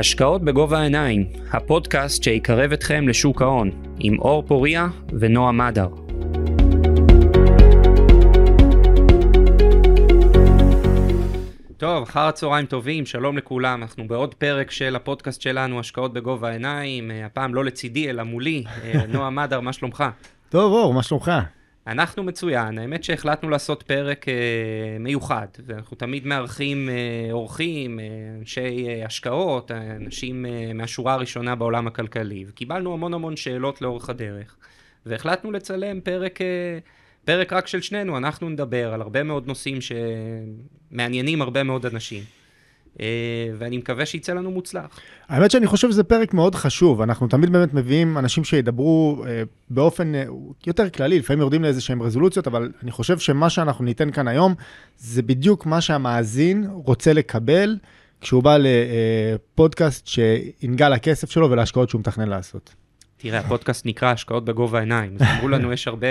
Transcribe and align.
השקעות 0.00 0.42
בגובה 0.42 0.78
העיניים, 0.78 1.26
הפודקאסט 1.52 2.22
שיקרב 2.22 2.72
אתכם 2.72 3.08
לשוק 3.08 3.42
ההון, 3.42 3.70
עם 3.98 4.18
אור 4.18 4.42
פוריה 4.46 4.86
ונועה 5.20 5.52
מדר. 5.52 5.88
טוב, 11.76 12.02
אחר 12.02 12.20
הצהריים 12.20 12.66
טובים, 12.66 13.06
שלום 13.06 13.36
לכולם, 13.38 13.82
אנחנו 13.82 14.08
בעוד 14.08 14.34
פרק 14.34 14.70
של 14.70 14.96
הפודקאסט 14.96 15.40
שלנו, 15.40 15.80
השקעות 15.80 16.12
בגובה 16.12 16.48
העיניים, 16.48 17.10
אה, 17.10 17.26
הפעם 17.26 17.54
לא 17.54 17.64
לצידי 17.64 18.10
אלא 18.10 18.22
מולי, 18.22 18.64
אה, 18.84 19.06
נועה 19.08 19.30
מדר, 19.30 19.60
מה 19.60 19.72
שלומך? 19.72 20.04
טוב, 20.48 20.72
אור, 20.72 20.94
מה 20.94 21.02
שלומך? 21.02 21.32
אנחנו 21.90 22.22
מצוין, 22.22 22.78
האמת 22.78 23.04
שהחלטנו 23.04 23.48
לעשות 23.50 23.82
פרק 23.82 24.28
אה, 24.28 24.34
מיוחד, 25.00 25.46
ואנחנו 25.66 25.96
תמיד 25.96 26.26
מארחים 26.26 26.88
אה, 26.88 27.32
אורחים, 27.32 28.00
אה, 28.00 28.04
אנשי 28.38 28.88
אה, 28.88 29.06
השקעות, 29.06 29.70
אנשים 29.70 30.46
אה, 30.46 30.72
מהשורה 30.74 31.14
הראשונה 31.14 31.54
בעולם 31.54 31.86
הכלכלי, 31.86 32.44
וקיבלנו 32.48 32.92
המון 32.92 33.14
המון 33.14 33.36
שאלות 33.36 33.82
לאורך 33.82 34.10
הדרך, 34.10 34.56
והחלטנו 35.06 35.52
לצלם 35.52 36.00
פרק, 36.00 36.40
אה, 36.40 36.78
פרק 37.24 37.52
רק 37.52 37.66
של 37.66 37.80
שנינו, 37.80 38.16
אנחנו 38.16 38.48
נדבר 38.48 38.94
על 38.94 39.02
הרבה 39.02 39.22
מאוד 39.22 39.46
נושאים 39.46 39.78
שמעניינים 39.80 41.42
הרבה 41.42 41.62
מאוד 41.62 41.86
אנשים. 41.86 42.22
אה, 43.00 43.06
ואני 43.58 43.78
מקווה 43.78 44.06
שיצא 44.06 44.32
לנו 44.32 44.50
מוצלח. 44.50 44.98
האמת 45.28 45.50
שאני 45.50 45.66
חושב 45.66 45.90
שזה 45.90 46.04
פרק 46.04 46.34
מאוד 46.34 46.54
חשוב. 46.54 47.00
אנחנו 47.00 47.28
תמיד 47.28 47.50
באמת 47.50 47.74
מביאים 47.74 48.18
אנשים 48.18 48.44
שידברו 48.44 49.24
אה, 49.26 49.42
באופן 49.70 50.14
אה, 50.14 50.24
יותר 50.66 50.90
כללי, 50.90 51.18
לפעמים 51.18 51.40
יורדים 51.40 51.62
לאיזה 51.62 51.80
שהם 51.80 52.02
רזולוציות, 52.02 52.46
אבל 52.46 52.72
אני 52.82 52.90
חושב 52.90 53.18
שמה 53.18 53.50
שאנחנו 53.50 53.84
ניתן 53.84 54.10
כאן 54.10 54.28
היום, 54.28 54.54
זה 54.98 55.22
בדיוק 55.22 55.66
מה 55.66 55.80
שהמאזין 55.80 56.66
רוצה 56.70 57.12
לקבל 57.12 57.76
כשהוא 58.20 58.42
בא 58.42 58.56
לפודקאסט 58.58 60.06
שינגע 60.06 60.88
לכסף 60.88 61.30
שלו 61.30 61.50
ולהשקעות 61.50 61.90
שהוא 61.90 61.98
מתכנן 61.98 62.28
לעשות. 62.28 62.74
תראה, 63.22 63.38
הפודקאסט 63.38 63.86
נקרא 63.86 64.08
השקעות 64.12 64.44
בגובה 64.44 64.78
העיניים. 64.78 65.16
אז 65.20 65.26
אמרו 65.36 65.48
לנו, 65.48 65.72
יש 65.72 65.88
הרבה 65.88 66.06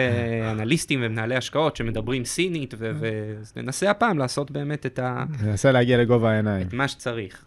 אנליסטים 0.52 1.00
ומנהלי 1.04 1.36
השקעות 1.36 1.76
שמדברים 1.76 2.26
סינית, 2.26 2.74
וננסה 3.56 3.92
הפעם 3.92 4.18
לעשות 4.18 4.52
באמת 4.52 4.86
את 4.86 5.00
ה... 5.00 5.24
ננסה 5.44 5.72
להגיע 5.72 5.98
לגובה 5.98 6.32
העיניים. 6.32 6.68
את 6.68 6.74
מה 6.74 6.88
שצריך. 6.88 7.46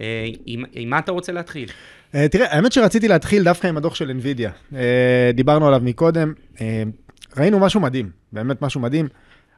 אה, 0.00 0.26
עם, 0.46 0.64
מה 0.86 0.98
אתה 0.98 1.12
רוצה 1.12 1.32
להתחיל? 1.32 1.68
Uh, 2.12 2.16
תראה, 2.30 2.56
האמת 2.56 2.72
שרציתי 2.72 3.08
להתחיל 3.08 3.44
דווקא 3.44 3.66
עם 3.66 3.76
הדוח 3.76 3.94
של 3.94 4.10
NVIDIA. 4.20 4.72
Uh, 4.72 4.76
דיברנו 5.34 5.68
עליו 5.68 5.80
מקודם, 5.84 6.32
ראינו 7.36 7.58
משהו 7.58 7.80
מדהים, 7.80 8.10
באמת 8.32 8.62
משהו 8.62 8.80
מדהים. 8.80 9.08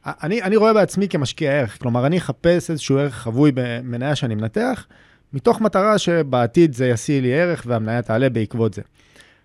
אני, 0.05 0.41
אני 0.41 0.55
רואה 0.55 0.73
בעצמי 0.73 1.07
כמשקיע 1.07 1.51
ערך, 1.51 1.81
כלומר, 1.81 2.05
אני 2.05 2.17
אחפש 2.17 2.71
איזשהו 2.71 2.97
ערך 2.97 3.15
חבוי 3.15 3.51
במניה 3.55 4.15
שאני 4.15 4.35
מנתח, 4.35 4.87
מתוך 5.33 5.61
מטרה 5.61 5.97
שבעתיד 5.97 6.73
זה 6.73 6.87
ישיא 6.87 7.21
לי 7.21 7.33
ערך 7.33 7.63
והמניה 7.67 8.01
תעלה 8.01 8.29
בעקבות 8.29 8.73
זה. 8.73 8.81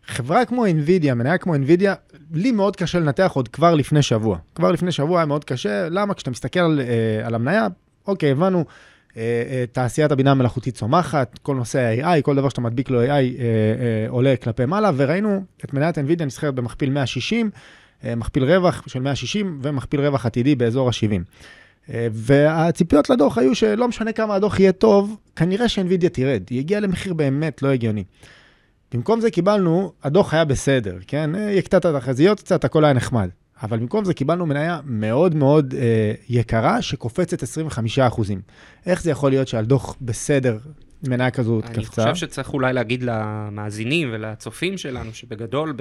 חברה 0.07 0.45
כמו 0.45 0.67
NVIDIA, 0.67 1.15
מניה 1.15 1.39
כמו 1.39 1.55
NVIDIA, 1.55 1.91
לי 2.33 2.51
מאוד 2.51 2.77
קשה 2.77 2.99
לנתח 2.99 3.33
עוד 3.35 3.49
כבר 3.49 3.75
לפני 3.75 4.03
שבוע. 4.03 4.39
כבר 4.55 4.73
לפני 4.73 4.93
שבוע 4.93 5.19
היה 5.19 5.27
מאוד 5.27 5.45
קשה, 5.45 5.89
למה? 5.89 6.15
כשאתה 6.15 6.31
מסתכל 6.31 6.61
על, 6.61 6.81
uh, 6.81 7.27
על 7.27 7.35
המניה, 7.35 7.67
אוקיי, 8.07 8.31
הבנו, 8.31 8.65
uh, 8.65 9.15
uh, 9.15 9.19
תעשיית 9.73 10.13
הבינה 10.13 10.31
המלאכותית 10.31 10.75
צומחת, 10.75 11.39
כל 11.43 11.55
נושא 11.55 11.79
ה-AI, 11.79 12.23
כל 12.23 12.37
דבר 12.37 12.49
שאתה 12.49 12.61
מדביק 12.61 12.91
לו 12.91 13.05
AI 13.05 13.07
uh, 13.07 13.11
uh, 13.11 14.11
עולה 14.11 14.35
כלפי 14.43 14.67
מעלה, 14.67 14.91
וראינו 14.97 15.45
את 15.65 15.75
מניית 15.75 15.99
NVIDIA 15.99 16.25
נסחרת 16.25 16.55
במכפיל 16.55 16.91
160, 16.91 17.51
uh, 18.03 18.05
מכפיל 18.17 18.45
רווח 18.45 18.83
של 18.87 19.01
160 19.01 19.59
ומכפיל 19.63 20.01
רווח 20.01 20.27
עתידי 20.27 20.55
באזור 20.55 20.89
ה-70. 20.89 21.21
Uh, 21.89 21.93
והציפיות 22.13 23.11
לדוח 23.11 23.39
היו 23.39 23.55
שלא 23.55 23.89
משנה 23.89 24.13
כמה 24.13 24.35
הדוח 24.35 24.61
יהיה 24.61 24.73
טוב, 24.73 25.17
כנראה 25.37 25.69
ש-NVIDIA 25.69 26.09
תרד, 26.13 26.43
היא 26.51 26.59
הגיעה 26.59 26.81
למחיר 26.81 27.15
באמת 27.15 27.63
לא 27.63 27.69
הגיוני. 27.69 28.05
במקום 28.95 29.21
זה 29.21 29.31
קיבלנו, 29.31 29.93
הדוח 30.03 30.35
היה 30.35 30.45
בסדר, 30.45 30.97
כן? 31.07 31.35
היא 31.35 31.59
הקטע 31.59 31.79
את 31.79 31.85
התחזיות 31.85 32.41
קצת, 32.41 32.65
הכל 32.65 32.85
היה 32.85 32.95
נחמד. 32.95 33.29
אבל 33.63 33.79
במקום 33.79 34.05
זה 34.05 34.15
קיבלנו 34.15 34.47
מניה 34.47 34.81
מאוד 34.85 35.35
מאוד 35.35 35.75
אה, 35.79 36.13
יקרה, 36.29 36.83
שקופצת 36.83 37.43
25 37.43 37.99
איך 38.87 39.03
זה 39.03 39.11
יכול 39.11 39.31
להיות 39.31 39.49
שעל 39.49 39.65
דוח 39.65 39.97
בסדר 40.01 40.59
מניה 41.09 41.31
כזאת 41.31 41.65
אני 41.65 41.75
קפצה. 41.75 42.03
אני 42.03 42.13
חושב 42.13 42.27
שצריך 42.27 42.53
אולי 42.53 42.73
להגיד 42.73 43.03
למאזינים 43.03 44.09
ולצופים 44.13 44.79
שלנו, 44.79 45.15
שבגדול, 45.15 45.75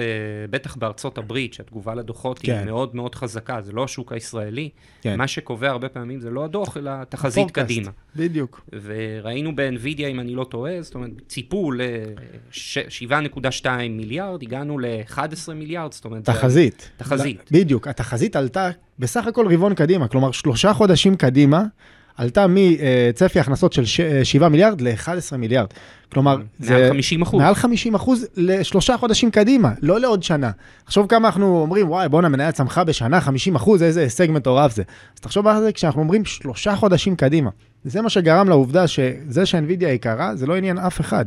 בטח 0.50 0.76
בארצות 0.76 1.18
הברית, 1.18 1.54
שהתגובה 1.54 1.94
לדוחות 1.94 2.38
כן. 2.38 2.52
היא 2.52 2.64
מאוד 2.66 2.96
מאוד 2.96 3.14
חזקה, 3.14 3.62
זה 3.62 3.72
לא 3.72 3.84
השוק 3.84 4.12
הישראלי, 4.12 4.68
כן. 5.02 5.18
מה 5.18 5.26
שקובע 5.26 5.70
הרבה 5.70 5.88
פעמים 5.88 6.20
זה 6.20 6.30
לא 6.30 6.44
הדוח, 6.44 6.76
אלא 6.76 6.90
תחזית 7.08 7.42
פורקסט, 7.42 7.64
קדימה. 7.64 7.90
בדיוק. 8.16 8.68
וראינו 8.82 9.56
באנווידיה, 9.56 10.08
אם 10.08 10.20
אני 10.20 10.34
לא 10.34 10.44
טועה, 10.44 10.82
זאת 10.82 10.94
אומרת, 10.94 11.10
ציפו 11.28 11.72
ל-7.2 11.72 13.66
מיליארד, 13.90 14.42
הגענו 14.42 14.78
ל-11 14.78 15.52
מיליארד, 15.54 15.92
זאת 15.92 16.04
אומרת... 16.04 16.24
תחזית. 16.24 16.90
תחזית. 16.96 17.50
בדיוק, 17.50 17.88
התחזית 17.88 18.36
עלתה 18.36 18.70
בסך 18.98 19.26
הכל 19.26 19.52
רבעון 19.52 19.74
קדימה, 19.74 20.08
כלומר 20.08 20.32
שלושה 20.32 20.72
חודשים 20.72 21.16
קדימה. 21.16 21.64
עלתה 22.16 22.46
מצפי 22.48 23.40
הכנסות 23.40 23.72
של 23.72 23.84
7 24.24 24.48
מיליארד 24.48 24.80
ל-11 24.80 25.36
מיליארד. 25.36 25.66
כלומר, 26.12 26.36
זה... 26.58 26.74
מעל 26.74 26.88
50 26.90 27.22
אחוז. 27.22 27.40
מעל 27.42 27.54
50 27.54 27.94
אחוז 27.94 28.26
לשלושה 28.36 28.96
חודשים 28.96 29.30
קדימה, 29.30 29.72
לא 29.82 30.00
לעוד 30.00 30.22
שנה. 30.22 30.50
תחשוב 30.84 31.06
כמה 31.06 31.28
אנחנו 31.28 31.60
אומרים, 31.60 31.90
וואי, 31.90 32.08
בואנה, 32.08 32.28
מניה 32.28 32.52
צמחה 32.52 32.84
בשנה 32.84 33.20
50 33.20 33.54
אחוז, 33.54 33.82
איזה 33.82 34.00
הישג 34.00 34.30
מטורף 34.30 34.74
זה. 34.74 34.82
אז 35.14 35.20
תחשוב 35.20 35.46
על 35.46 35.62
זה 35.62 35.72
כשאנחנו 35.72 36.00
אומרים 36.00 36.24
שלושה 36.24 36.76
חודשים 36.76 37.16
קדימה. 37.16 37.50
זה 37.84 38.02
מה 38.02 38.10
שגרם 38.10 38.48
לעובדה 38.48 38.86
שזה 38.86 39.46
שאינווידיה 39.46 39.92
יקרה, 39.92 40.36
זה 40.36 40.46
לא 40.46 40.56
עניין 40.56 40.78
אף 40.78 41.00
אחד. 41.00 41.24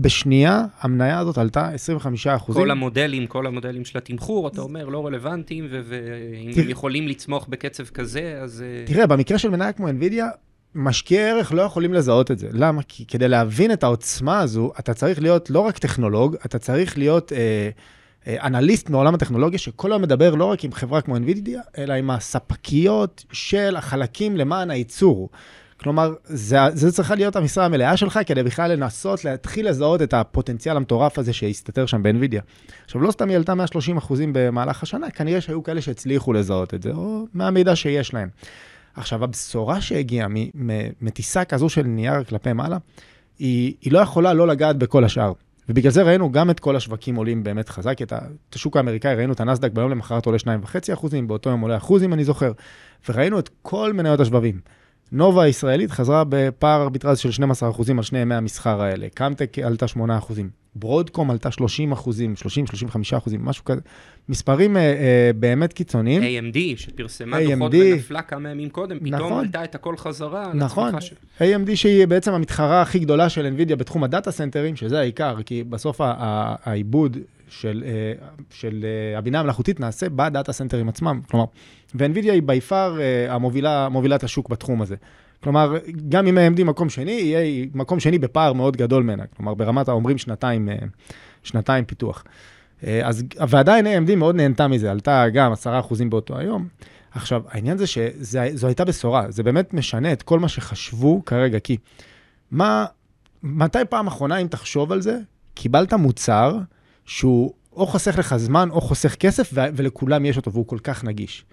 בשנייה 0.00 0.64
המניה 0.80 1.18
הזאת 1.18 1.38
עלתה 1.38 1.68
25 1.68 2.26
אחוזים. 2.26 2.62
כל 2.62 2.70
המודלים, 2.70 3.26
כל 3.26 3.46
המודלים 3.46 3.84
של 3.84 3.98
התמחור, 3.98 4.48
אתה 4.48 4.60
אומר, 4.60 4.88
לא 4.88 5.06
רלוונטיים, 5.06 5.68
ואם 5.70 6.50
הם 6.56 6.70
יכולים 6.70 7.08
לצמוח 7.08 7.46
בקצב 7.48 7.84
כזה, 7.84 8.38
אז... 8.42 8.64
אה, 8.66 8.86
תראה, 8.86 9.06
במקרה 9.06 9.38
של 9.38 9.50
מניה 9.50 9.72
כמו 9.72 9.88
NVIDIA, 9.88 10.24
משקיעי 10.74 11.30
ערך 11.30 11.52
לא 11.52 11.62
יכולים 11.62 11.94
לזהות 11.94 12.30
את 12.30 12.38
זה. 12.38 12.48
למה? 12.52 12.82
כי 12.88 13.06
כדי 13.06 13.28
להבין 13.28 13.72
את 13.72 13.82
העוצמה 13.82 14.40
הזו, 14.40 14.72
אתה 14.78 14.94
צריך 14.94 15.22
להיות 15.22 15.50
לא 15.50 15.60
רק 15.60 15.78
טכנולוג, 15.78 16.36
אתה 16.46 16.58
צריך 16.58 16.98
להיות 16.98 17.32
אה, 17.32 17.70
אה, 18.26 18.46
אנליסט 18.46 18.90
מעולם 18.90 19.14
הטכנולוגיה, 19.14 19.58
שכל 19.58 19.92
היום 19.92 20.02
מדבר 20.02 20.34
לא 20.34 20.44
רק 20.44 20.64
עם 20.64 20.72
חברה 20.72 21.00
כמו 21.00 21.16
NVIDIA, 21.16 21.58
אלא 21.78 21.94
עם 21.94 22.10
הספקיות 22.10 23.24
של 23.32 23.76
החלקים 23.76 24.36
למען 24.36 24.70
הייצור. 24.70 25.28
כלומר, 25.80 26.14
זה, 26.24 26.58
זה 26.74 26.92
צריכה 26.92 27.14
להיות 27.14 27.36
המשרה 27.36 27.64
המלאה 27.64 27.96
שלך 27.96 28.20
כדי 28.26 28.42
בכלל 28.42 28.72
לנסות 28.72 29.24
להתחיל 29.24 29.68
לזהות 29.68 30.02
את 30.02 30.14
הפוטנציאל 30.14 30.76
המטורף 30.76 31.18
הזה 31.18 31.32
שהסתתר 31.32 31.86
שם 31.86 32.02
באנווידיה. 32.02 32.42
עכשיו, 32.84 33.00
לא 33.00 33.10
סתם 33.10 33.28
היא 33.28 33.36
עלתה 33.36 33.54
130 33.54 33.96
אחוזים 33.96 34.30
במהלך 34.34 34.82
השנה, 34.82 35.10
כנראה 35.10 35.40
שהיו 35.40 35.62
כאלה 35.62 35.80
שהצליחו 35.80 36.32
לזהות 36.32 36.74
את 36.74 36.82
זה, 36.82 36.90
או 36.90 37.26
מהמידע 37.34 37.76
שיש 37.76 38.14
להם. 38.14 38.28
עכשיו, 38.94 39.24
הבשורה 39.24 39.80
שהגיעה 39.80 40.28
מטיסה 41.00 41.44
כזו 41.44 41.68
של 41.68 41.82
נייר 41.82 42.24
כלפי 42.24 42.52
מעלה, 42.52 42.78
היא, 43.38 43.74
היא 43.80 43.92
לא 43.92 43.98
יכולה 43.98 44.34
לא 44.34 44.48
לגעת 44.48 44.76
בכל 44.76 45.04
השאר. 45.04 45.32
ובגלל 45.68 45.92
זה 45.92 46.02
ראינו 46.02 46.32
גם 46.32 46.50
את 46.50 46.60
כל 46.60 46.76
השווקים 46.76 47.16
עולים 47.16 47.44
באמת 47.44 47.68
חזק, 47.68 48.02
את 48.02 48.12
השוק 48.54 48.76
האמריקאי, 48.76 49.14
ראינו 49.14 49.32
את 49.32 49.40
הנסדק 49.40 49.72
ביום 49.72 49.90
למחרת 49.90 50.26
עולה 50.26 50.38
2.5 50.38 50.92
אחוזים, 50.92 51.28
באותו 51.28 51.50
יום 51.50 51.60
עולה 51.60 51.76
אחוז 51.76 52.02
אם 52.02 52.12
אני 52.12 52.24
זוכר, 52.24 52.52
וראינו 53.08 53.38
את 53.38 53.50
כל 53.62 53.92
מניות 53.92 54.20
השבבים. 54.20 54.60
נובה 55.12 55.42
הישראלית 55.42 55.90
חזרה 55.90 56.24
בפער 56.28 56.82
ארביטרז 56.82 57.18
של 57.18 57.28
12% 57.28 57.42
על 57.96 58.02
שני 58.02 58.18
ימי 58.18 58.34
המסחר 58.34 58.82
האלה. 58.82 59.06
קמטק 59.14 59.58
עלתה 59.58 59.86
8%. 59.86 59.98
ברודקום 60.74 61.30
עלתה 61.30 61.50
30 61.50 61.92
אחוזים, 61.92 62.34
30-35 63.14 63.16
אחוזים, 63.16 63.44
משהו 63.44 63.64
כזה. 63.64 63.80
מספרים 64.28 64.76
אה, 64.76 64.82
אה, 64.82 65.30
באמת 65.36 65.72
קיצוניים. 65.72 66.22
AMD, 66.22 66.58
שפרסמה 66.76 67.38
AMD, 67.38 67.42
דוחות 67.54 67.72
ונפלה 67.74 68.22
כמה 68.22 68.50
ימים 68.50 68.68
קודם, 68.68 68.98
פתאום 68.98 69.14
נכון, 69.14 69.44
עלתה 69.44 69.64
את 69.64 69.74
הכל 69.74 69.96
חזרה. 69.96 70.52
נכון, 70.54 71.00
ש... 71.00 71.12
AMD 71.38 71.74
שהיא 71.74 72.06
בעצם 72.06 72.32
המתחרה 72.32 72.82
הכי 72.82 72.98
גדולה 72.98 73.28
של 73.28 73.54
NVIDIA 73.56 73.76
בתחום 73.76 74.04
הדאטה 74.04 74.30
סנטרים, 74.30 74.76
שזה 74.76 74.98
העיקר, 74.98 75.42
כי 75.46 75.64
בסוף 75.64 76.00
העיבוד 76.00 77.16
של, 77.48 77.84
אה, 77.86 78.12
של 78.50 78.84
אה, 78.84 79.18
הבינה 79.18 79.40
המלאכותית 79.40 79.80
נעשה 79.80 80.08
בדאטה 80.08 80.52
סנטרים 80.52 80.88
עצמם. 80.88 81.20
כלומר, 81.30 81.44
ו-NVIDIA 81.94 82.32
היא 82.32 82.42
בפער 82.42 83.00
אה, 83.00 83.34
המובילה, 83.34 83.88
מובילת 83.88 84.24
השוק 84.24 84.48
בתחום 84.48 84.82
הזה. 84.82 84.96
כלומר, 85.42 85.76
גם 86.08 86.26
אם 86.26 86.38
AMD 86.38 86.64
מקום 86.64 86.88
שני, 86.88 87.10
יהיה 87.10 87.66
מקום 87.74 88.00
שני 88.00 88.18
בפער 88.18 88.52
מאוד 88.52 88.76
גדול 88.76 89.02
ממנה. 89.02 89.24
כלומר, 89.36 89.54
ברמת 89.54 89.88
האומרים 89.88 90.18
שנתיים, 90.18 90.68
שנתיים 91.42 91.84
פיתוח. 91.84 92.24
אז, 92.82 93.24
ועדיין 93.48 93.86
AMD 93.86 94.14
מאוד 94.14 94.34
נהנתה 94.34 94.68
מזה, 94.68 94.90
עלתה 94.90 95.24
גם 95.32 95.52
10% 95.52 95.56
באותו 96.08 96.38
היום. 96.38 96.68
עכשיו, 97.10 97.42
העניין 97.48 97.78
זה 97.78 97.86
שזו 97.86 98.66
הייתה 98.66 98.84
בשורה, 98.84 99.30
זה 99.30 99.42
באמת 99.42 99.74
משנה 99.74 100.12
את 100.12 100.22
כל 100.22 100.38
מה 100.38 100.48
שחשבו 100.48 101.22
כרגע, 101.24 101.58
כי 101.58 101.76
מה, 102.50 102.86
מתי 103.42 103.78
פעם 103.90 104.06
אחרונה, 104.06 104.36
אם 104.36 104.46
תחשוב 104.46 104.92
על 104.92 105.00
זה, 105.00 105.18
קיבלת 105.54 105.92
מוצר 105.92 106.58
שהוא 107.08 107.54
או 107.72 107.86
חוסך 107.86 108.18
לך 108.18 108.36
זמן 108.36 108.68
או 108.70 108.80
חוסך 108.80 109.14
כסף, 109.14 109.50
ו- 109.54 109.60
ולכולם 109.76 110.24
יש 110.24 110.36
אותו 110.36 110.52
והוא 110.52 110.66
כל 110.66 110.78
כך 110.82 111.04
נגיש. 111.04 111.44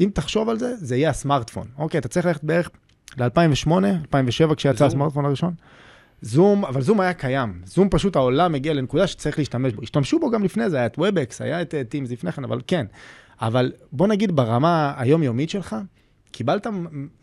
אם 0.00 0.10
תחשוב 0.14 0.48
על 0.48 0.58
זה, 0.58 0.76
זה 0.76 0.96
יהיה 0.96 1.10
הסמארטפון. 1.10 1.66
אוקיי, 1.78 1.98
אתה 1.98 2.08
צריך 2.08 2.26
ללכת 2.26 2.44
בערך 2.44 2.70
ל-2008, 3.18 3.72
2007, 4.02 4.54
כשיצא 4.54 4.86
הסמארטפון 4.86 5.24
הראשון. 5.24 5.54
זום, 6.22 6.64
אבל 6.64 6.82
זום 6.82 7.00
היה 7.00 7.12
קיים. 7.12 7.62
זום 7.64 7.88
פשוט 7.90 8.16
העולם 8.16 8.54
הגיע 8.54 8.74
לנקודה 8.74 9.06
שצריך 9.06 9.38
להשתמש 9.38 9.72
בו. 9.72 9.82
השתמשו 9.82 10.18
בו 10.18 10.30
גם 10.30 10.44
לפני 10.44 10.70
זה, 10.70 10.76
היה 10.76 10.86
את 10.86 10.98
WebEx, 10.98 11.36
היה 11.40 11.62
את 11.62 11.74
Teams 11.74 12.12
לפני 12.12 12.32
כן, 12.32 12.44
אבל 12.44 12.60
כן. 12.66 12.86
אבל 13.40 13.72
בוא 13.92 14.06
נגיד 14.06 14.36
ברמה 14.36 14.94
היומיומית 14.96 15.50
שלך, 15.50 15.76
קיבלת 16.30 16.66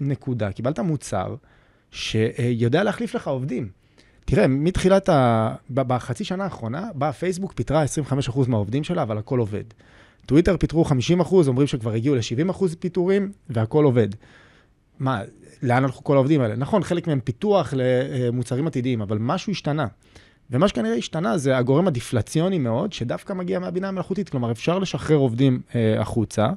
נקודה, 0.02 0.52
קיבלת 0.52 0.80
מוצר 0.80 1.36
שיודע 1.92 2.84
להחליף 2.84 3.16
לך 3.16 3.28
עובדים. 3.28 3.70
תראה, 4.30 4.48
מתחילת 4.48 5.10
ה... 5.10 5.56
בחצי 5.70 6.24
שנה 6.24 6.44
האחרונה, 6.44 6.90
באה 6.96 7.14
פייסבוק, 7.14 7.54
פיטרה 7.54 7.84
25% 8.30 8.40
מהעובדים 8.48 8.84
שלה, 8.84 9.02
אבל 9.02 9.18
הכל 9.18 9.40
עובד. 9.40 9.64
טוויטר 10.26 10.58
פיטרו 10.58 10.86
50%, 10.86 10.94
אומרים 11.48 11.68
שכבר 11.68 11.94
הגיעו 11.94 12.16
ל-70% 12.16 12.64
פיטורים, 12.80 13.32
והכל 13.50 13.84
עובד. 13.84 14.08
מה, 15.00 15.22
לאן 15.64 15.84
הלכו 15.84 16.04
כל 16.04 16.16
העובדים 16.16 16.42
האלה? 16.42 16.56
נכון, 16.56 16.84
חלק 16.84 17.08
מהם 17.08 17.20
פיתוח 17.20 17.74
למוצרים 17.78 18.68
עתידיים, 18.68 19.02
אבל 19.02 19.18
משהו 19.18 19.52
השתנה. 19.52 19.88
ומה 20.52 20.68
שכנראה 20.68 20.96
השתנה 20.96 21.38
זה 21.38 21.58
הגורם 21.58 21.88
הדיפלציוני 21.88 22.60
מאוד, 22.60 22.94
שדווקא 22.94 23.34
מגיע 23.34 23.60
מהבינה 23.60 23.88
המלאכותית. 23.88 24.30
כלומר, 24.30 24.52
אפשר 24.52 24.80
לשחרר 24.80 25.18
עובדים 25.18 25.62
אה, 25.76 26.02
החוצה, 26.02 26.48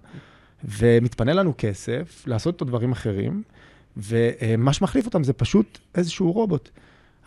ומתפנה 0.64 1.32
לנו 1.32 1.54
כסף 1.58 2.24
לעשות 2.26 2.56
את 2.56 2.62
הדברים 2.62 2.92
אחרים, 2.92 3.42
ומה 3.96 4.72
שמחליף 4.72 5.06
אותם 5.06 5.24
זה 5.24 5.32
פשוט 5.32 5.78
איזשהו 5.94 6.32
רובוט. 6.32 6.70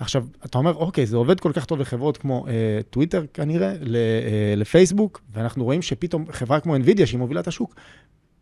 עכשיו, 0.04 0.26
אתה 0.46 0.58
אומר, 0.58 0.76
אוקיי, 0.76 1.06
זה 1.06 1.18
עובד 1.18 1.40
כל 1.40 1.52
כך 1.54 1.66
טוב 1.66 1.80
לחברות 1.80 2.18
כמו 2.18 2.46
אה, 2.48 2.80
טוויטר 2.90 3.26
כנראה, 3.34 3.74
ל, 3.82 3.96
אה, 3.96 4.54
לפייסבוק, 4.58 5.22
ואנחנו 5.34 5.64
רואים 5.64 5.82
שפתאום 5.82 6.26
חברה 6.32 6.60
כמו 6.60 6.76
NVIDIA, 6.76 7.06
שהיא 7.06 7.20
מובילה 7.20 7.40
את 7.42 7.48
השוק, 7.48 7.76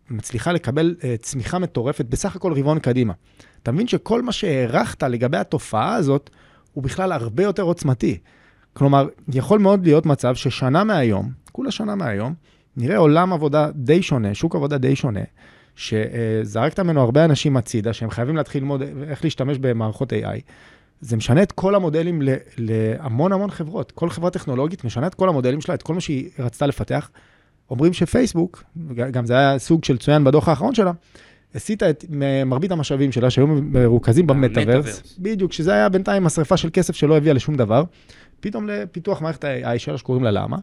מצליחה 0.09 0.51
לקבל 0.51 0.95
אה, 1.03 1.15
צמיחה 1.19 1.59
מטורפת 1.59 2.05
בסך 2.05 2.35
הכל 2.35 2.53
רבעון 2.53 2.79
קדימה. 2.79 3.13
אתה 3.63 3.71
מבין 3.71 3.87
שכל 3.87 4.21
מה 4.21 4.31
שהערכת 4.31 5.03
לגבי 5.03 5.37
התופעה 5.37 5.95
הזאת, 5.95 6.29
הוא 6.73 6.83
בכלל 6.83 7.11
הרבה 7.11 7.43
יותר 7.43 7.63
עוצמתי. 7.63 8.17
כלומר, 8.73 9.07
יכול 9.33 9.59
מאוד 9.59 9.85
להיות 9.85 10.05
מצב 10.05 10.35
ששנה 10.35 10.83
מהיום, 10.83 11.31
כולה 11.51 11.71
שנה 11.71 11.95
מהיום, 11.95 12.33
נראה 12.77 12.97
עולם 12.97 13.33
עבודה 13.33 13.69
די 13.75 14.01
שונה, 14.01 14.33
שוק 14.33 14.55
עבודה 14.55 14.77
די 14.77 14.95
שונה, 14.95 15.23
שזרקת 15.75 16.79
ממנו 16.79 17.01
הרבה 17.01 17.25
אנשים 17.25 17.57
הצידה, 17.57 17.93
שהם 17.93 18.09
חייבים 18.09 18.35
להתחיל 18.35 18.61
ללמוד 18.61 18.81
איך 19.07 19.23
להשתמש 19.23 19.57
במערכות 19.57 20.13
AI. 20.13 20.41
זה 21.01 21.17
משנה 21.17 21.43
את 21.43 21.51
כל 21.51 21.75
המודלים 21.75 22.21
להמון 22.57 23.33
המון 23.33 23.51
חברות. 23.51 23.91
כל 23.91 24.09
חברה 24.09 24.29
טכנולוגית 24.29 24.83
משנה 24.83 25.07
את 25.07 25.15
כל 25.15 25.29
המודלים 25.29 25.61
שלה, 25.61 25.75
את 25.75 25.83
כל 25.83 25.93
מה 25.93 26.01
שהיא 26.01 26.29
רצתה 26.39 26.67
לפתח. 26.67 27.09
אומרים 27.69 27.93
שפייסבוק, 27.93 28.63
גם 29.11 29.25
זה 29.25 29.37
היה 29.37 29.59
סוג 29.59 29.83
של 29.83 29.97
צוין 29.97 30.23
בדוח 30.23 30.47
האחרון 30.47 30.75
שלה, 30.75 30.91
הסיטה 31.55 31.89
את 31.89 32.05
מרבית 32.45 32.71
המשאבים 32.71 33.11
שלה, 33.11 33.29
שהיו 33.29 33.47
מרוכזים 33.47 34.27
במטאוורס, 34.27 35.17
בדיוק, 35.19 35.53
שזה 35.53 35.73
היה 35.73 35.89
בינתיים 35.89 36.25
השרפה 36.25 36.57
של 36.57 36.69
כסף 36.73 36.95
שלא 36.95 37.17
הביאה 37.17 37.33
לשום 37.33 37.55
דבר, 37.55 37.83
פתאום 38.39 38.67
לפיתוח 38.67 39.21
מערכת 39.21 39.43
ה-AI 39.43 39.79
שלה, 39.79 39.97
שקוראים 39.97 40.23
לה 40.23 40.31
למה, 40.31 40.57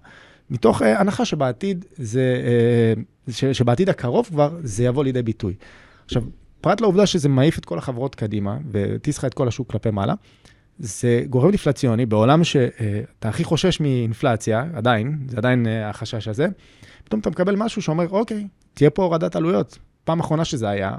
מתוך 0.50 0.82
uh, 0.82 0.84
הנחה 0.84 1.24
שבעתיד, 1.24 1.84
זה, 1.96 2.36
uh, 3.28 3.32
ש, 3.32 3.44
שבעתיד 3.44 3.88
הקרוב 3.88 4.26
כבר, 4.26 4.50
זה 4.62 4.84
יבוא 4.84 5.04
לידי 5.04 5.22
ביטוי. 5.22 5.54
עכשיו, 6.04 6.22
פרט 6.60 6.80
לעובדה 6.80 7.06
שזה 7.06 7.28
מעיף 7.28 7.58
את 7.58 7.64
כל 7.64 7.78
החברות 7.78 8.14
קדימה, 8.14 8.56
וטיס 8.70 9.18
לך 9.18 9.24
את 9.24 9.34
כל 9.34 9.48
השוק 9.48 9.70
כלפי 9.70 9.90
מעלה, 9.90 10.14
זה 10.78 11.22
גורם 11.30 11.50
דיפלציוני 11.50 12.06
בעולם 12.06 12.44
שאתה 12.44 13.28
הכי 13.28 13.44
חושש 13.44 13.80
מאינפלציה, 13.80 14.64
עדיין, 14.74 15.18
זה 15.28 15.36
עדיין 15.36 15.66
uh, 15.66 15.68
החשש 15.90 16.28
הזה, 16.28 16.46
פתאום 17.04 17.20
אתה 17.20 17.30
מקבל 17.30 17.56
משהו 17.56 17.82
שאומר, 17.82 18.08
אוקיי, 18.08 18.46
תהיה 18.74 18.90
פה 18.90 19.02
הורדת 19.02 19.36
עלויות. 19.36 19.78
פעם 20.04 20.20
אחרונה 20.20 20.44
שזה 20.44 20.68
היה, 20.68 20.92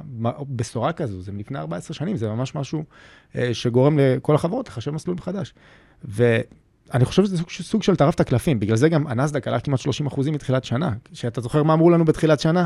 בשורה 0.50 0.94
כזו, 0.94 1.22
זה 1.22 1.32
מלפני 1.32 1.60
14 1.60 1.94
שנים, 1.94 2.18
זה 2.18 2.30
ממש 2.30 2.56
משהו 2.56 2.84
אה, 3.36 3.54
שגורם 3.54 4.00
לכל 4.00 4.36
החברות 4.36 4.68
לחשב 4.68 4.92
מסלול 4.92 5.16
מחדש. 5.18 5.54
ואני 6.04 7.06
חושב 7.06 7.26
שזה 7.26 7.38
סוג, 7.38 7.50
סוג 7.50 7.84
של 7.84 7.96
טרף 7.96 8.16
את 8.16 8.20
הקלפים, 8.20 8.60
בגלל 8.60 8.76
זה 8.76 8.90
גם 8.90 9.08
הנסדק 9.08 9.48
עלה 9.48 9.60
כמעט 9.60 9.80
30 9.80 10.08
אחוזים 10.08 10.34
מתחילת 10.34 10.64
שנה. 10.64 10.92
שאתה 11.14 11.42
זוכר 11.42 11.64
מה 11.64 11.74
אמרו 11.74 11.90
לנו 11.90 12.06
בתחילת 12.06 12.40
שנה? 12.40 12.66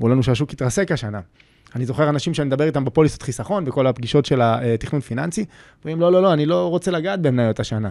אמרו 0.00 0.08
לנו 0.08 0.22
שהשוק 0.22 0.52
יתרסק 0.52 0.92
השנה. 0.92 1.20
אני 1.76 1.86
זוכר 1.86 2.08
אנשים 2.08 2.34
שאני 2.34 2.46
מדבר 2.46 2.64
איתם 2.64 2.84
בפוליסות 2.84 3.22
חיסכון, 3.22 3.64
בכל 3.64 3.86
הפגישות 3.86 4.26
של 4.26 4.40
התכנון 4.42 5.00
פיננסי, 5.00 5.44
אומרים, 5.84 6.00
לא, 6.00 6.12
לא, 6.12 6.22
לא, 6.22 6.32
אני 6.32 6.46
לא 6.46 6.68
רוצה 6.68 6.90
לגעת 6.90 7.22
במניות 7.22 7.60
השנה. 7.60 7.90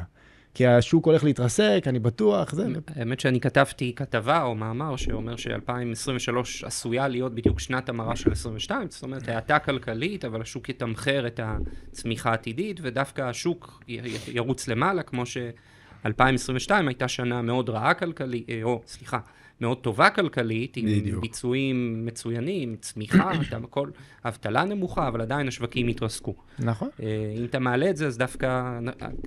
כי 0.53 0.67
השוק 0.67 1.05
הולך 1.05 1.23
להתרסק, 1.23 1.83
אני 1.87 1.99
בטוח, 1.99 2.53
זה... 2.53 2.67
האמת 2.95 3.19
שאני 3.19 3.39
כתבתי 3.39 3.93
כתבה 3.95 4.43
או 4.43 4.55
מאמר 4.55 4.95
שאומר 4.95 5.35
ש-2023 5.35 6.65
עשויה 6.65 7.07
להיות 7.07 7.35
בדיוק 7.35 7.59
שנת 7.59 7.89
המרה 7.89 8.15
של 8.15 8.31
22, 8.31 8.87
זאת 8.89 9.03
אומרת, 9.03 9.29
האטה 9.29 9.59
כלכלית, 9.59 10.25
אבל 10.25 10.41
השוק 10.41 10.69
יתמחר 10.69 11.27
את 11.27 11.39
הצמיחה 11.43 12.29
העתידית, 12.29 12.79
ודווקא 12.83 13.21
השוק 13.21 13.83
ירוץ 14.27 14.67
למעלה, 14.67 15.03
כמו 15.03 15.25
ש-2022 15.25 16.71
הייתה 16.87 17.07
שנה 17.07 17.41
מאוד 17.41 17.69
רעה 17.69 17.93
כלכלית, 17.93 18.49
אה, 18.49 18.59
או 18.63 18.81
סליחה, 18.85 19.19
מאוד 19.61 19.77
טובה 19.77 20.09
כלכלית, 20.09 20.77
עם 20.77 20.85
בדיוק. 20.85 21.21
ביצועים 21.21 22.05
מצוינים, 22.05 22.75
צמיחה, 22.81 23.31
הכל, 23.63 23.89
אבטלה 24.25 24.63
נמוכה, 24.65 25.07
אבל 25.07 25.21
עדיין 25.21 25.47
השווקים 25.47 25.87
התרסקו. 25.87 26.35
נכון. 26.59 26.89
אה, 27.03 27.33
אם 27.37 27.45
אתה 27.45 27.59
מעלה 27.59 27.89
את 27.89 27.97
זה, 27.97 28.07
אז 28.07 28.17
דווקא, 28.17 28.79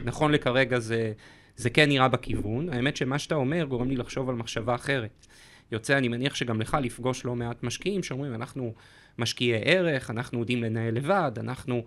נכון 0.05 0.33
לכרגע 0.33 0.79
זה, 0.79 1.13
זה 1.57 1.71
כן 1.71 1.89
נראה 1.89 2.09
בכיוון. 2.09 2.69
האמת 2.69 2.97
שמה 2.97 3.19
שאתה 3.19 3.35
אומר 3.35 3.65
גורם 3.65 3.89
לי 3.89 3.97
לחשוב 3.97 4.29
על 4.29 4.35
מחשבה 4.35 4.75
אחרת. 4.75 5.27
יוצא, 5.73 5.99
אני 5.99 6.09
מניח 6.09 6.35
שגם 6.35 6.61
לך 6.61 6.77
לפגוש 6.83 7.25
לא 7.25 7.37
מעט 7.37 7.63
משקיעים 7.63 8.03
שאומרים, 8.03 8.35
אנחנו 8.35 8.73
משקיעי 9.19 9.61
ערך, 9.65 10.11
אנחנו 10.11 10.39
יודעים 10.41 10.63
לנהל 10.63 10.95
לבד, 10.95 11.33
אנחנו... 11.37 11.85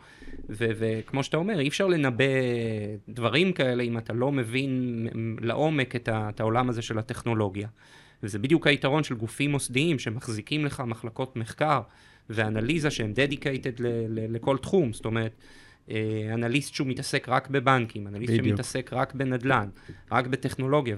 וכמו 0.49 1.23
שאתה 1.23 1.37
אומר, 1.37 1.59
אי 1.59 1.67
אפשר 1.67 1.87
לנבא 1.87 2.23
דברים 3.09 3.53
כאלה 3.53 3.83
אם 3.83 3.97
אתה 3.97 4.13
לא 4.13 4.31
מבין 4.31 5.07
לעומק 5.41 5.95
את, 5.95 6.07
ה- 6.07 6.29
את 6.29 6.39
העולם 6.39 6.69
הזה 6.69 6.81
של 6.81 6.99
הטכנולוגיה. 6.99 7.67
וזה 8.23 8.39
בדיוק 8.39 8.67
היתרון 8.67 9.03
של 9.03 9.15
גופים 9.15 9.51
מוסדיים 9.51 9.99
שמחזיקים 9.99 10.65
לך 10.65 10.83
מחלקות 10.87 11.35
מחקר 11.35 11.81
ואנליזה 12.29 12.91
שהם 12.91 13.13
dedicated 13.15 13.75
ל- 13.79 13.87
ל- 13.87 14.35
לכל 14.35 14.57
תחום, 14.57 14.93
זאת 14.93 15.05
אומרת, 15.05 15.31
אה, 15.89 16.29
אנליסט 16.33 16.73
שהוא 16.73 16.87
מתעסק 16.87 17.29
רק 17.29 17.47
בבנקים, 17.47 18.07
אנליסט 18.07 18.33
בדיוק. 18.33 18.47
שמתעסק 18.47 18.89
רק 18.93 19.13
בנדל"ן, 19.13 19.69
רק 20.11 20.27
בטכנולוגיה, 20.27 20.95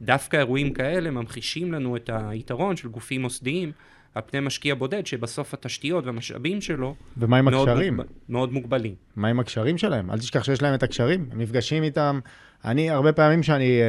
ודווקא 0.00 0.36
אירועים 0.36 0.72
כאלה 0.72 1.10
ממחישים 1.10 1.72
לנו 1.72 1.96
את 1.96 2.10
היתרון 2.12 2.76
של 2.76 2.88
גופים 2.88 3.22
מוסדיים. 3.22 3.72
על 4.14 4.22
פני 4.26 4.40
משקיע 4.40 4.74
בודד, 4.74 5.06
שבסוף 5.06 5.54
התשתיות 5.54 6.06
והמשאבים 6.06 6.60
שלו 6.60 6.94
ומה 7.16 7.38
עם 7.38 7.44
מאוד 7.44 7.68
הקשרים? 7.68 7.96
מוגב... 7.96 8.08
מאוד 8.28 8.52
מוגבלים. 8.52 8.94
מה 9.16 9.28
עם 9.28 9.40
הקשרים 9.40 9.78
שלהם? 9.78 10.10
אל 10.10 10.18
תשכח 10.18 10.44
שיש 10.44 10.62
להם 10.62 10.74
את 10.74 10.82
הקשרים, 10.82 11.28
הם 11.32 11.40
נפגשים 11.40 11.82
איתם. 11.82 12.20
אני, 12.64 12.90
הרבה 12.90 13.12
פעמים 13.12 13.42
שאני 13.42 13.80
אה, 13.80 13.84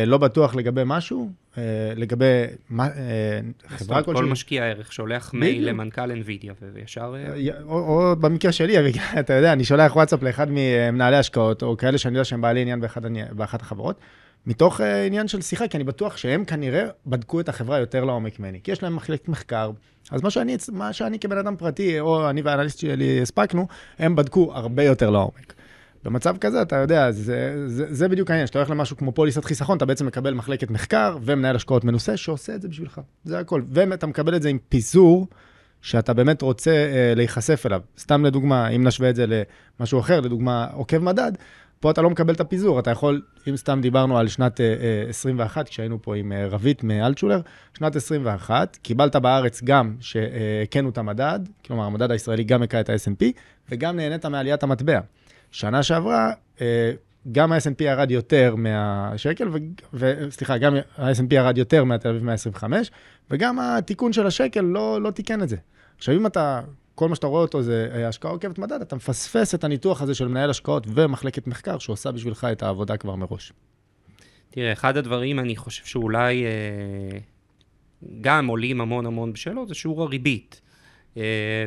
אה, 0.00 0.04
לא 0.06 0.18
בטוח 0.18 0.54
לגבי 0.54 0.82
משהו, 0.84 1.30
אה, 1.58 1.62
לגבי 1.96 2.44
מה, 2.70 2.86
אה, 2.86 2.90
חברה 3.66 4.02
כלשהי. 4.02 4.22
כל 4.22 4.28
משקיע 4.28 4.64
ערך 4.64 4.92
שולח 4.92 5.34
מייל 5.34 5.68
למנכ"ל 5.68 6.10
NVIDIA, 6.10 6.64
וישר... 6.72 7.14
אה... 7.16 7.34
אה 7.34 7.62
או, 7.62 7.78
או 7.78 8.16
במקרה 8.16 8.52
שלי, 8.52 8.76
אתה 9.20 9.32
יודע, 9.32 9.52
אני 9.52 9.64
שולח 9.64 9.96
וואטסאפ 9.96 10.22
לאחד 10.22 10.46
ממנהלי 10.50 11.16
השקעות, 11.16 11.62
או 11.62 11.76
כאלה 11.76 11.98
שאני 11.98 12.14
יודע 12.14 12.24
שהם 12.24 12.40
בעלי 12.40 12.60
עניין 12.60 12.80
באחד, 12.80 13.02
באחת 13.32 13.62
החברות. 13.62 14.00
מתוך 14.46 14.80
uh, 14.80 14.84
עניין 15.06 15.28
של 15.28 15.40
שיחה, 15.40 15.68
כי 15.68 15.76
אני 15.76 15.84
בטוח 15.84 16.16
שהם 16.16 16.44
כנראה 16.44 16.84
בדקו 17.06 17.40
את 17.40 17.48
החברה 17.48 17.78
יותר 17.78 18.04
לעומק 18.04 18.40
ממני, 18.40 18.60
כי 18.64 18.72
יש 18.72 18.82
להם 18.82 18.96
מחלקת 18.96 19.28
מחקר. 19.28 19.70
אז 20.10 20.22
מה 20.22 20.30
שאני, 20.30 20.56
מה 20.72 20.92
שאני 20.92 21.18
כבן 21.18 21.38
אדם 21.38 21.56
פרטי, 21.56 22.00
או 22.00 22.30
אני 22.30 22.42
והאנליסט 22.42 22.78
שלי 22.78 23.22
הספקנו, 23.22 23.66
הם 23.98 24.16
בדקו 24.16 24.50
הרבה 24.54 24.82
יותר 24.82 25.10
לעומק. 25.10 25.54
במצב 26.04 26.36
כזה, 26.40 26.62
אתה 26.62 26.76
יודע, 26.76 27.10
זה, 27.10 27.64
זה, 27.66 27.94
זה 27.94 28.08
בדיוק 28.08 28.30
העניין, 28.30 28.46
שאתה 28.46 28.58
הולך 28.58 28.70
למשהו 28.70 28.96
כמו 28.96 29.12
פוליסת 29.12 29.44
חיסכון, 29.44 29.76
אתה 29.76 29.86
בעצם 29.86 30.06
מקבל 30.06 30.34
מחלקת 30.34 30.70
מחקר 30.70 31.18
ומנהל 31.22 31.56
השקעות 31.56 31.84
מנוסה 31.84 32.16
שעושה 32.16 32.54
את 32.54 32.62
זה 32.62 32.68
בשבילך, 32.68 33.00
זה 33.24 33.38
הכל. 33.38 33.62
ואתה 33.70 34.06
מקבל 34.06 34.36
את 34.36 34.42
זה 34.42 34.48
עם 34.48 34.58
פיזור 34.68 35.26
שאתה 35.82 36.12
באמת 36.12 36.42
רוצה 36.42 36.70
uh, 36.70 37.16
להיחשף 37.16 37.66
אליו. 37.66 37.80
סתם 37.98 38.24
לדוגמה, 38.24 38.68
אם 38.68 38.86
נשווה 38.86 39.10
את 39.10 39.16
זה 39.16 39.44
למשהו 39.80 40.00
אחר, 40.00 40.20
לדוגמה 40.20 40.66
עוקב 40.72 40.98
מדד, 40.98 41.32
פה 41.82 41.90
אתה 41.90 42.02
לא 42.02 42.10
מקבל 42.10 42.34
את 42.34 42.40
הפיזור, 42.40 42.78
אתה 42.78 42.90
יכול, 42.90 43.22
אם 43.48 43.56
סתם 43.56 43.78
דיברנו 43.82 44.18
על 44.18 44.28
שנת 44.28 44.60
uh, 44.60 45.06
uh, 45.06 45.10
21, 45.10 45.68
כשהיינו 45.68 46.02
פה 46.02 46.16
עם 46.16 46.32
uh, 46.32 46.34
רבית 46.54 46.84
מאלטשולר, 46.84 47.40
שנת 47.78 47.96
21, 47.96 48.76
קיבלת 48.76 49.16
בארץ 49.16 49.62
גם 49.64 49.96
שהקנו 50.00 50.88
את 50.88 50.98
המדד, 50.98 51.40
כלומר 51.66 51.84
המדד 51.84 52.10
הישראלי 52.10 52.44
גם 52.44 52.62
הכה 52.62 52.80
את 52.80 52.88
ה-S&P, 52.88 53.24
וגם 53.70 53.96
נהנית 53.96 54.26
מעליית 54.26 54.62
המטבע. 54.62 55.00
שנה 55.50 55.82
שעברה, 55.82 56.32
uh, 56.56 56.60
גם 57.32 57.52
ה-S&P 57.52 57.84
ירד 57.84 58.10
יותר 58.10 58.54
מהשקל, 58.56 59.48
וסליחה, 59.94 60.58
גם 60.58 60.76
ה-S&P 60.98 61.34
ירד 61.34 61.58
יותר 61.58 61.84
מהתל 61.84 62.08
אביב 62.08 62.24
125, 62.24 62.90
וגם 63.30 63.58
התיקון 63.58 64.12
של 64.12 64.26
השקל 64.26 64.60
לא, 64.60 65.02
לא 65.02 65.10
תיקן 65.10 65.42
את 65.42 65.48
זה. 65.48 65.56
עכשיו, 65.96 66.14
אם 66.14 66.26
אתה 66.26 66.60
כל 66.94 67.08
מה 67.08 67.14
שאתה 67.14 67.26
רואה 67.26 67.42
אותו 67.42 67.62
זה 67.62 67.90
אה, 67.94 68.08
השקעה 68.08 68.30
עוקבת 68.30 68.58
מדד, 68.58 68.80
אתה 68.80 68.96
מפספס 68.96 69.54
את 69.54 69.64
הניתוח 69.64 70.02
הזה 70.02 70.14
של 70.14 70.28
מנהל 70.28 70.50
השקעות 70.50 70.86
ומחלקת 70.94 71.46
מחקר 71.46 71.78
שעושה 71.78 72.12
בשבילך 72.12 72.46
את 72.52 72.62
העבודה 72.62 72.96
כבר 72.96 73.16
מראש. 73.16 73.52
תראה, 74.50 74.72
אחד 74.72 74.96
הדברים, 74.96 75.38
אני 75.38 75.56
חושב 75.56 75.84
שאולי 75.84 76.44
אה, 76.44 77.18
גם 78.20 78.46
עולים 78.46 78.80
המון 78.80 79.06
המון 79.06 79.32
בשאלות, 79.32 79.68
זה 79.68 79.74
שיעור 79.74 80.02
הריבית. 80.02 80.60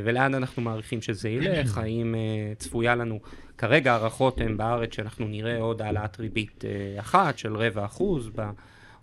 ולאן 0.03 0.35
אנחנו 0.35 0.61
מעריכים 0.61 1.01
שזה 1.01 1.29
ילך, 1.29 1.77
האם 1.77 2.15
צפויה 2.57 2.95
לנו, 2.95 3.19
כרגע 3.57 3.93
הערכות 3.93 4.41
הן 4.41 4.57
בארץ 4.57 4.95
שאנחנו 4.95 5.27
נראה 5.27 5.57
עוד 5.59 5.81
העלאת 5.81 6.19
ריבית 6.19 6.63
אחת 6.99 7.37
של 7.37 7.55
רבע 7.57 7.85
אחוז 7.85 8.29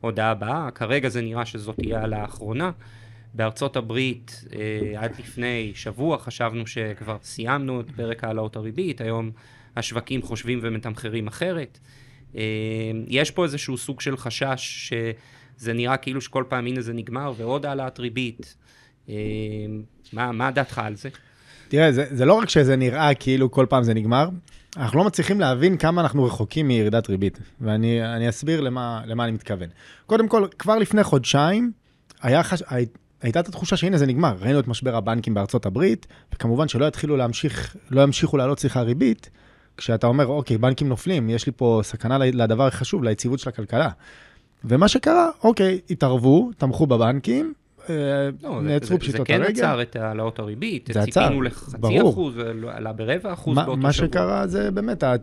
בהודעה 0.00 0.31
הבאה, 0.31 0.71
כרגע 0.71 1.09
זה 1.09 1.23
נראה 1.23 1.47
שזאת 1.47 1.76
תהיה 1.76 2.00
העלאה 2.00 2.23
האחרונה. 2.23 2.71
בארצות 3.35 3.77
הברית 3.77 4.45
עד 4.97 5.12
לפני 5.19 5.73
שבוע 5.75 6.19
חשבנו 6.19 6.67
שכבר 6.67 7.17
סיימנו 7.23 7.81
את 7.81 7.91
פרק 7.97 8.25
העלאות 8.25 8.57
הריבית, 8.57 9.01
היום 9.01 9.31
השווקים 9.77 10.23
חושבים 10.23 10.59
ומתמחרים 10.62 11.27
אחרת. 11.27 11.79
יש 13.07 13.31
פה 13.31 13.45
איזשהו 13.45 13.79
סוג 13.79 14.01
של 14.01 14.17
חשש 14.17 14.93
שזה 15.59 15.73
נראה 15.73 15.97
כאילו 15.97 16.21
שכל 16.21 16.45
פעם 16.49 16.67
הנה 16.67 16.81
זה 16.81 16.93
נגמר 16.93 17.33
ועוד 17.37 17.67
העלאת 17.67 17.99
ריבית. 17.99 18.57
מה, 20.12 20.33
מה 20.33 20.51
דעתך 20.51 20.79
על 20.79 20.97
זה? 20.97 21.09
תראה, 21.69 21.93
זה, 21.93 22.07
זה 22.11 22.25
לא 22.25 22.35
רק 22.35 22.49
שזה 22.49 22.77
נראה 22.77 23.15
כאילו 23.15 23.51
כל 23.51 23.67
פעם 23.69 23.83
זה 23.83 23.95
נגמר, 23.95 24.29
אנחנו 24.77 24.99
לא 24.99 25.05
מצליחים 25.05 25.41
להבין 25.41 25.77
כמה 25.77 26.01
אנחנו 26.01 26.25
רחוקים 26.25 26.69
מירידת 26.69 27.09
ריבית, 27.09 27.39
ואני 27.61 28.29
אסביר 28.29 28.61
למה, 28.61 29.03
למה 29.07 29.25
אני 29.25 29.33
מתכוון. 29.33 29.69
קודם 30.07 30.29
כל, 30.29 30.47
כבר 30.59 30.79
לפני 30.79 31.05
חודשיים 31.05 31.73
היה 32.23 32.43
חש... 32.43 32.62
הייתה 33.23 33.41
את 33.41 33.49
התחושה 33.49 33.76
שהנה 33.76 33.99
זה 33.99 34.07
נגמר, 34.07 34.37
ראינו 34.41 34.61
את 34.61 34.69
משבר 34.69 34.97
הבנקים 34.97 35.35
בארצות 35.35 35.67
הברית, 35.67 36.07
וכמובן 36.35 36.69
שלא 36.69 36.85
יתחילו 36.85 37.17
להמשיך, 37.17 37.76
לא 37.91 38.02
ימשיכו 38.02 38.37
לעלות 38.37 38.59
שיחה 38.59 38.83
ריבית, 38.83 39.31
כשאתה 39.76 40.07
אומר, 40.07 40.26
אוקיי, 40.26 40.59
בנקים 40.59 40.88
נופלים, 40.88 41.31
יש 41.31 41.47
לי 41.47 41.52
פה 41.57 41.81
סכנה 41.85 42.19
לדבר 42.19 42.67
החשוב, 42.67 43.05
ליציבות 43.05 43.38
של 43.38 43.49
הכלכלה. 43.49 43.88
ומה 44.64 44.88
שקרה, 44.88 45.31
אוקיי, 45.45 45.81
התערבו, 45.91 46.50
תמכו 46.59 46.87
בבנקים, 46.87 47.52
אה, 47.91 47.95
לא, 48.43 48.62
נעצרו 48.62 48.99
פשיטות 48.99 49.31
הרגל. 49.31 49.45
זה 49.47 49.52
כן 49.52 49.59
עצר 49.59 49.83
את 49.83 49.97
העלאות 49.97 50.38
הריבית, 50.38 50.91
זה 50.93 51.00
עצר, 51.00 51.23
ציפינו 51.23 51.43
לחצי 51.43 52.00
אחוז, 52.02 52.35
עלה 52.69 52.93
ברבע 52.93 53.33
אחוז 53.33 53.57
באותו 53.57 53.73
שבוע. 53.73 53.83
מה 53.83 53.93
שקרה 53.93 54.47
זה 54.47 54.71
באמת 54.71 55.05
אה, 55.05 55.17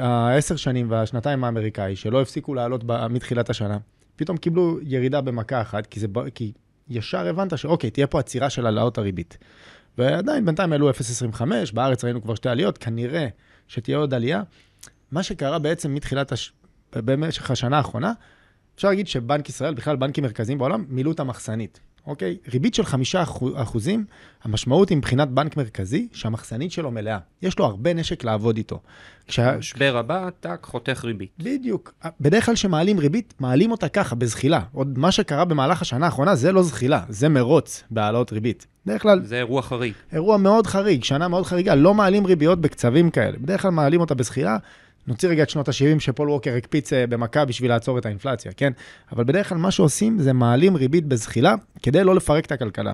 העשר 0.00 0.56
שנים 0.56 0.90
והשנתיים 0.90 1.44
האמריקאי, 1.44 1.96
שלא 1.96 2.22
הפסיקו 2.22 2.54
לעלות 2.54 2.84
מתחילת 3.10 3.50
השנה, 3.50 3.78
פתאום 4.16 4.36
קיבלו 4.36 4.78
ירידה 4.82 5.20
במכה 5.20 5.60
אחת, 5.60 5.86
כי, 5.86 6.00
זה, 6.00 6.06
כי 6.34 6.52
ישר 6.90 7.28
הבנת 7.28 7.58
שאוקיי, 7.58 7.90
תהיה 7.90 8.06
פה 8.06 8.18
עצירה 8.18 8.50
של 8.50 8.66
העלאות 8.66 8.98
הריבית. 8.98 9.38
ועדיין, 9.98 10.44
בינתיים 10.44 10.72
העלו 10.72 10.90
0.25, 10.90 11.42
בארץ 11.74 12.04
ראינו 12.04 12.22
כבר 12.22 12.34
שתי 12.34 12.48
עליות, 12.48 12.78
כנראה 12.78 13.28
שתהיה 13.68 13.98
עוד 13.98 14.14
עלייה. 14.14 14.42
מה 15.12 15.22
שקרה 15.22 15.58
בעצם 15.58 15.94
מתחילת, 15.94 16.32
הש... 16.32 16.52
במשך 16.94 17.50
השנה 17.50 17.76
האחרונה, 17.76 18.12
אפשר 18.74 18.88
להגיד 18.88 19.08
שבנק 19.08 19.48
ישראל, 19.48 19.74
בכלל 19.74 19.96
בנקים 19.96 20.24
מרכזיים 20.24 20.58
בעולם, 20.58 20.84
מילאו 20.88 21.12
את 21.12 21.20
המחסנית. 21.20 21.80
אוקיי? 22.08 22.36
ריבית 22.52 22.74
של 22.74 22.84
חמישה 22.84 23.22
אחוזים, 23.54 24.04
המשמעות 24.42 24.88
היא 24.88 24.98
מבחינת 24.98 25.28
בנק 25.28 25.56
מרכזי, 25.56 26.08
שהמחסנית 26.12 26.72
שלו 26.72 26.90
מלאה. 26.90 27.18
יש 27.42 27.58
לו 27.58 27.64
הרבה 27.64 27.94
נשק 27.94 28.24
לעבוד 28.24 28.56
איתו. 28.56 28.80
כשה... 29.26 29.56
משבר 29.56 29.96
הבא, 29.96 30.28
טאק, 30.40 30.64
חותך 30.64 31.04
ריבית. 31.04 31.30
בדיוק. 31.38 31.92
בדרך 32.20 32.46
כלל 32.46 32.54
כשמעלים 32.54 32.98
ריבית, 32.98 33.34
מעלים 33.40 33.70
אותה 33.70 33.88
ככה, 33.88 34.14
בזחילה. 34.14 34.60
עוד 34.72 34.98
מה 34.98 35.12
שקרה 35.12 35.44
במהלך 35.44 35.82
השנה 35.82 36.06
האחרונה, 36.06 36.34
זה 36.34 36.52
לא 36.52 36.62
זחילה, 36.62 37.02
זה 37.08 37.28
מרוץ 37.28 37.82
בהעלאות 37.90 38.32
ריבית. 38.32 38.66
בדרך 38.86 39.02
כלל... 39.02 39.22
זה 39.24 39.36
אירוע 39.36 39.62
חריג. 39.62 39.92
אירוע 40.12 40.36
מאוד 40.36 40.66
חריג, 40.66 41.04
שנה 41.04 41.28
מאוד 41.28 41.46
חריגה. 41.46 41.74
לא 41.74 41.94
מעלים 41.94 42.26
ריביות 42.26 42.60
בקצבים 42.60 43.10
כאלה. 43.10 43.38
בדרך 43.38 43.62
כלל 43.62 43.70
מעלים 43.70 44.00
אותה 44.00 44.14
בזחילה. 44.14 44.56
נוציא 45.08 45.28
רגע 45.28 45.42
את 45.42 45.50
שנות 45.50 45.68
ה-70 45.68 46.00
שפול 46.00 46.30
ווקר 46.30 46.56
הקפיץ 46.56 46.92
אה, 46.92 47.06
במכה 47.06 47.44
בשביל 47.44 47.70
לעצור 47.70 47.98
את 47.98 48.06
האינפלציה, 48.06 48.52
כן? 48.52 48.72
אבל 49.12 49.24
בדרך 49.24 49.48
כלל 49.48 49.58
מה 49.58 49.70
שעושים 49.70 50.18
זה 50.18 50.32
מעלים 50.32 50.76
ריבית 50.76 51.06
בזחילה 51.06 51.54
כדי 51.82 52.04
לא 52.04 52.14
לפרק 52.14 52.46
את 52.46 52.52
הכלכלה. 52.52 52.92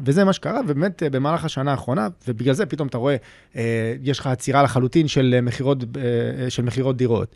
וזה 0.00 0.24
מה 0.24 0.32
שקרה, 0.32 0.60
ובאמת 0.60 1.02
אה, 1.02 1.10
במהלך 1.10 1.44
השנה 1.44 1.70
האחרונה, 1.70 2.08
ובגלל 2.28 2.54
זה 2.54 2.66
פתאום 2.66 2.88
אתה 2.88 2.98
רואה, 2.98 3.16
אה, 3.56 3.94
יש 4.02 4.18
לך 4.18 4.26
עצירה 4.26 4.62
לחלוטין 4.62 5.08
של 5.08 5.40
מכירות, 6.62 6.96
דירות. 6.96 7.34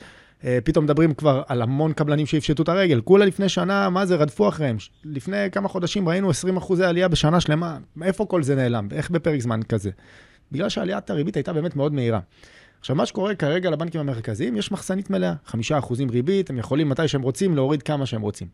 פתאום 0.65 0.85
מדברים 0.85 1.15
כבר 1.15 1.43
על 1.49 1.63
המון 1.63 1.93
קבלנים 1.93 2.27
שיפשטו 2.27 2.63
את 2.63 2.69
הרגל. 2.69 3.01
כולה 3.01 3.25
לפני 3.25 3.49
שנה, 3.49 3.91
מה 3.91 4.07
זה, 4.07 4.17
רדפו 4.17 4.49
אחריהם. 4.49 4.77
לפני 5.05 5.51
כמה 5.53 5.69
חודשים 5.69 6.09
ראינו 6.09 6.31
20 6.31 6.57
אחוזי 6.57 6.85
עלייה 6.85 7.09
בשנה 7.09 7.41
שלמה. 7.41 7.79
איפה 8.03 8.27
כל 8.27 8.43
זה 8.43 8.55
נעלם? 8.55 8.89
איך 8.93 9.11
בפרק 9.11 9.41
זמן 9.41 9.63
כזה? 9.63 9.91
בגלל 10.53 10.69
שעליית 10.69 11.11
הריבית 11.11 11.37
הייתה 11.37 11.53
באמת 11.53 11.77
מאוד 11.77 11.93
מהירה. 11.93 12.21
עכשיו, 12.83 12.97
מה 12.97 13.07
שקורה 13.07 13.35
כרגע 13.35 13.71
לבנקים 13.71 14.01
המרכזיים, 14.01 14.57
יש 14.57 14.73
מחסנית 14.73 15.11
מלאה, 15.11 15.35
חמישה 15.47 15.79
אחוזים 15.79 16.11
ריבית, 16.11 16.51
הם 16.51 16.59
יכולים 16.59 16.89
מתי 16.89 17.09
שהם 17.09 17.23
רוצים 17.23 17.55
להוריד 17.57 17.83
כמה 17.83 18.07
שהם 18.07 18.21
רוצים. 18.21 18.49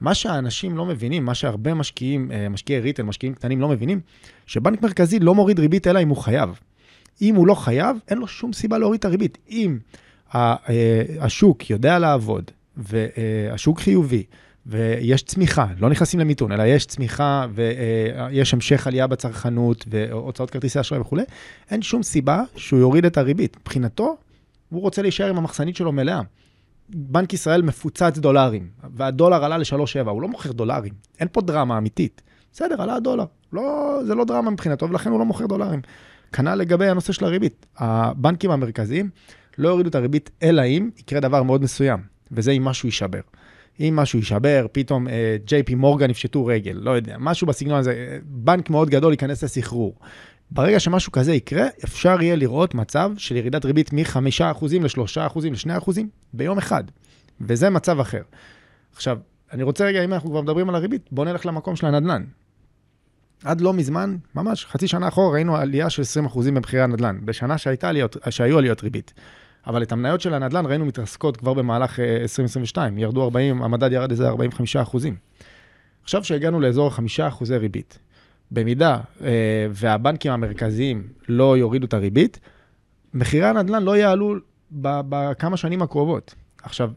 מה 0.00 0.14
שהאנשים 0.14 0.76
לא 0.76 0.86
מבינים, 0.86 1.24
מה 1.24 1.34
שהרבה 1.34 1.74
משקיעים, 1.74 2.32
אה, 2.32 2.48
משקיעי 2.48 2.80
ריטל, 2.80 3.02
משקיעים 3.02 3.34
קטנים 3.34 3.60
לא 3.60 3.68
מבינים, 3.68 4.00
שבנק 4.46 4.82
מרכזי 4.82 5.18
לא 5.18 5.34
מוריד 5.34 5.58
ריבית 5.58 5.86
אלא 5.86 6.02
אם 6.02 6.08
הוא 6.08 6.16
חייב. 6.16 6.60
אם 7.22 7.34
הוא 7.34 7.46
לא 7.46 7.54
חייב, 7.54 7.96
אין 8.08 8.18
לו 8.18 8.26
שום 8.26 8.52
סיבה 8.52 8.78
להוריד 8.78 8.98
את 8.98 9.04
הריבית. 9.04 9.38
אם 9.50 9.78
אה, 10.34 10.56
השוק 11.20 11.70
יודע 11.70 11.98
לעבוד, 11.98 12.50
והשוק 12.76 13.80
חיובי, 13.80 14.24
ויש 14.66 15.22
צמיחה, 15.22 15.66
לא 15.78 15.90
נכנסים 15.90 16.20
למיתון, 16.20 16.52
אלא 16.52 16.62
יש 16.62 16.86
צמיחה 16.86 17.46
ויש 17.54 18.54
המשך 18.54 18.86
עלייה 18.86 19.06
בצרכנות 19.06 19.84
והוצאות 19.88 20.50
כרטיסי 20.50 20.80
אשראי 20.80 21.00
וכולי, 21.00 21.22
אין 21.70 21.82
שום 21.82 22.02
סיבה 22.02 22.42
שהוא 22.56 22.80
יוריד 22.80 23.04
את 23.04 23.18
הריבית. 23.18 23.56
מבחינתו, 23.60 24.16
הוא 24.68 24.80
רוצה 24.80 25.02
להישאר 25.02 25.28
עם 25.28 25.36
המחסנית 25.36 25.76
שלו 25.76 25.92
מלאה. 25.92 26.20
בנק 26.88 27.32
ישראל 27.32 27.62
מפוצץ 27.62 28.18
דולרים, 28.18 28.68
והדולר 28.94 29.44
עלה 29.44 29.58
ל-3.7, 29.58 30.08
הוא 30.08 30.22
לא 30.22 30.28
מוכר 30.28 30.52
דולרים, 30.52 30.92
אין 31.20 31.28
פה 31.32 31.40
דרמה 31.40 31.78
אמיתית. 31.78 32.22
בסדר, 32.52 32.82
עלה 32.82 32.94
הדולר, 32.94 33.24
לא, 33.52 33.98
זה 34.06 34.14
לא 34.14 34.24
דרמה 34.24 34.50
מבחינתו, 34.50 34.88
ולכן 34.88 35.10
הוא 35.10 35.18
לא 35.18 35.24
מוכר 35.24 35.46
דולרים. 35.46 35.80
כנ"ל 36.32 36.54
לגבי 36.54 36.88
הנושא 36.88 37.12
של 37.12 37.24
הריבית. 37.24 37.66
הבנקים 37.78 38.50
המרכזיים 38.50 39.10
לא 39.58 39.68
יורידו 39.68 39.88
את 39.88 39.94
הריבית, 39.94 40.30
אלא 40.42 40.62
אם 40.62 40.90
יקרה 40.98 41.20
דבר 41.20 41.42
מאוד 41.42 41.62
מסוים, 41.62 42.00
וזה 42.32 42.50
אם 42.50 42.64
משהו 42.64 42.88
יישבר. 42.88 43.20
אם 43.80 43.96
משהו 43.96 44.18
יישבר, 44.18 44.66
פתאום 44.72 45.06
ג'יי 45.44 45.62
פי 45.62 45.74
מורגן 45.74 46.10
יפשטו 46.10 46.46
רגל, 46.46 46.78
לא 46.82 46.90
יודע, 46.90 47.16
משהו 47.18 47.46
בסגנון 47.46 47.78
הזה, 47.78 48.18
בנק 48.24 48.70
מאוד 48.70 48.90
גדול 48.90 49.12
ייכנס 49.12 49.44
לסחרור. 49.44 49.94
ברגע 50.50 50.80
שמשהו 50.80 51.12
כזה 51.12 51.34
יקרה, 51.34 51.66
אפשר 51.84 52.16
יהיה 52.20 52.36
לראות 52.36 52.74
מצב 52.74 53.10
של 53.16 53.36
ירידת 53.36 53.64
ריבית 53.64 53.92
מ-5% 53.92 54.64
ל-3% 54.80 55.40
ל-2% 55.44 55.90
ביום 56.32 56.58
אחד, 56.58 56.84
וזה 57.40 57.70
מצב 57.70 58.00
אחר. 58.00 58.22
עכשיו, 58.94 59.18
אני 59.52 59.62
רוצה 59.62 59.84
רגע, 59.84 60.04
אם 60.04 60.12
אנחנו 60.12 60.30
כבר 60.30 60.40
מדברים 60.40 60.68
על 60.68 60.74
הריבית, 60.74 61.08
בואו 61.12 61.28
נלך 61.28 61.46
למקום 61.46 61.76
של 61.76 61.86
הנדל"ן. 61.86 62.24
עד 63.44 63.60
לא 63.60 63.72
מזמן, 63.72 64.16
ממש 64.34 64.66
חצי 64.66 64.88
שנה 64.88 65.08
אחורה, 65.08 65.32
ראינו 65.32 65.56
עלייה 65.56 65.90
של 65.90 66.02
20% 66.26 66.38
במחירי 66.54 66.82
הנדל"ן, 66.82 67.18
בשנה 67.24 67.58
שהייתה 67.58 67.88
עליות, 67.88 68.16
שהיו 68.30 68.58
עליות 68.58 68.82
ריבית. 68.82 69.14
אבל 69.66 69.82
את 69.82 69.92
המניות 69.92 70.20
של 70.20 70.34
הנדל"ן 70.34 70.66
ראינו 70.66 70.86
מתרסקות 70.86 71.36
כבר 71.36 71.54
במהלך 71.54 72.00
2022, 72.00 72.96
אה, 72.96 73.02
ירדו 73.02 73.22
40, 73.22 73.62
המדד 73.62 73.92
ירד 73.92 74.10
איזה 74.10 74.28
45 74.28 74.76
אחוזים. 74.76 75.16
עכשיו 76.02 76.24
שהגענו 76.24 76.60
לאזור 76.60 76.90
5 76.90 77.20
אחוזי 77.20 77.56
ריבית, 77.56 77.98
במידה 78.50 78.98
אה, 79.24 79.66
והבנקים 79.70 80.32
המרכזיים 80.32 81.02
לא 81.28 81.56
יורידו 81.56 81.86
את 81.86 81.94
הריבית, 81.94 82.40
מחירי 83.14 83.46
הנדל"ן 83.46 83.82
לא 83.82 83.96
יעלו 83.96 84.34
בכמה 84.70 85.56
שנים 85.56 85.82
הקרובות. 85.82 86.34
עכשיו, 86.62 86.90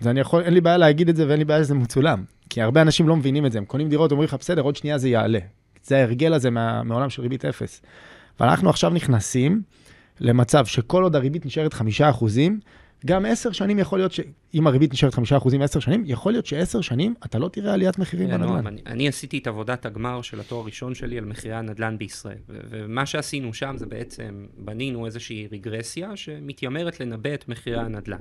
זה 0.00 0.10
אני 0.10 0.20
יכול, 0.20 0.42
אין 0.42 0.54
לי 0.54 0.60
בעיה 0.60 0.76
להגיד 0.76 1.08
את 1.08 1.16
זה 1.16 1.28
ואין 1.28 1.38
לי 1.38 1.44
בעיה 1.44 1.64
שזה 1.64 1.74
מצולם, 1.74 2.24
כי 2.50 2.62
הרבה 2.62 2.82
אנשים 2.82 3.08
לא 3.08 3.16
מבינים 3.16 3.46
את 3.46 3.52
זה, 3.52 3.58
הם 3.58 3.64
קונים 3.64 3.88
דירות, 3.88 4.12
אומרים 4.12 4.26
לך, 4.26 4.34
בסדר, 4.34 4.62
עוד 4.62 4.76
שנייה 4.76 4.98
זה 4.98 5.08
יעלה. 5.08 5.38
זה 5.84 5.96
ההרגל 5.96 6.34
הזה 6.34 6.50
מה, 6.50 6.82
מעולם 6.82 7.10
של 7.10 7.22
ריבית 7.22 7.44
אפס. 7.44 7.82
ואנחנו 8.40 8.70
עכשיו 8.70 8.90
נכנסים 8.90 9.62
למצב 10.20 10.66
שכל 10.66 11.02
עוד 11.02 11.16
הריבית 11.16 11.46
נשארת 11.46 11.74
חמישה 11.74 12.10
אחוזים, 12.10 12.60
גם 13.06 13.26
עשר 13.26 13.52
שנים 13.52 13.78
יכול 13.78 13.98
להיות 13.98 14.12
שאם 14.12 14.66
הריבית 14.66 14.92
נשארת 14.92 15.14
חמישה 15.14 15.36
אחוזים 15.36 15.62
עשר 15.62 15.80
שנים, 15.80 16.02
יכול 16.06 16.32
להיות 16.32 16.46
שעשר 16.46 16.80
שנים 16.80 17.14
אתה 17.26 17.38
לא 17.38 17.48
תראה 17.48 17.74
עליית 17.74 17.98
מחירים 17.98 18.28
בנדל"ן. 18.28 18.66
אני, 18.66 18.82
אני 18.86 19.08
עשיתי 19.08 19.38
את 19.38 19.46
עבודת 19.46 19.86
הגמר 19.86 20.22
של 20.22 20.40
התואר 20.40 20.60
הראשון 20.60 20.94
שלי 20.94 21.18
על 21.18 21.24
מחירי 21.24 21.54
הנדל"ן 21.54 21.98
בישראל, 21.98 22.38
ומה 22.48 23.06
שעשינו 23.06 23.54
שם 23.54 23.74
זה 23.78 23.86
בעצם, 23.86 24.46
בנינו 24.58 25.06
איזושהי 25.06 25.48
רגרסיה 25.52 26.16
שמתיימרת 26.16 27.00
לנבא 27.00 27.34
את 27.34 27.48
מחירי 27.48 27.80
הנדל"ן. 27.80 28.20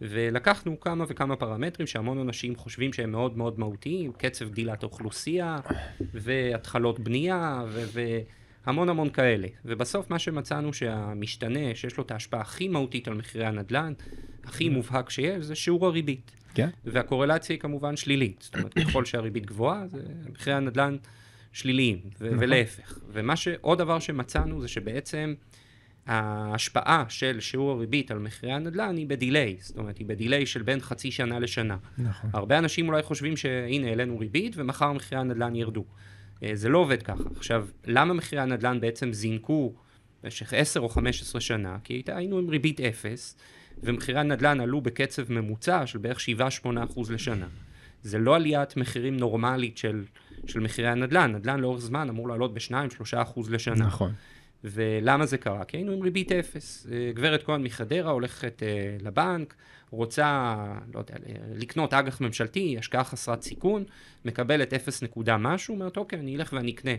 ולקחנו 0.00 0.80
כמה 0.80 1.04
וכמה 1.08 1.36
פרמטרים 1.36 1.86
שהמון 1.86 2.18
אנשים 2.18 2.56
חושבים 2.56 2.92
שהם 2.92 3.10
מאוד 3.10 3.36
מאוד 3.36 3.58
מהותיים, 3.58 4.12
קצב 4.12 4.50
גדילת 4.50 4.82
האוכלוסייה, 4.82 5.58
והתחלות 6.14 7.00
בנייה, 7.00 7.62
ו... 7.68 7.84
ו- 7.92 8.18
המון 8.64 8.88
המון 8.88 9.10
כאלה. 9.10 9.48
ובסוף 9.64 10.10
מה 10.10 10.18
שמצאנו 10.18 10.72
שהמשתנה 10.72 11.74
שיש 11.74 11.96
לו 11.96 12.04
את 12.04 12.10
ההשפעה 12.10 12.40
הכי 12.40 12.68
מהותית 12.68 13.08
על 13.08 13.14
מחירי 13.14 13.46
הנדל"ן, 13.46 13.92
הכי 14.44 14.68
מובהק 14.68 15.10
שיש, 15.10 15.44
זה 15.44 15.54
שיעור 15.54 15.86
הריבית. 15.86 16.30
כן. 16.54 16.68
והקורלציה 16.84 17.54
היא 17.54 17.60
כמובן 17.60 17.96
שלילית. 17.96 18.42
זאת 18.42 18.54
אומרת, 18.54 18.74
ככל 18.84 19.04
שהריבית 19.04 19.46
גבוהה, 19.46 19.86
זה 19.86 20.02
מחירי 20.32 20.56
הנדל"ן 20.56 20.96
שליליים, 21.52 21.98
ו- 22.20 22.26
נכון. 22.26 22.38
ולהפך. 22.40 22.98
ומה 23.12 23.36
שעוד 23.36 23.78
דבר 23.78 23.98
שמצאנו 23.98 24.60
זה 24.60 24.68
שבעצם 24.68 25.34
ההשפעה 26.06 27.04
של 27.08 27.40
שיעור 27.40 27.70
הריבית 27.70 28.10
על 28.10 28.18
מחירי 28.18 28.52
הנדל"ן 28.52 28.96
היא 28.96 29.06
בדיליי, 29.06 29.56
זאת 29.60 29.78
אומרת, 29.78 29.98
היא 29.98 30.06
בדיליי 30.06 30.46
של 30.46 30.62
בין 30.62 30.80
חצי 30.80 31.10
שנה 31.10 31.38
לשנה. 31.38 31.76
נכון. 31.98 32.30
הרבה 32.32 32.58
אנשים 32.58 32.88
אולי 32.88 33.02
חושבים 33.02 33.36
שהנה, 33.36 33.86
העלינו 33.88 34.18
ריבית 34.18 34.52
ומחר 34.56 34.92
מחירי 34.92 35.20
הנדל"ן 35.20 35.56
ירדו. 35.56 35.84
אה, 36.42 36.50
זה 36.54 36.68
לא 36.68 36.78
עובד 36.78 37.02
ככה. 37.02 37.22
עכשיו, 37.36 37.66
למה 37.86 38.14
מחירי 38.14 38.42
הנדל"ן 38.42 38.80
בעצם 38.80 39.12
זינקו 39.12 39.74
במשך 40.22 40.54
10 40.54 40.80
או 40.80 40.88
15 40.88 41.40
שנה? 41.40 41.76
כי 41.84 42.02
היינו 42.06 42.38
עם 42.38 42.48
ריבית 42.48 42.80
אפס, 42.80 43.36
ומחירי 43.82 44.20
הנדל"ן 44.20 44.60
עלו 44.60 44.80
בקצב 44.80 45.32
ממוצע 45.32 45.86
של 45.86 45.98
בערך 45.98 46.18
7-8 46.64 46.68
אחוז 46.84 47.10
לשנה. 47.10 47.46
זה 48.02 48.18
לא 48.18 48.36
עליית 48.36 48.76
מחירים 48.76 49.16
נורמלית 49.16 49.78
של, 49.78 50.04
של 50.46 50.60
מחירי 50.60 50.88
הנדל"ן. 50.88 51.32
נדל"ן 51.32 51.60
לאורך 51.60 51.80
זמן 51.80 52.08
אמור 52.08 52.28
לעלות 52.28 52.54
ב-2-3 52.54 53.22
אחוז 53.22 53.50
לשנה. 53.50 53.86
נכון. 53.86 54.12
ולמה 54.64 55.26
זה 55.26 55.38
קרה? 55.38 55.64
כי 55.64 55.76
היינו 55.76 55.92
עם 55.92 56.02
ריבית 56.02 56.32
אפס. 56.32 56.86
אה, 56.92 57.12
גברת 57.14 57.42
כהן 57.42 57.62
מחדרה 57.62 58.10
הולכת 58.10 58.62
אה, 58.62 58.96
לבנק, 59.00 59.54
רוצה, 59.90 60.56
לא 60.94 60.98
יודע, 60.98 61.14
לקנות 61.54 61.94
אג"ח 61.94 62.20
ממשלתי, 62.20 62.76
השקעה 62.78 63.04
חסרת 63.04 63.42
סיכון, 63.42 63.84
מקבלת 64.24 64.74
אפס 64.74 65.02
נקודה 65.02 65.36
משהו, 65.36 65.74
אומרת, 65.74 65.96
אוקיי, 65.96 66.18
אני 66.18 66.36
אלך 66.36 66.52
ואני 66.52 66.70
אקנה 66.72 66.90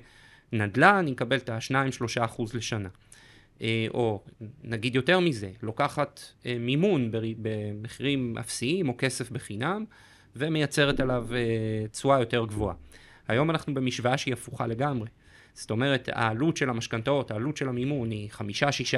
נדל"ן, 0.51 0.95
אני 0.95 1.11
אקבל 1.11 1.37
את 1.37 1.49
ה-2-3 1.49 2.25
אחוז 2.25 2.53
לשנה. 2.53 2.89
אה, 3.61 3.85
או 3.93 4.23
נגיד 4.63 4.95
יותר 4.95 5.19
מזה, 5.19 5.49
לוקחת 5.61 6.21
מימון 6.59 7.11
במחירים 7.41 8.37
אפסיים 8.37 8.89
או 8.89 8.93
כסף 8.97 9.31
בחינם, 9.31 9.85
ומייצרת 10.35 10.99
עליו 10.99 11.27
אה, 11.31 11.87
תשואה 11.91 12.19
יותר 12.19 12.45
גבוהה. 12.45 12.75
היום 13.27 13.49
אנחנו 13.49 13.73
במשוואה 13.73 14.17
שהיא 14.17 14.33
הפוכה 14.33 14.67
לגמרי. 14.67 15.07
זאת 15.53 15.71
אומרת, 15.71 16.09
העלות 16.11 16.57
של 16.57 16.69
המשכנתאות, 16.69 17.31
העלות 17.31 17.57
של 17.57 17.69
המימון 17.69 18.11
היא 18.11 18.29
5-6 18.31 18.41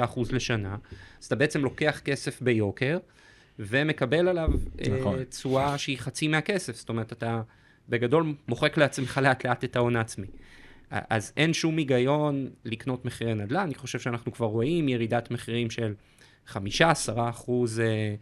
אחוז 0.04 0.32
לשנה, 0.32 0.76
אז 1.20 1.26
אתה 1.26 1.36
בעצם 1.36 1.64
לוקח 1.64 2.00
כסף 2.04 2.42
ביוקר, 2.42 2.98
ומקבל 3.58 4.28
עליו 4.28 4.50
נכון. 4.98 5.24
תשואה. 5.24 5.78
שהיא 5.78 5.98
חצי 5.98 6.28
מהכסף. 6.28 6.76
זאת 6.76 6.88
אומרת, 6.88 7.12
אתה 7.12 7.42
בגדול 7.88 8.34
מוחק 8.48 8.76
לעצמך 8.76 9.20
לאט 9.22 9.46
לאט 9.46 9.64
את 9.64 9.76
ההון 9.76 9.96
העצמי. 9.96 10.26
אז 10.90 11.32
אין 11.36 11.52
שום 11.52 11.76
היגיון 11.76 12.48
לקנות 12.64 13.04
מחירי 13.04 13.34
נדל"ן, 13.34 13.60
אני 13.60 13.74
חושב 13.74 13.98
שאנחנו 13.98 14.32
כבר 14.32 14.46
רואים 14.46 14.88
ירידת 14.88 15.30
מחירים 15.30 15.70
של 15.70 15.94
5-10 16.48 16.56
אחוז, 17.16 17.80
אה, 17.80 18.14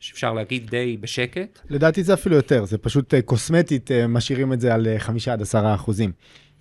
שאפשר 0.00 0.32
להגיד 0.32 0.70
די 0.70 0.96
בשקט. 1.00 1.58
לדעתי 1.70 2.02
זה 2.02 2.14
אפילו 2.14 2.36
יותר, 2.36 2.64
זה 2.64 2.78
פשוט 2.78 3.14
אה, 3.14 3.22
קוסמטית, 3.22 3.90
אה, 3.90 4.06
משאירים 4.06 4.52
את 4.52 4.60
זה 4.60 4.74
על 4.74 4.86
5 4.98 5.28
עד 5.28 5.42
10 5.42 5.74
אחוזים. 5.74 6.12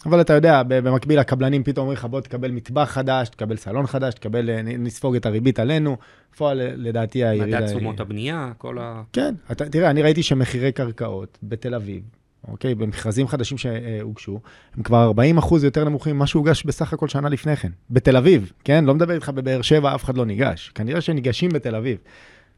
אבל 0.05 0.21
אתה 0.21 0.33
יודע, 0.33 0.63
במקביל 0.67 1.19
הקבלנים 1.19 1.63
פתאום 1.63 1.83
אומרים 1.83 1.97
לך, 1.97 2.05
בוא 2.05 2.21
תקבל 2.21 2.51
מטבח 2.51 2.89
חדש, 2.89 3.29
תקבל 3.29 3.57
סלון 3.57 3.87
חדש, 3.87 4.13
תקבל, 4.13 4.61
נספוג 4.61 5.15
את 5.15 5.25
הריבית 5.25 5.59
עלינו. 5.59 5.97
בפועל, 6.33 6.61
לדעתי, 6.75 7.25
הירידה... 7.25 7.57
מדד 7.57 7.67
תשומות 7.67 7.99
הבנייה, 7.99 8.51
כל 8.57 8.77
ה... 8.79 9.03
כן, 9.13 9.35
אתה, 9.51 9.69
תראה, 9.69 9.89
אני 9.89 10.01
ראיתי 10.01 10.23
שמחירי 10.23 10.71
קרקעות 10.71 11.37
בתל 11.43 11.75
אביב, 11.75 12.03
אוקיי? 12.47 12.75
במכרזים 12.75 13.27
חדשים 13.27 13.57
שהוגשו, 13.57 14.39
הם 14.77 14.83
כבר 14.83 15.03
40 15.03 15.37
אחוז 15.37 15.63
יותר 15.63 15.83
נמוכים 15.83 16.15
ממה 16.15 16.27
שהוגש 16.27 16.63
בסך 16.63 16.93
הכל 16.93 17.07
שנה 17.07 17.29
לפני 17.29 17.55
כן. 17.55 17.71
בתל 17.89 18.17
אביב, 18.17 18.51
כן? 18.63 18.85
לא 18.85 18.95
מדבר 18.95 19.13
איתך 19.13 19.29
בבאר 19.29 19.61
שבע, 19.61 19.95
אף 19.95 20.03
אחד 20.03 20.17
לא 20.17 20.25
ניגש. 20.25 20.71
כנראה 20.75 21.01
שניגשים 21.01 21.49
בתל 21.49 21.75
אביב. 21.75 21.97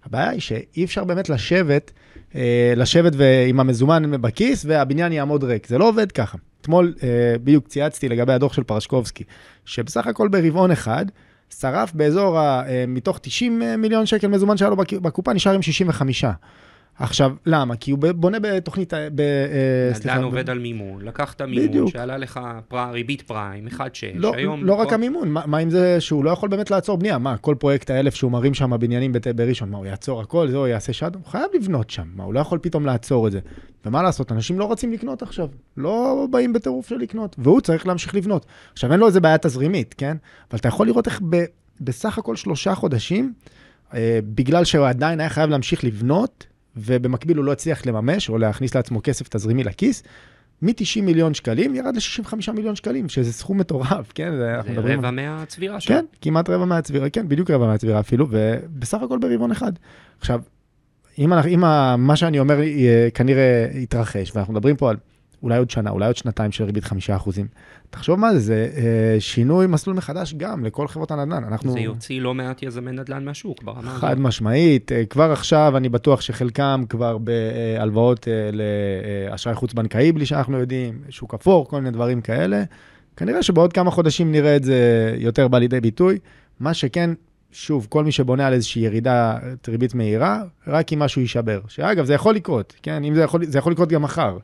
הבעיה 0.06 0.30
היא 0.30 0.40
שאי 0.40 0.84
אפשר 0.86 1.04
באמת 1.04 1.30
לשבת, 1.30 1.92
אה, 2.36 2.74
לשבת 2.76 3.14
עם 3.48 3.60
המזומן 3.60 4.22
בכיס 4.22 4.66
והבניין 4.68 5.12
יעמוד 5.12 5.44
ריק. 5.44 5.68
זה 5.68 5.78
לא 5.78 5.90
עובד 5.90 6.12
ככה. 6.12 6.38
אתמול 6.66 6.94
אה, 7.04 7.36
בדיוק 7.44 7.68
צייצתי 7.68 8.10
לגבי 8.10 8.34
הדוח 8.34 8.54
של 8.54 8.64
פרשקובסקי, 8.64 9.24
שבסך 9.66 10.08
הכל 10.08 10.28
ברבעון 10.28 10.72
אחד, 10.72 11.06
שרף 11.60 11.94
באזור, 11.94 12.40
ה, 12.40 12.68
אה, 12.68 12.86
מתוך 12.88 13.20
90 13.22 13.62
מיליון 13.78 14.06
שקל 14.06 14.28
מזומן 14.28 14.58
שהיה 14.58 14.70
לו 14.70 14.76
בקופה, 15.02 15.34
נשאר 15.34 15.54
עם 15.54 15.62
65. 15.62 16.26
עכשיו, 17.00 17.32
למה? 17.46 17.76
כי 17.76 17.92
הוא 17.92 18.00
בונה 18.16 18.38
בתוכנית... 18.40 18.94
ב, 18.94 19.20
אה, 19.20 19.92
נדל"ן 20.00 20.24
עובד 20.24 20.50
על 20.50 20.60
מימון, 20.60 21.06
לקחת 21.06 21.42
מימון 21.42 21.68
בדיוק. 21.68 21.90
שעלה 21.90 22.18
לך 22.18 22.40
פר, 22.68 22.92
ריבית 22.92 23.22
פריים, 23.22 23.68
1.6, 23.68 23.78
לא, 24.16 24.34
היום... 24.36 24.66
לא 24.66 24.74
רק 24.74 24.94
המימון, 24.94 25.30
מה, 25.30 25.44
מה 25.46 25.58
עם 25.58 25.70
זה 25.70 26.02
שהוא 26.02 26.24
לא 26.24 26.30
יכול 26.30 26.50
באמת 26.50 26.72
לעצור 26.72 26.98
בנייה? 26.98 27.18
מה, 27.18 27.38
כל 27.38 27.56
פרויקט 27.60 27.90
האלף 27.90 28.16
שהוא 28.16 28.32
מרים 28.32 28.54
שם 28.54 28.80
בניינים 28.80 29.12
בראשון, 29.36 29.70
מה, 29.70 29.78
הוא 29.78 29.86
יעצור 29.86 30.22
הכל, 30.22 30.48
זהו, 30.52 30.68
יעשה 30.68 30.94
שד? 30.94 31.16
הוא 31.16 31.26
חייב 31.26 31.46
לבנות 31.54 31.90
שם, 31.90 32.08
מה, 32.16 32.24
הוא 32.24 32.34
לא 32.34 32.40
יכול 32.40 32.60
פתאום 32.62 32.86
לעצור 32.86 33.28
את 33.28 33.32
זה. 33.32 33.40
ומה 33.86 34.04
לעשות, 34.04 34.32
אנשים 34.32 34.60
לא 34.60 34.66
רוצים 34.66 34.94
לקנות 34.94 35.22
עכשיו, 35.22 35.48
לא 35.78 36.28
באים 36.32 36.54
בטירוף 36.54 36.90
של 36.90 36.96
לקנות, 36.96 37.36
והוא 37.40 37.62
צריך 37.62 37.88
להמשיך 37.88 38.16
לבנות. 38.16 38.46
עכשיו, 38.74 38.92
אין 38.92 39.00
לו 39.00 39.08
איזה 39.08 39.20
בעיה 39.20 39.38
תזרימית, 39.38 39.96
כן? 39.98 40.18
אבל 40.52 40.60
אתה 40.60 40.68
יכול 40.68 40.88
לראות 40.88 41.08
איך 41.08 41.22
ב, 41.30 41.44
בסך 41.82 42.18
הכל 42.18 42.36
שלושה 42.36 42.76
חודשים, 42.76 43.34
אה, 43.94 44.20
בגלל 44.24 44.64
שהוא 44.64 44.88
עדיין 44.88 45.20
היה 45.20 45.30
חייב 45.30 45.50
להמשיך 45.50 45.84
לבנות, 45.84 46.46
ובמקביל 46.78 47.38
הוא 47.38 47.46
לא 47.46 47.52
הצליח 47.52 47.86
לממש 47.86 48.30
או 48.30 48.38
להכניס 48.38 48.76
לעצמו 48.76 49.00
כסף 49.04 49.28
תזרימי 49.28 49.64
לכיס, 49.64 50.04
מ-90 50.62 51.02
מיליון 51.02 51.34
שקלים 51.34 51.76
ירד 51.76 51.96
ל-65 51.96 52.52
מיליון 52.54 52.76
שקלים, 52.76 53.10
שזה 53.10 53.34
סכום 53.34 53.58
מטורף, 53.58 54.12
כן? 54.16 54.32
זה 54.38 54.56
רבע 54.78 55.08
על... 55.08 55.16
מהצבירה 55.16 55.80
שלו. 55.80 55.96
כן, 55.96 56.06
כמעט 56.22 56.50
רבע 56.50 56.66
מהצבירה, 56.66 57.10
כן, 57.10 57.28
בדיוק 57.28 57.52
רבע 57.52 57.68
מהצבירה 57.68 58.00
אפילו, 58.00 58.28
ובסך 58.30 59.02
הכל 59.02 59.20
ברבעון 59.20 59.52
אחד. 59.52 59.72
עכשיו, 60.20 60.42
אם, 61.18 61.34
אם 61.34 61.60
מה 61.98 62.16
שאני 62.16 62.40
אומר 62.40 62.60
כנראה 63.14 63.68
יתרחש, 63.74 64.32
ואנחנו 64.36 64.54
מדברים 64.54 64.76
פה 64.76 64.90
על 64.90 64.98
אולי 65.46 65.58
עוד 65.58 65.70
שנה, 65.70 65.90
אולי 65.90 66.06
עוד 66.08 66.16
שנתיים 66.16 66.52
של 66.52 66.64
ריבית 66.64 66.84
חמישה 66.84 67.16
אחוזים. 67.16 67.48
תחשוב 67.90 68.20
מה 68.20 68.34
זה, 68.34 68.40
זה 68.40 68.70
אה, 68.78 69.16
שינוי 69.20 69.68
מסלול 69.68 69.96
מחדש 69.96 70.34
גם 70.34 70.66
לכל 70.66 70.88
חברות 70.88 71.12
הנדל"ן. 71.12 71.44
אנחנו... 71.44 71.72
זה 71.72 71.80
יוציא 71.80 72.22
לא 72.22 72.34
מעט 72.34 72.64
יזמי 72.64 72.92
נדל"ן 72.92 73.26
מהשוק, 73.26 73.64
ברמה 73.64 73.92
הזאת. 73.92 74.02
חד 74.02 74.20
משמעית. 74.20 74.92
אה, 74.92 75.06
כבר 75.06 75.32
עכשיו 75.32 75.74
אני 75.78 75.90
בטוח 75.90 76.22
שחלקם 76.22 76.84
כבר 76.90 77.18
בהלוואות 77.18 78.28
אה, 78.28 78.50
לאשראי 79.32 79.56
חוץ-בנקאי, 79.56 80.12
בלי 80.12 80.26
שאנחנו 80.26 80.60
יודעים, 80.60 81.00
שוק 81.10 81.34
אפור, 81.34 81.68
כל 81.68 81.78
מיני 81.78 81.92
דברים 81.92 82.22
כאלה. 82.22 82.64
כנראה 83.18 83.44
שבעוד 83.44 83.74
כמה 83.74 83.92
חודשים 83.92 84.32
נראה 84.32 84.56
את 84.56 84.64
זה 84.64 85.14
יותר 85.18 85.48
בא 85.48 85.58
לידי 85.58 85.82
ביטוי. 85.82 86.18
מה 86.60 86.74
שכן, 86.74 87.10
שוב, 87.52 87.88
כל 87.90 88.04
מי 88.04 88.12
שבונה 88.12 88.48
על 88.48 88.54
איזושהי 88.54 88.82
ירידה 88.82 89.38
ריבית 89.68 89.96
מהירה, 89.96 90.44
רק 90.68 90.94
אם 90.94 91.00
משהו 91.00 91.22
יישבר. 91.22 91.60
שאגב, 91.68 92.06
זה 92.06 92.14
יכול 92.14 92.36
לקרות, 92.36 92.74
כן? 92.84 93.04
אם 93.04 93.16
זה 93.16 93.22
יכול, 93.22 93.46
זה 93.46 93.58
יכול 93.58 93.72
לקרות 93.72 93.90
גם 93.90 94.02
מחר. 94.02 94.38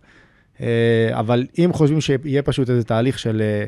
אה, 0.62 1.20
אבל 1.20 1.48
אם 1.58 1.70
חושבים 1.74 2.02
שיהיה 2.02 2.42
פשוט 2.42 2.70
איזה 2.70 2.84
תהליך 2.84 3.20
של, 3.20 3.42
אה, 3.42 3.66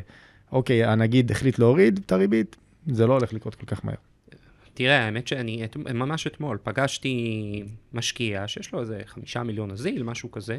אוקיי, 0.51 0.83
הנגיד 0.83 1.31
החליט 1.31 1.59
להוריד 1.59 1.99
את 2.05 2.11
הריבית, 2.11 2.55
זה 2.87 3.07
לא 3.07 3.13
הולך 3.13 3.33
לקרות 3.33 3.55
כל 3.55 3.65
כך 3.65 3.85
מהר. 3.85 3.95
תראה, 4.73 5.05
האמת 5.05 5.27
שאני 5.27 5.67
ממש 5.75 6.27
אתמול 6.27 6.57
פגשתי 6.63 7.63
משקיע 7.93 8.47
שיש 8.47 8.73
לו 8.73 8.79
איזה 8.79 9.01
חמישה 9.05 9.43
מיליון 9.43 9.71
נזיל, 9.71 10.03
משהו 10.03 10.31
כזה. 10.31 10.57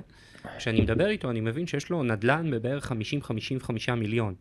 כשאני 0.59 0.81
מדבר 0.81 1.09
איתו, 1.09 1.31
אני 1.31 1.41
מבין 1.41 1.67
שיש 1.67 1.91
לו 1.91 2.03
נדל"ן 2.03 2.51
בבערך 2.51 2.93
50-55 2.93 3.91
מיליון. 3.97 4.35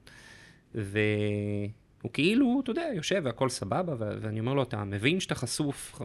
והוא 0.76 2.12
כאילו, 2.14 2.60
אתה 2.64 2.72
יודע, 2.72 2.86
יושב 2.96 3.22
והכל 3.24 3.50
סבבה, 3.50 3.94
ואני 3.98 4.40
אומר 4.40 4.54
לו, 4.54 4.64
אתה 4.64 4.84
מבין 4.84 5.20
שאתה 5.20 5.36
חשוף 5.36 6.02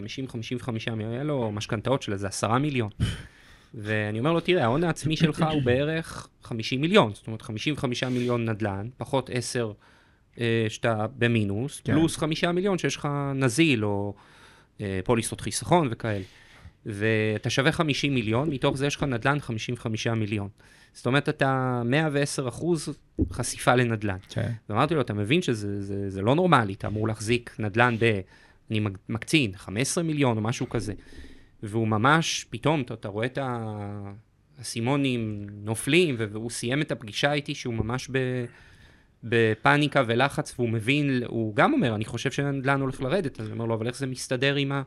50-55 0.66 0.70
מיליון, 0.90 1.12
היה 1.12 1.24
לו 1.24 1.53
משכנתאות 1.53 2.03
של 2.03 2.12
איזה 2.12 2.27
עשרה 2.27 2.59
מיליון. 2.59 2.90
ואני 3.74 4.18
אומר 4.18 4.33
לו, 4.33 4.40
תראה, 4.40 4.64
ההון 4.64 4.85
העצמי 4.85 5.16
שלך 5.16 5.44
הוא 5.52 5.62
בערך 5.62 6.28
50 6.42 6.81
מיליון, 6.81 7.14
זאת 7.14 7.26
אומרת 7.26 7.42
55 7.42 8.04
מיליון 8.04 8.48
נדל"ן, 8.48 8.88
פחות 8.96 9.31
10 9.33 9.72
אה, 10.40 10.66
שאתה 10.68 11.07
במינוס, 11.18 11.81
כן. 11.81 11.92
פלוס 11.92 12.16
5 12.16 12.44
מיליון 12.44 12.78
שיש 12.78 12.96
לך 12.96 13.09
נזיל 13.35 13.85
או 13.85 14.14
אה, 14.81 15.00
פוליסות 15.04 15.40
חיסכון 15.40 15.88
וכאלה. 15.90 16.24
ואתה 16.87 17.50
שווה 17.50 17.72
50 17.72 18.14
מיליון, 18.14 18.50
מתוך 18.50 18.76
זה 18.76 18.87
יש 18.87 18.96
לך 18.96 19.02
נדל"ן 19.02 19.40
55 19.40 20.07
מיליון. 20.07 20.48
זאת 20.92 21.07
אומרת, 21.07 21.28
אתה 21.28 21.83
110 21.85 22.48
אחוז 22.48 22.98
חשיפה 23.33 23.74
לנדל"ן. 23.74 24.16
כן. 24.28 24.52
ואמרתי 24.68 24.94
לו, 24.94 25.00
אתה 25.00 25.14
מבין 25.14 25.42
שזה 25.42 25.83
זה, 25.83 26.11
זה 26.11 26.22
לא 26.22 26.35
נורמלי, 26.35 26.72
אתה 26.72 26.87
אמור 26.87 27.09
להחזיק 27.09 27.57
נדל"ן 27.59 27.96
ב... 28.00 28.20
אני 28.70 28.81
מקצין, 29.09 29.52
15 29.57 30.04
מיליון 30.04 30.37
או 30.37 30.42
משהו 30.42 30.68
כזה. 30.68 30.92
והוא 31.62 31.88
ממש, 31.88 32.46
פתאום, 32.50 32.80
אתה, 32.80 32.94
אתה 32.94 33.08
רואה 33.08 33.26
את 33.26 33.38
האסימונים 34.58 35.46
נופלים, 35.64 36.16
והוא 36.18 36.50
סיים 36.50 36.82
את 36.82 36.92
הפגישה 36.92 37.32
איתי 37.32 37.54
שהוא 37.54 37.74
ממש 37.74 38.08
ב... 38.12 38.18
בפאניקה 39.24 40.02
ולחץ, 40.06 40.54
והוא 40.58 40.68
מבין, 40.68 41.22
הוא 41.26 41.56
גם 41.56 41.72
אומר, 41.72 41.94
אני 41.94 42.04
חושב 42.04 42.30
שנדל"ן 42.30 42.80
הולך 42.80 43.02
לרדת, 43.02 43.40
אז 43.40 43.46
אני 43.46 43.52
אומר 43.52 43.64
לו, 43.64 43.74
אבל 43.74 43.86
איך 43.86 43.96
זה 43.96 44.06
מסתדר 44.06 44.54
עם, 44.54 44.72
ה, 44.72 44.82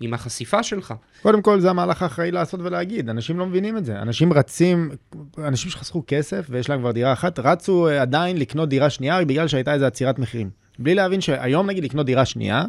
עם 0.00 0.14
החשיפה 0.14 0.62
שלך? 0.62 0.94
קודם 1.22 1.42
כל, 1.42 1.60
זה 1.60 1.70
המהלך 1.70 2.02
האחראי 2.02 2.30
לעשות 2.30 2.60
ולהגיד, 2.60 3.08
אנשים 3.08 3.38
לא 3.38 3.46
מבינים 3.46 3.76
את 3.76 3.84
זה. 3.84 4.02
אנשים 4.02 4.32
רצים, 4.32 4.90
אנשים 5.38 5.70
שחסכו 5.70 6.02
כסף 6.06 6.46
ויש 6.50 6.70
להם 6.70 6.80
כבר 6.80 6.92
דירה 6.92 7.12
אחת, 7.12 7.38
רצו 7.38 7.88
עדיין 7.88 8.36
לקנות 8.36 8.68
דירה 8.68 8.90
שנייה 8.90 9.24
בגלל 9.24 9.48
שהייתה 9.48 9.74
איזו 9.74 9.84
עצירת 9.84 10.18
מחירים. 10.18 10.50
בלי 10.78 10.94
להבין 10.94 11.20
שהיום, 11.20 11.66
נגיד, 11.66 11.84
לקנות 11.84 12.06
דירה 12.06 12.24
שנייה, 12.24 12.64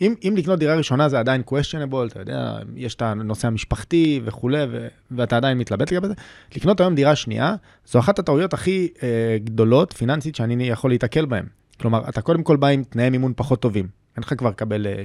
אם, 0.00 0.14
אם 0.28 0.34
לקנות 0.36 0.58
דירה 0.58 0.76
ראשונה 0.76 1.08
זה 1.08 1.18
עדיין 1.18 1.42
questionable, 1.50 2.06
אתה 2.06 2.20
יודע, 2.20 2.58
יש 2.76 2.94
את 2.94 3.02
הנושא 3.02 3.48
המשפחתי 3.48 4.20
וכולי, 4.24 4.64
ו, 4.70 4.88
ואתה 5.10 5.36
עדיין 5.36 5.58
מתלבט 5.58 5.92
לגבי 5.92 6.08
זה, 6.08 6.14
לקנות 6.56 6.80
היום 6.80 6.94
דירה 6.94 7.16
שנייה, 7.16 7.54
זו 7.86 7.98
אחת 7.98 8.18
הטעויות 8.18 8.54
הכי 8.54 8.88
אה, 9.02 9.36
גדולות, 9.44 9.92
פיננסית, 9.92 10.34
שאני 10.34 10.68
יכול 10.68 10.90
להתקל 10.90 11.26
בהן. 11.26 11.44
כלומר, 11.80 12.08
אתה 12.08 12.22
קודם 12.22 12.42
כל 12.42 12.56
בא 12.56 12.66
עם 12.66 12.84
תנאי 12.84 13.10
מימון 13.10 13.32
פחות 13.36 13.60
טובים, 13.60 13.88
אין 14.16 14.22
לך 14.22 14.34
כבר 14.38 14.50
לקבל 14.50 14.86
אה, 14.86 15.02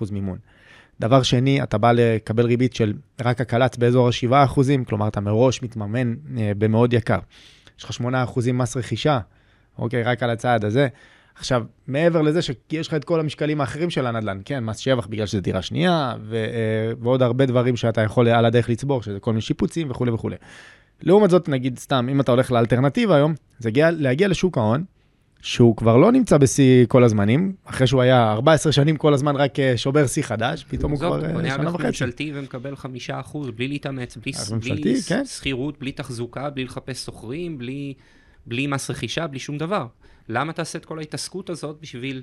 75% 0.00 0.12
מימון. 0.12 0.38
דבר 1.00 1.22
שני, 1.22 1.62
אתה 1.62 1.78
בא 1.78 1.92
לקבל 1.92 2.46
ריבית 2.46 2.74
של 2.74 2.92
רק 3.24 3.40
הקלץ 3.40 3.76
באזור 3.76 4.08
ה-7%, 4.08 4.60
כלומר, 4.88 5.08
אתה 5.08 5.20
מראש 5.20 5.62
מתממן 5.62 6.14
אה, 6.38 6.52
במאוד 6.58 6.92
יקר. 6.92 7.18
יש 7.78 7.84
לך 7.84 7.90
8% 7.90 8.52
מס 8.52 8.76
רכישה, 8.76 9.20
אוקיי, 9.78 10.02
רק 10.02 10.22
על 10.22 10.30
הצעד 10.30 10.64
הזה. 10.64 10.88
עכשיו, 11.38 11.64
מעבר 11.86 12.22
לזה 12.22 12.42
שיש 12.42 12.88
לך 12.88 12.94
את 12.94 13.04
כל 13.04 13.20
המשקלים 13.20 13.60
האחרים 13.60 13.90
של 13.90 14.06
הנדל"ן, 14.06 14.40
כן, 14.44 14.64
מס 14.64 14.78
שבח 14.78 15.06
בגלל 15.06 15.26
שזה 15.26 15.40
דירה 15.40 15.62
שנייה, 15.62 16.14
ו, 16.22 16.34
אה, 16.34 16.92
ועוד 17.00 17.22
הרבה 17.22 17.46
דברים 17.46 17.76
שאתה 17.76 18.00
יכול 18.00 18.28
על 18.28 18.44
הדרך 18.44 18.68
לצבור, 18.68 19.02
שזה 19.02 19.20
כל 19.20 19.30
מיני 19.30 19.40
שיפוצים 19.40 19.90
וכולי 19.90 20.10
וכולי. 20.10 20.36
לעומת 21.02 21.30
זאת, 21.30 21.48
נגיד 21.48 21.78
סתם, 21.78 22.08
אם 22.10 22.20
אתה 22.20 22.32
הולך 22.32 22.52
לאלטרנטיבה 22.52 23.16
היום, 23.16 23.34
זה 23.58 23.68
להגיע, 23.68 23.90
להגיע 23.90 24.28
לשוק 24.28 24.58
ההון, 24.58 24.84
שהוא 25.42 25.76
כבר 25.76 25.96
לא 25.96 26.12
נמצא 26.12 26.38
בשיא 26.38 26.86
כל 26.86 27.04
הזמנים, 27.04 27.52
אחרי 27.64 27.86
שהוא 27.86 28.02
היה 28.02 28.32
14 28.32 28.72
שנים 28.72 28.96
כל 28.96 29.14
הזמן 29.14 29.36
רק 29.36 29.60
אה, 29.60 29.76
שובר 29.76 30.06
שיא 30.06 30.22
חדש, 30.22 30.64
פתאום 30.68 30.92
הוא 30.92 30.98
כבר 30.98 31.24
אה, 31.24 31.30
שנה 31.30 31.38
וחצי. 31.38 31.64
זאת, 31.64 31.76
קונה 31.76 31.88
ממשלתי 31.88 32.32
ומקבל 32.34 32.74
5% 32.74 33.38
בלי 33.56 33.68
להתאמץ, 33.68 34.16
בלי, 34.16 34.32
בלי 34.60 35.02
כן. 35.08 35.24
שכירות, 35.24 35.78
בלי 35.78 35.92
תחזוקה, 35.92 36.50
בלי 36.50 36.64
לחפש 36.64 37.04
שוכרים, 37.04 37.58
בלי, 37.58 37.94
בלי 38.46 38.66
מס 38.66 38.90
רכישה, 38.90 39.26
בלי 39.26 39.38
שום 39.38 39.58
דבר. 39.58 39.86
למה 40.28 40.52
תעשה 40.52 40.78
את 40.78 40.84
כל 40.84 40.98
ההתעסקות 40.98 41.50
הזאת 41.50 41.76
בשביל 41.80 42.22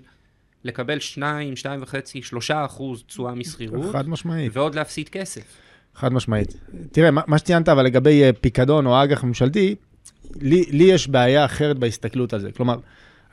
לקבל 0.63 0.99
2, 0.99 1.55
2 1.55 1.81
וחצי, 1.83 2.21
3 2.21 2.51
אחוז 2.51 3.03
תשואה 3.07 3.35
משכירות? 3.35 3.91
חד 3.91 4.09
משמעית. 4.09 4.51
ועוד 4.55 4.75
להפסיד 4.75 5.09
כסף. 5.09 5.43
חד 5.95 6.13
משמעית. 6.13 6.55
תראה, 6.91 7.11
מה, 7.11 7.21
מה 7.27 7.37
שציינת 7.37 7.69
אבל 7.69 7.85
לגבי 7.85 8.23
אה, 8.23 8.33
פיקדון 8.33 8.85
או 8.85 9.03
אג"ח 9.03 9.23
ממשלתי, 9.23 9.75
לי, 10.41 10.65
לי 10.69 10.83
יש 10.83 11.07
בעיה 11.07 11.45
אחרת 11.45 11.79
בהסתכלות 11.79 12.33
על 12.33 12.39
זה. 12.39 12.51
כלומר, 12.51 12.77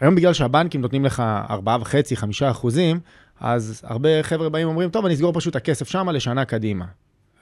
היום 0.00 0.14
בגלל 0.14 0.32
שהבנקים 0.32 0.80
נותנים 0.80 1.04
לך 1.04 1.22
4.5-5 1.48 2.50
אחוזים, 2.50 3.00
אז 3.40 3.82
הרבה 3.84 4.22
חבר'ה 4.22 4.48
באים 4.48 4.66
ואומרים, 4.66 4.90
טוב, 4.90 5.04
אני 5.04 5.14
אסגור 5.14 5.32
פשוט 5.32 5.50
את 5.50 5.56
הכסף 5.56 5.88
שם 5.88 6.08
לשנה 6.08 6.44
קדימה. 6.44 6.84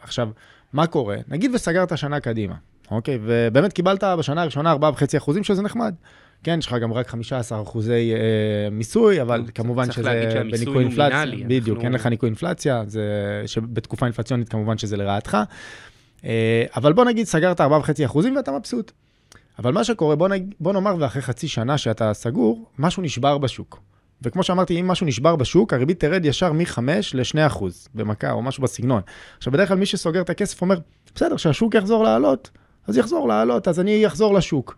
עכשיו, 0.03 0.29
מה 0.73 0.87
קורה? 0.87 1.17
נגיד 1.29 1.51
וסגרת 1.55 1.99
שנה 1.99 2.21
קדימה, 2.21 2.55
אוקיי? 2.91 3.19
ובאמת 3.23 3.73
קיבלת 3.73 4.05
בשנה 4.19 4.43
הראשונה 4.43 4.75
4.5 4.75 5.17
אחוזים, 5.17 5.45
שזה 5.45 5.63
נחמד. 5.63 5.95
כן, 6.45 6.59
יש 6.59 6.67
לך 6.67 6.75
גם 6.75 6.93
רק 6.93 7.09
15 7.09 7.63
אחוזי 7.63 8.13
אה, 8.15 8.71
מיסוי, 8.71 9.23
אבל 9.23 9.45
כמובן 9.55 9.93
שזה 9.93 10.31
בניכוי 10.51 10.85
אינפלציה. 10.85 11.25
בדיוק, 11.47 11.69
אנחנו... 11.69 11.85
אין 11.85 11.93
לך 11.93 12.07
ניכוי 12.07 12.27
אינפלציה, 12.27 12.83
זה, 12.87 13.03
שבתקופה 13.47 14.07
אינפלציונית 14.07 14.49
כמובן 14.49 14.79
שזה 14.79 14.97
לרעתך. 14.97 15.39
אה, 16.25 16.65
אבל 16.77 16.93
בוא 16.93 17.05
נגיד, 17.05 17.27
סגרת 17.27 17.61
4.5 17.61 17.65
אחוזים 18.05 18.37
ואתה 18.37 18.53
מבסוט. 18.53 18.93
אבל 19.59 19.73
מה 19.73 19.85
שקורה, 19.85 20.17
בוא, 20.17 20.29
נג... 20.29 20.55
בוא 20.61 20.73
נאמר 20.73 20.97
ואחרי 20.99 21.23
חצי 21.23 21.49
שנה 21.49 21.79
שאתה 21.79 22.15
סגור, 22.15 22.71
משהו 22.79 23.03
נשבר 23.03 23.39
בשוק. 23.39 23.83
וכמו 24.23 24.43
שאמרתי, 24.43 24.81
אם 24.81 24.89
משהו 24.89 25.07
נשבר 25.07 25.37
בשוק, 25.37 25.73
הריבית 25.73 26.01
תרד 26.01 26.25
ישר 26.25 26.53
מ-5 26.53 26.79
ל-2% 27.15 27.65
במכה 27.95 28.31
או 28.31 28.43
משהו 28.43 28.63
בסגנון. 28.63 29.03
עכשיו, 29.39 29.53
בדרך 29.53 29.69
כלל 29.69 29.77
מי 29.77 29.87
שסוגר 29.87 30.21
את 30.21 30.31
הכסף 30.31 30.63
אומר, 30.63 30.79
בסדר, 31.15 31.37
כשהשוק 31.37 31.75
יחזור 31.75 32.05
לעלות, 32.05 32.51
אז 32.87 32.97
יחזור 32.97 33.29
לעלות, 33.29 33.69
אז 33.69 33.81
אני 33.81 34.07
אחזור 34.07 34.35
לשוק. 34.35 34.77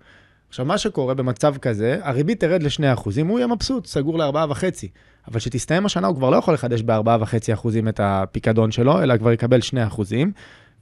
עכשיו, 0.52 0.66
מה 0.66 0.78
שקורה 0.78 1.14
במצב 1.14 1.56
כזה, 1.56 1.98
הריבית 2.02 2.40
תרד 2.40 2.62
ל-2%, 2.62 3.02
הוא 3.28 3.38
יהיה 3.38 3.46
מבסוט, 3.46 3.86
סגור 3.86 4.18
ל-4.5%. 4.18 4.86
אבל 5.28 5.40
כשתסתיים 5.40 5.86
השנה, 5.86 6.06
הוא 6.06 6.16
כבר 6.16 6.30
לא 6.30 6.36
יכול 6.36 6.54
לחדש 6.54 6.82
ב-4.5% 6.82 7.68
את 7.88 8.00
הפיקדון 8.02 8.70
שלו, 8.70 9.02
אלא 9.02 9.16
כבר 9.16 9.32
יקבל 9.32 9.60
2%. 9.94 10.00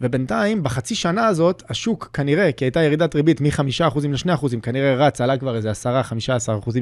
ובינתיים, 0.00 0.62
בחצי 0.62 0.94
שנה 0.94 1.26
הזאת, 1.26 1.62
השוק 1.68 2.11
כנראה, 2.12 2.52
כי 2.52 2.64
הייתה 2.64 2.83
ירידת 2.83 3.14
ריבית 3.14 3.40
מ-5% 3.40 4.00
ל-2%, 4.09 4.61
כנראה 4.62 4.94
רץ, 4.94 5.20
עלה 5.20 5.37
כבר 5.38 5.56
איזה 5.56 5.70
10-15% 5.70 5.74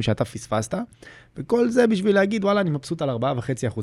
שאתה 0.00 0.24
פספסת, 0.24 0.74
וכל 1.36 1.68
זה 1.68 1.86
בשביל 1.86 2.14
להגיד, 2.14 2.44
וואלה, 2.44 2.60
אני 2.60 2.70
מבסוט 2.70 3.02
על 3.02 3.10
4.5%. 3.10 3.80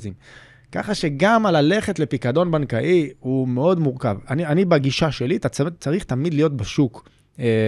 ככה 0.72 0.96
שגם 0.96 1.46
הללכת 1.46 2.00
לפיקדון 2.00 2.52
בנקאי 2.52 3.10
הוא 3.20 3.48
מאוד 3.48 3.80
מורכב. 3.80 4.18
אני, 4.30 4.46
אני 4.46 4.66
בגישה 4.66 5.12
שלי, 5.12 5.36
אתה 5.36 5.50
צריך 5.80 6.04
תמיד 6.04 6.34
להיות 6.34 6.58
בשוק 6.58 7.10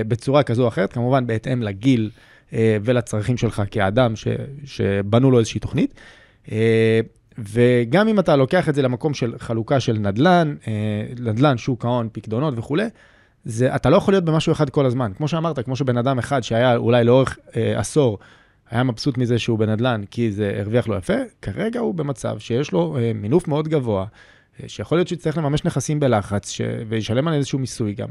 בצורה 0.07 0.43
כזו 0.43 0.63
או 0.63 0.67
אחרת, 0.67 0.93
כמובן 0.93 1.27
בהתאם 1.27 1.63
לגיל 1.63 2.11
אה, 2.53 2.77
ולצרכים 2.83 3.37
שלך 3.37 3.61
כאדם 3.71 4.15
ש, 4.15 4.27
שבנו 4.65 5.31
לו 5.31 5.39
איזושהי 5.39 5.59
תוכנית. 5.59 5.93
אה, 6.51 6.99
וגם 7.37 8.07
אם 8.07 8.19
אתה 8.19 8.35
לוקח 8.35 8.69
את 8.69 8.75
זה 8.75 8.81
למקום 8.81 9.13
של 9.13 9.33
חלוקה 9.37 9.79
של 9.79 9.93
נדל"ן, 9.93 10.55
אה, 10.67 10.73
נדל"ן, 11.19 11.57
שוק 11.57 11.85
ההון, 11.85 12.09
פקדונות 12.11 12.53
וכולי, 12.57 12.87
זה, 13.45 13.75
אתה 13.75 13.89
לא 13.89 13.97
יכול 13.97 14.13
להיות 14.13 14.25
במשהו 14.25 14.51
אחד 14.51 14.69
כל 14.69 14.85
הזמן. 14.85 15.11
כמו 15.17 15.27
שאמרת, 15.27 15.59
כמו 15.59 15.75
שבן 15.75 15.97
אדם 15.97 16.19
אחד 16.19 16.43
שהיה 16.43 16.75
אולי 16.75 17.03
לאורך 17.03 17.37
אה, 17.55 17.79
עשור, 17.79 18.17
היה 18.69 18.83
מבסוט 18.83 19.17
מזה 19.17 19.39
שהוא 19.39 19.59
בנדל"ן 19.59 20.01
כי 20.11 20.31
זה 20.31 20.57
הרוויח 20.59 20.87
לו 20.87 20.95
יפה, 20.95 21.13
כרגע 21.41 21.79
הוא 21.79 21.95
במצב 21.95 22.39
שיש 22.39 22.71
לו 22.71 22.97
אה, 22.97 23.11
מינוף 23.15 23.47
מאוד 23.47 23.67
גבוה, 23.67 24.05
אה, 24.63 24.69
שיכול 24.69 24.97
להיות 24.97 25.07
שהוא 25.07 25.17
יצטרך 25.17 25.37
לממש 25.37 25.65
נכסים 25.65 25.99
בלחץ, 25.99 26.51
ש... 26.51 26.61
וישלם 26.87 27.27
על 27.27 27.33
איזשהו 27.33 27.59
מיסוי 27.59 27.93
גם. 27.93 28.07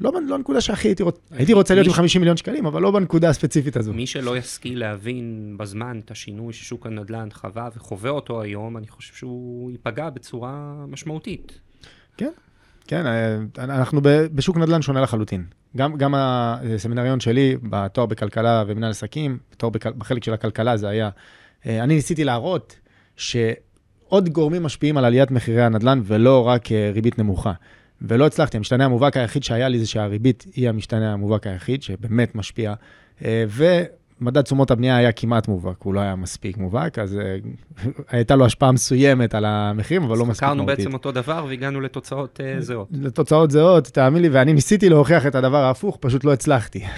לא, 0.00 0.12
לא 0.26 0.38
נקודה 0.38 0.60
שהכי 0.60 0.88
הייתי 0.88 1.02
רוצה, 1.02 1.20
הייתי 1.30 1.52
רוצה 1.52 1.74
להיות 1.74 1.86
עם 1.86 1.92
50 1.92 2.20
מיליון 2.20 2.36
שקלים, 2.36 2.66
אבל 2.66 2.82
לא 2.82 2.90
בנקודה 2.90 3.28
הספציפית 3.28 3.76
הזו. 3.76 3.92
מי 3.92 4.06
שלא 4.06 4.36
ישכיל 4.36 4.78
להבין 4.78 5.54
בזמן 5.56 6.00
את 6.04 6.10
השינוי 6.10 6.52
ששוק 6.52 6.86
הנדל"ן 6.86 7.28
חווה 7.32 7.68
וחווה 7.76 8.10
אותו 8.10 8.42
היום, 8.42 8.76
אני 8.76 8.88
חושב 8.88 9.14
שהוא 9.14 9.70
ייפגע 9.70 10.10
בצורה 10.10 10.74
משמעותית. 10.88 11.60
כן, 12.16 12.30
כן, 12.86 13.06
אה, 13.06 13.36
אנחנו 13.58 14.00
בשוק 14.34 14.56
נדל"ן 14.56 14.82
שונה 14.82 15.00
לחלוטין. 15.00 15.44
גם, 15.76 15.96
גם 15.96 16.14
הסמינריון 16.16 17.20
שלי 17.20 17.56
בתואר 17.62 18.06
בכלכלה 18.06 18.64
ומנהל 18.66 18.90
עסקים, 18.90 19.38
בתואר 19.52 19.70
בחלק 19.98 20.24
של 20.24 20.32
הכלכלה 20.32 20.76
זה 20.76 20.88
היה, 20.88 21.10
אה, 21.66 21.82
אני 21.82 21.94
ניסיתי 21.94 22.24
להראות 22.24 22.78
שעוד 23.16 24.28
גורמים 24.28 24.62
משפיעים 24.62 24.96
על 24.96 25.04
עליית 25.04 25.30
מחירי 25.30 25.62
הנדל"ן 25.62 26.00
ולא 26.04 26.46
רק 26.48 26.72
אה, 26.72 26.90
ריבית 26.94 27.18
נמוכה. 27.18 27.52
ולא 28.02 28.26
הצלחתי, 28.26 28.56
המשתנה 28.56 28.84
המובהק 28.84 29.16
היחיד 29.16 29.44
שהיה 29.44 29.68
לי 29.68 29.78
זה 29.78 29.86
שהריבית 29.86 30.44
היא 30.54 30.68
המשתנה 30.68 31.12
המובהק 31.12 31.46
היחיד, 31.46 31.82
שבאמת 31.82 32.34
משפיע. 32.34 32.74
אה, 33.24 33.44
ומדד 33.48 34.42
תשומות 34.42 34.70
הבנייה 34.70 34.96
היה 34.96 35.12
כמעט 35.12 35.48
מובהק, 35.48 35.82
הוא 35.82 35.94
לא 35.94 36.00
היה 36.00 36.16
מספיק 36.16 36.56
מובהק, 36.56 36.98
אז 36.98 37.18
אה, 37.18 37.36
הייתה 38.10 38.36
לו 38.36 38.46
השפעה 38.46 38.72
מסוימת 38.72 39.34
על 39.34 39.44
המחירים, 39.44 40.02
אבל 40.02 40.18
לא 40.18 40.26
מספיק 40.26 40.42
מהותית. 40.42 40.64
חקרנו 40.64 40.66
בעצם 40.66 40.94
אותו 40.94 41.12
דבר 41.12 41.46
והגענו 41.48 41.80
לתוצאות 41.80 42.40
אה, 42.44 42.60
זהות. 42.60 42.88
לתוצאות 42.92 43.50
זהות, 43.50 43.84
תאמין 43.84 44.22
לי, 44.22 44.28
ואני 44.28 44.52
ניסיתי 44.52 44.88
להוכיח 44.88 45.26
את 45.26 45.34
הדבר 45.34 45.62
ההפוך, 45.64 45.98
פשוט 46.00 46.24
לא 46.24 46.32
הצלחתי. 46.32 46.84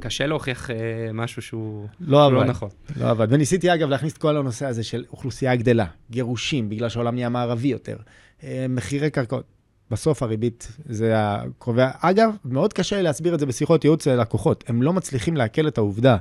קשה 0.00 0.26
להוכיח 0.26 0.70
משהו 1.14 1.42
שהוא 1.42 1.86
לא, 2.00 2.32
לא 2.32 2.44
נכון. 2.44 2.68
לא 2.96 3.10
עבד. 3.10 3.26
וניסיתי, 3.30 3.74
אגב, 3.74 3.88
להכניס 3.88 4.12
את 4.12 4.18
כל 4.18 4.36
הנושא 4.36 4.66
הזה 4.66 4.84
של 4.84 5.04
אוכלוסייה 5.12 5.56
גדלה, 5.56 5.86
גירושים, 6.10 6.68
בגלל 6.68 6.88
שהעולם 6.88 7.14
נהיה 7.14 7.28
מערבי 7.28 7.68
יותר. 7.68 7.96
אה, 8.42 8.66
מחירי 8.68 9.10
קרקעות. 9.10 9.44
בסוף 9.90 10.22
הריבית 10.22 10.68
זה 10.84 11.12
הקובע. 11.16 11.90
אגב, 12.00 12.30
מאוד 12.44 12.72
קשה 12.72 13.02
להסביר 13.02 13.34
את 13.34 13.40
זה 13.40 13.46
בשיחות 13.46 13.84
ייעוץ 13.84 14.06
ללקוחות. 14.06 14.64
הם 14.66 14.82
לא 14.82 14.92
מצליחים 14.92 15.36
לעכל 15.36 15.68
את 15.68 15.78
העובדה 15.78 16.16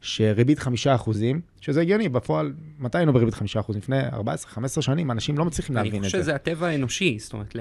שריבית 0.00 0.58
5%, 0.58 0.62
שזה 1.60 1.80
הגיוני, 1.80 2.08
בפועל, 2.08 2.52
מתי 2.78 2.98
היינו 2.98 3.12
בריבית 3.12 3.34
5%? 3.34 3.38
לפני 3.76 4.08
14-15 4.08 4.12
שנים, 4.80 5.10
אנשים 5.10 5.38
לא 5.38 5.44
מצליחים 5.44 5.76
להבין 5.76 5.88
את 5.88 5.92
זה. 5.92 5.98
אני 5.98 6.06
חושב 6.06 6.18
שזה 6.18 6.34
הטבע 6.34 6.66
האנושי, 6.66 7.18
זאת 7.18 7.32
אומרת, 7.32 7.56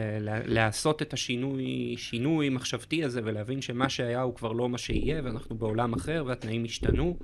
לעשות 0.46 1.02
את 1.02 1.14
השינוי, 1.14 1.96
שינוי 1.98 2.50
מחשבתי 2.50 3.04
הזה, 3.04 3.22
ולהבין 3.24 3.62
שמה 3.62 3.90
שהיה 3.90 4.22
הוא 4.22 4.36
כבר 4.36 4.52
לא 4.52 4.70
מה 4.70 4.78
שיהיה, 4.78 5.22
ואנחנו 5.24 5.56
בעולם 5.56 5.94
אחר, 5.94 6.24
והתנאים 6.28 6.64
השתנו. 6.64 7.18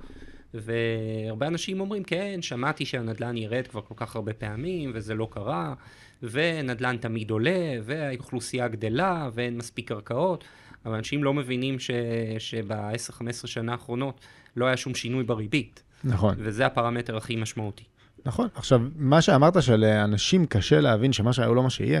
והרבה 0.60 1.46
אנשים 1.46 1.80
אומרים, 1.80 2.04
כן, 2.04 2.38
שמעתי 2.42 2.84
שהנדל"ן 2.84 3.36
ירד 3.36 3.66
כבר 3.66 3.80
כל 3.80 3.94
כך 3.96 4.16
הרבה 4.16 4.32
פעמים, 4.32 4.90
וזה 4.94 5.14
לא 5.14 5.28
קרה. 5.30 5.74
ונדל"ן 6.22 6.96
תמיד 6.96 7.30
עולה, 7.30 7.78
והאוכלוסייה 7.84 8.68
גדלה, 8.68 9.28
ואין 9.34 9.56
מספיק 9.56 9.88
קרקעות, 9.88 10.44
אבל 10.86 10.94
אנשים 10.94 11.24
לא 11.24 11.34
מבינים 11.34 11.78
ש... 11.78 11.90
שב-10-15 12.38 13.46
שנה 13.46 13.72
האחרונות 13.72 14.20
לא 14.56 14.66
היה 14.66 14.76
שום 14.76 14.94
שינוי 14.94 15.24
בריבית. 15.24 15.82
נכון. 16.04 16.34
וזה 16.38 16.66
הפרמטר 16.66 17.16
הכי 17.16 17.36
משמעותי. 17.36 17.84
נכון. 18.24 18.48
עכשיו, 18.54 18.80
מה 18.96 19.22
שאמרת 19.22 19.62
שלאנשים 19.62 20.46
קשה 20.46 20.80
להבין 20.80 21.12
שמה 21.12 21.32
שהיה 21.32 21.48
הוא 21.48 21.56
לא 21.56 21.62
מה 21.62 21.70
שיהיה, 21.70 22.00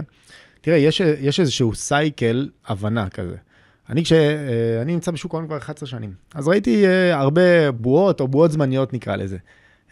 תראה, 0.60 0.76
יש, 0.76 1.00
יש 1.00 1.40
איזשהו 1.40 1.74
סייקל 1.74 2.48
הבנה 2.66 3.08
כזה. 3.08 3.36
אני 3.90 4.04
כשאני 4.04 4.92
נמצא 4.92 5.10
בשוק 5.10 5.34
ההון 5.34 5.46
כבר 5.46 5.56
11 5.56 5.88
שנים, 5.88 6.12
אז 6.34 6.48
ראיתי 6.48 6.86
אה, 6.86 7.20
הרבה 7.20 7.72
בועות 7.72 8.20
או 8.20 8.28
בועות 8.28 8.52
זמניות 8.52 8.92
נקרא 8.92 9.16
לזה. 9.16 9.36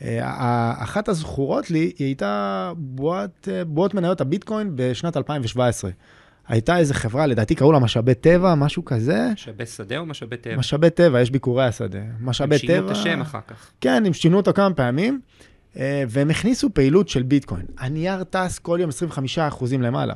אה, 0.02 0.72
אחת 0.82 1.08
הזכורות 1.08 1.70
לי, 1.70 1.92
היא 1.98 2.06
הייתה 2.06 2.72
בועת, 2.76 3.48
אה, 3.52 3.64
בועת 3.64 3.94
מניות 3.94 4.20
הביטקוין 4.20 4.72
בשנת 4.74 5.16
2017. 5.16 5.90
הייתה 6.48 6.78
איזה 6.78 6.94
חברה, 6.94 7.26
לדעתי 7.26 7.54
קראו 7.54 7.72
לה 7.72 7.78
משאבי 7.78 8.14
טבע, 8.14 8.54
משהו 8.54 8.84
כזה. 8.84 9.28
משאבי 9.34 9.66
שדה 9.66 9.98
או 9.98 10.06
משאבי 10.06 10.36
טבע? 10.36 10.56
משאבי 10.56 10.90
טבע, 10.90 11.20
יש 11.20 11.30
ביקורי 11.30 11.64
השדה. 11.64 11.98
משאבי 12.20 12.58
טבע... 12.58 12.76
הם 12.76 12.80
שינו 12.80 12.86
את 12.86 12.96
השם 12.96 13.20
אחר 13.20 13.38
כך. 13.48 13.70
כן, 13.80 14.06
הם 14.06 14.12
שינו 14.12 14.36
אותו 14.36 14.52
כמה 14.52 14.74
פעמים, 14.74 15.20
אה, 15.76 16.04
והם 16.08 16.30
הכניסו 16.30 16.74
פעילות 16.74 17.08
של 17.08 17.22
ביטקוין. 17.22 17.66
הנייר 17.78 18.24
טס 18.24 18.58
כל 18.58 18.78
יום 18.80 18.90
25% 19.60 19.64
למעלה. 19.80 20.14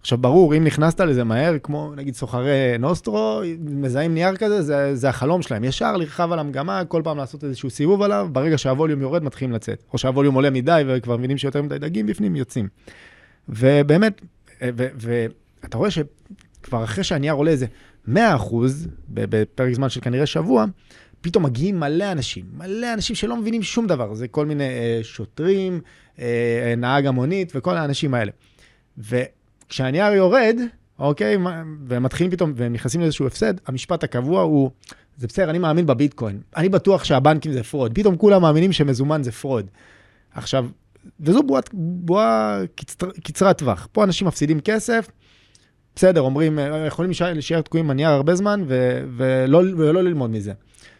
עכשיו, 0.00 0.18
ברור, 0.18 0.56
אם 0.56 0.64
נכנסת 0.64 1.00
לזה 1.00 1.24
מהר, 1.24 1.58
כמו 1.62 1.92
נגיד 1.96 2.14
סוחרי 2.14 2.78
נוסטרו, 2.78 3.40
מזהים 3.60 4.14
נייר 4.14 4.36
כזה, 4.36 4.62
זה, 4.62 4.96
זה 4.96 5.08
החלום 5.08 5.42
שלהם. 5.42 5.64
ישר 5.64 5.96
לרחב 5.96 6.32
על 6.32 6.38
המגמה, 6.38 6.84
כל 6.84 7.02
פעם 7.04 7.16
לעשות 7.16 7.44
איזשהו 7.44 7.70
סיבוב 7.70 8.02
עליו, 8.02 8.28
ברגע 8.32 8.58
שהווליום 8.58 9.00
יורד, 9.00 9.22
מתחילים 9.22 9.52
לצאת. 9.52 9.82
או 9.92 9.98
שהווליום 9.98 10.34
עולה 10.34 10.50
מדי 10.50 10.82
וכבר 10.86 11.16
מבינים 11.16 11.38
שיותר 11.38 11.62
מדי 11.62 11.78
דגים 11.78 12.06
בפנים, 12.06 12.36
יוצאים. 12.36 12.68
ובאמת, 13.48 14.20
ואתה 14.60 15.78
רואה 15.78 15.90
שכבר 15.90 16.84
אחרי 16.84 17.04
שהנייר 17.04 17.34
עולה 17.34 17.50
איזה 17.50 17.66
100 18.06 18.36
אחוז, 18.36 18.88
בפרק 19.08 19.72
זמן 19.72 19.88
של 19.88 20.00
כנראה 20.00 20.26
שבוע, 20.26 20.64
פתאום 21.20 21.44
מגיעים 21.44 21.80
מלא 21.80 22.12
אנשים, 22.12 22.44
מלא 22.56 22.94
אנשים 22.94 23.16
שלא 23.16 23.36
מבינים 23.36 23.62
שום 23.62 23.86
דבר. 23.86 24.14
זה 24.14 24.28
כל 24.28 24.46
מיני 24.46 24.64
אה, 24.64 25.00
שוטרים, 25.02 25.80
אה, 26.18 26.74
נהג 26.76 27.06
המונית 27.06 27.52
וכל 27.54 27.76
האנשים 27.76 28.14
האלה. 28.14 28.32
וכשהנייר 29.70 30.12
יורד, 30.12 30.56
אוקיי, 30.98 31.36
והם 31.86 32.02
מתחילים 32.02 32.30
פתאום, 32.30 32.52
והם 32.56 32.72
נכנסים 32.72 33.00
לאיזשהו 33.00 33.26
הפסד, 33.26 33.54
המשפט 33.66 34.04
הקבוע 34.04 34.42
הוא, 34.42 34.70
זה 35.18 35.26
בסדר, 35.26 35.50
אני 35.50 35.58
מאמין 35.58 35.86
בביטקוין. 35.86 36.40
אני 36.56 36.68
בטוח 36.68 37.04
שהבנקים 37.04 37.52
זה 37.52 37.62
fraud. 37.62 37.94
פתאום 37.94 38.16
כולם 38.16 38.42
מאמינים 38.42 38.72
שמזומן 38.72 39.22
זה 39.22 39.32
fraud. 39.32 39.66
עכשיו, 40.34 40.66
וזו 41.20 41.42
בועה, 41.42 41.62
בועה 41.72 42.60
קצר, 42.74 43.10
קצרת 43.24 43.58
טווח. 43.58 43.88
פה 43.92 44.04
אנשים 44.04 44.26
מפסידים 44.26 44.60
כסף, 44.60 45.08
בסדר, 45.96 46.20
אומרים, 46.20 46.58
יכולים 46.86 47.10
להישאר 47.32 47.60
תקועים 47.60 47.88
בנייר 47.88 48.10
הרבה 48.10 48.34
זמן 48.34 48.64
ו- 48.66 49.02
ולא, 49.16 49.62
ולא 49.76 50.02
ללמוד 50.02 50.30
מזה. 50.30 50.52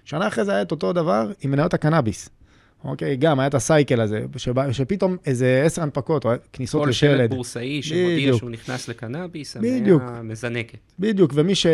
שנה 0.05 0.29
אחרי 0.29 0.45
זה 0.45 0.53
היה 0.53 0.63
את 0.63 0.71
אותו 0.71 0.93
דבר 0.93 1.33
עם 1.41 1.51
מניות 1.51 1.75
הקנאביס. 1.75 2.29
אוקיי, 2.85 3.17
גם 3.17 3.41
היה 3.41 3.47
את 3.47 3.55
הסייקל 3.55 4.01
הזה, 4.01 4.21
שבה, 4.37 4.73
שפתאום 4.73 5.17
איזה 5.27 5.63
עשר 5.65 5.83
הנפקות, 5.83 6.25
או 6.25 6.31
כניסות 6.53 6.89
לשלד. 6.89 7.11
כל 7.11 7.19
שלט 7.19 7.31
בורסאי 7.31 7.83
שמודיע 7.83 8.37
שהוא 8.37 8.51
נכנס 8.51 8.89
לקנאביס, 8.89 9.57
המניה 9.57 9.95
מזנקת. 10.23 10.79
בדיוק, 10.99 11.33
ומי 11.35 11.55
ש... 11.55 11.67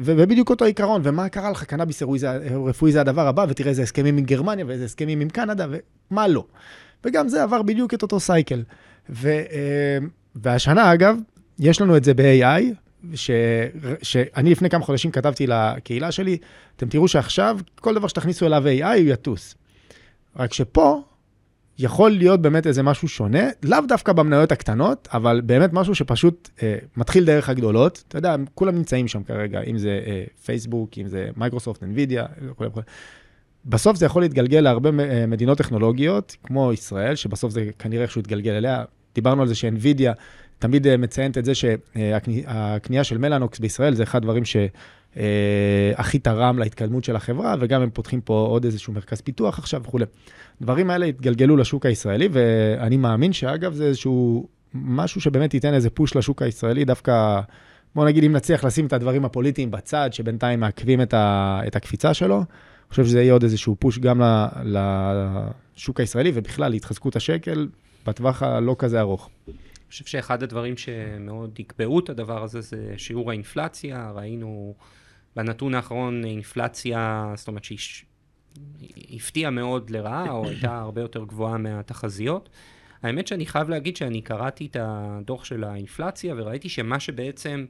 ובדיוק 0.00 0.50
אותו 0.50 0.64
עיקרון, 0.64 1.00
ומה 1.04 1.28
קרה 1.28 1.50
לך, 1.50 1.64
קנאביס 1.64 2.02
רפואי 2.66 2.92
זה 2.92 3.00
הדבר 3.00 3.26
הבא, 3.26 3.46
ותראה 3.48 3.70
איזה 3.70 3.82
הסכמים 3.82 4.16
עם 4.16 4.24
גרמניה 4.24 4.64
ואיזה 4.66 4.84
הסכמים 4.84 5.20
עם 5.20 5.28
קנדה, 5.28 5.66
ומה 6.10 6.28
לא. 6.28 6.44
וגם 7.04 7.28
זה 7.28 7.42
עבר 7.42 7.62
בדיוק 7.62 7.94
את 7.94 8.02
אותו 8.02 8.20
cycle. 8.20 8.62
ו, 9.10 9.28
אה, 9.28 9.98
והשנה, 10.34 10.94
אגב, 10.94 11.16
יש 11.58 11.80
לנו 11.80 11.96
את 11.96 12.04
זה 12.04 12.14
ב-AI, 12.14 12.62
ש, 13.14 13.30
שאני 14.02 14.50
לפני 14.50 14.70
כמה 14.70 14.84
חודשים 14.84 15.10
כתבתי 15.10 15.46
לקהילה 15.46 16.12
שלי, 16.12 16.38
אתם 16.76 16.88
תראו 16.88 17.08
שעכשיו, 17.08 17.58
כל 17.80 17.94
דבר 17.94 18.08
שתכניסו 18.08 18.46
אליו 18.46 18.64
AI, 18.66 18.84
הוא 18.84 18.94
יטוס. 18.96 19.54
רק 20.36 20.52
שפה, 20.52 21.02
יכול 21.78 22.10
להיות 22.10 22.42
באמת 22.42 22.66
איזה 22.66 22.82
משהו 22.82 23.08
שונה, 23.08 23.48
לאו 23.62 23.78
דווקא 23.88 24.12
במניות 24.12 24.52
הקטנות, 24.52 25.08
אבל 25.12 25.40
באמת 25.44 25.72
משהו 25.72 25.94
שפשוט 25.94 26.48
אה, 26.62 26.76
מתחיל 26.96 27.24
דרך 27.24 27.48
הגדולות. 27.48 28.04
אתה 28.08 28.18
יודע, 28.18 28.36
כולם 28.54 28.74
נמצאים 28.74 29.08
שם 29.08 29.22
כרגע, 29.22 29.60
אם 29.60 29.78
זה 29.78 30.00
אה, 30.06 30.24
פייסבוק, 30.44 30.90
אם 30.98 31.08
זה 31.08 31.28
מייקרוסופט, 31.36 31.82
NVIDIA, 31.82 32.22
וכו' 32.42 32.64
וכו'. 32.64 32.80
בסוף 33.64 33.96
זה 33.96 34.06
יכול 34.06 34.22
להתגלגל 34.22 34.60
להרבה 34.60 34.90
אה, 35.00 35.26
מדינות 35.26 35.58
טכנולוגיות, 35.58 36.36
כמו 36.42 36.72
ישראל, 36.72 37.14
שבסוף 37.14 37.52
זה 37.52 37.70
כנראה 37.78 38.02
איכשהו 38.02 38.20
יתגלגל 38.20 38.52
אליה. 38.52 38.84
דיברנו 39.14 39.42
על 39.42 39.48
זה 39.48 39.54
שאינווידיה 39.54 40.12
תמיד 40.58 40.86
אה, 40.86 40.96
מציינת 40.96 41.38
את 41.38 41.44
זה 41.44 41.52
שהקנייה 41.54 43.04
של 43.04 43.18
מלאנוקס 43.18 43.58
בישראל 43.58 43.94
זה 43.94 44.02
אחד 44.02 44.18
הדברים 44.18 44.44
שהכי 44.44 44.70
אה, 45.16 46.18
תרם 46.22 46.58
להתקדמות 46.58 47.04
של 47.04 47.16
החברה, 47.16 47.54
וגם 47.60 47.82
הם 47.82 47.90
פותחים 47.90 48.20
פה 48.20 48.46
עוד 48.50 48.64
איזשהו 48.64 48.92
מרכז 48.92 49.20
פיתוח 49.20 49.58
עכשיו 49.58 49.82
וכולי. 49.84 50.04
הדברים 50.60 50.90
האלה 50.90 51.06
התגלגלו 51.06 51.56
לשוק 51.56 51.86
הישראלי, 51.86 52.28
ואני 52.32 52.96
מאמין 52.96 53.32
שאגב 53.32 53.74
זה 53.74 53.84
איזשהו 53.84 54.48
משהו 54.74 55.20
שבאמת 55.20 55.54
ייתן 55.54 55.74
איזה 55.74 55.90
פוש 55.90 56.16
לשוק 56.16 56.42
הישראלי, 56.42 56.84
דווקא, 56.84 57.40
בוא 57.94 58.04
נגיד 58.04 58.24
אם 58.24 58.32
נצליח 58.32 58.64
לשים 58.64 58.86
את 58.86 58.92
הדברים 58.92 59.24
הפוליטיים 59.24 59.70
בצד, 59.70 60.08
שבינתיים 60.12 60.60
מעכבים 60.60 61.02
את, 61.02 61.14
ה, 61.14 61.60
את 61.66 61.76
הקפיצה 61.76 62.14
שלו, 62.14 62.36
אני 62.36 62.90
חושב 62.90 63.04
שזה 63.04 63.22
יהיה 63.22 63.32
עוד 63.32 63.42
איזשהו 63.42 63.76
פוש 63.78 63.98
גם 63.98 64.22
לשוק 64.64 66.00
הישראלי, 66.00 66.32
ובכלל 66.34 66.70
להתחזקות 66.70 67.16
השקל 67.16 67.68
בטווח 68.06 68.42
הלא 68.42 68.76
כזה 68.78 69.00
ארוך. 69.00 69.30
אני 69.48 69.54
חושב 69.90 70.04
שאחד 70.04 70.42
הדברים 70.42 70.76
שמאוד 70.76 71.60
יקבעו 71.60 72.00
את 72.00 72.08
הדבר 72.08 72.42
הזה 72.42 72.60
זה 72.60 72.94
שיעור 72.96 73.30
האינפלציה. 73.30 74.12
ראינו 74.14 74.74
בנתון 75.36 75.74
האחרון 75.74 76.24
אינפלציה, 76.24 77.32
זאת 77.36 77.48
אומרת 77.48 77.64
שהיא 77.64 77.86
הפתיעה 79.16 79.50
מאוד 79.50 79.90
לרעה, 79.90 80.30
או 80.30 80.48
הייתה 80.48 80.78
הרבה 80.78 81.00
יותר 81.00 81.24
גבוהה 81.24 81.58
מהתחזיות. 81.58 82.48
האמת 83.02 83.26
שאני 83.26 83.46
חייב 83.46 83.68
להגיד 83.68 83.96
שאני 83.96 84.22
קראתי 84.22 84.66
את 84.66 84.76
הדוח 84.80 85.44
של 85.44 85.64
האינפלציה 85.64 86.34
וראיתי 86.36 86.68
שמה 86.68 87.00
שבעצם 87.00 87.66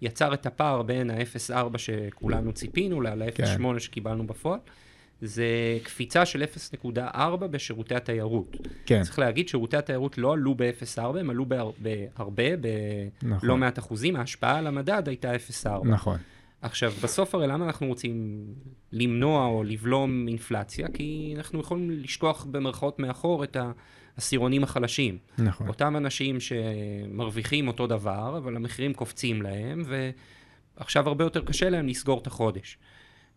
יצר 0.00 0.34
את 0.34 0.46
הפער 0.46 0.82
בין 0.82 1.10
ה-0.4 1.10 1.78
שכולנו 1.78 2.52
ציפינו 2.52 3.00
ל-0.8 3.00 3.34
כן. 3.36 3.78
שקיבלנו 3.78 4.26
בפועל, 4.26 4.58
זה 5.22 5.78
קפיצה 5.82 6.26
של 6.26 6.44
0.4 6.84 7.36
בשירותי 7.36 7.94
התיירות. 7.94 8.56
כן. 8.86 9.02
צריך 9.02 9.18
להגיד, 9.18 9.48
שירותי 9.48 9.76
התיירות 9.76 10.18
לא 10.18 10.32
עלו 10.32 10.54
ב-0.4, 10.54 11.00
הם 11.00 11.30
עלו 11.30 11.46
בהרבה, 11.78 12.56
בלא 12.56 12.70
נכון. 13.22 13.60
מעט 13.60 13.78
אחוזים, 13.78 14.16
ההשפעה 14.16 14.58
על 14.58 14.66
המדד 14.66 15.08
הייתה 15.08 15.32
0.4. 15.34 15.68
נכון. 15.84 16.18
עכשיו, 16.62 16.92
בסוף 17.02 17.34
הרי 17.34 17.46
למה 17.46 17.64
אנחנו 17.64 17.86
רוצים 17.86 18.44
למנוע 18.92 19.46
או 19.46 19.64
לבלום 19.64 20.28
אינפלציה? 20.28 20.88
כי 20.88 21.34
אנחנו 21.36 21.60
יכולים 21.60 21.90
לשכוח 21.90 22.44
במרכאות 22.50 22.98
מאחור 22.98 23.44
את 23.44 23.56
העשירונים 24.16 24.64
החלשים. 24.64 25.18
נכון. 25.38 25.68
אותם 25.68 25.96
אנשים 25.96 26.36
שמרוויחים 26.40 27.68
אותו 27.68 27.86
דבר, 27.86 28.38
אבל 28.38 28.56
המחירים 28.56 28.94
קופצים 28.94 29.42
להם, 29.42 29.82
ועכשיו 30.76 31.08
הרבה 31.08 31.24
יותר 31.24 31.44
קשה 31.44 31.70
להם 31.70 31.88
לסגור 31.88 32.18
את 32.18 32.26
החודש. 32.26 32.78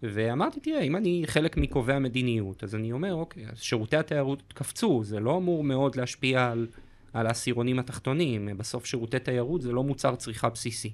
ואמרתי, 0.04 0.60
תראה, 0.60 0.82
אם 0.82 0.96
אני 0.96 1.24
חלק 1.26 1.58
מקובעי 1.58 1.96
המדיניות, 1.96 2.64
אז 2.64 2.76
אני 2.76 2.92
אומר, 2.92 3.14
אוקיי, 3.14 3.46
אז 3.52 3.60
שירותי 3.60 3.98
התיירות 3.98 4.54
קפצו, 4.54 5.04
זה 5.04 5.20
לא 5.20 5.38
אמור 5.38 5.64
מאוד 5.64 5.96
להשפיע 5.96 6.52
על, 6.52 6.68
על 7.14 7.28
העשירונים 7.28 7.80
התחתונים, 7.80 8.50
בסוף 8.58 8.86
שירותי 8.86 9.20
תיירות 9.20 9.62
זה 9.62 9.72
לא 9.72 9.84
מוצר 9.84 10.16
צריכה 10.16 10.50
בסיסי. 10.50 10.94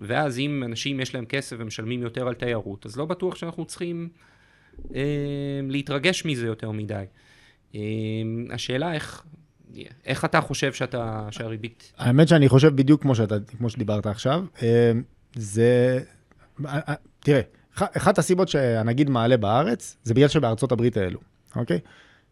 ואז 0.00 0.38
אם 0.38 0.62
אנשים 0.66 1.00
יש 1.00 1.14
להם 1.14 1.24
כסף 1.24 1.56
ומשלמים 1.58 2.02
יותר 2.02 2.28
על 2.28 2.34
תיירות, 2.34 2.86
אז 2.86 2.96
לא 2.96 3.04
בטוח 3.04 3.34
שאנחנו 3.34 3.64
צריכים 3.64 4.08
אמ, 4.94 5.00
להתרגש 5.70 6.24
מזה 6.24 6.46
יותר 6.46 6.70
מדי. 6.70 7.04
אמ, 7.74 7.80
השאלה 8.50 8.94
איך, 8.94 9.24
איך 10.04 10.24
אתה 10.24 10.40
חושב 10.40 10.72
שאתה, 10.72 11.28
שהריבית... 11.30 11.92
האמת 11.98 12.28
שאני 12.28 12.48
חושב 12.48 12.76
בדיוק 12.76 13.02
כמו, 13.02 13.14
שאתה, 13.14 13.34
כמו 13.58 13.70
שדיברת 13.70 14.06
עכשיו. 14.06 14.44
זה, 15.34 16.00
אה, 16.66 16.80
אה, 16.88 16.94
תראה, 17.20 17.40
אחת 17.74 18.18
הסיבות 18.18 18.48
שהנגיד 18.48 19.10
מעלה 19.10 19.36
בארץ, 19.36 19.96
זה 20.02 20.14
בגלל 20.14 20.28
שבארצות 20.28 20.72
הברית 20.72 20.96
העלו, 20.96 21.20
אוקיי? 21.56 21.78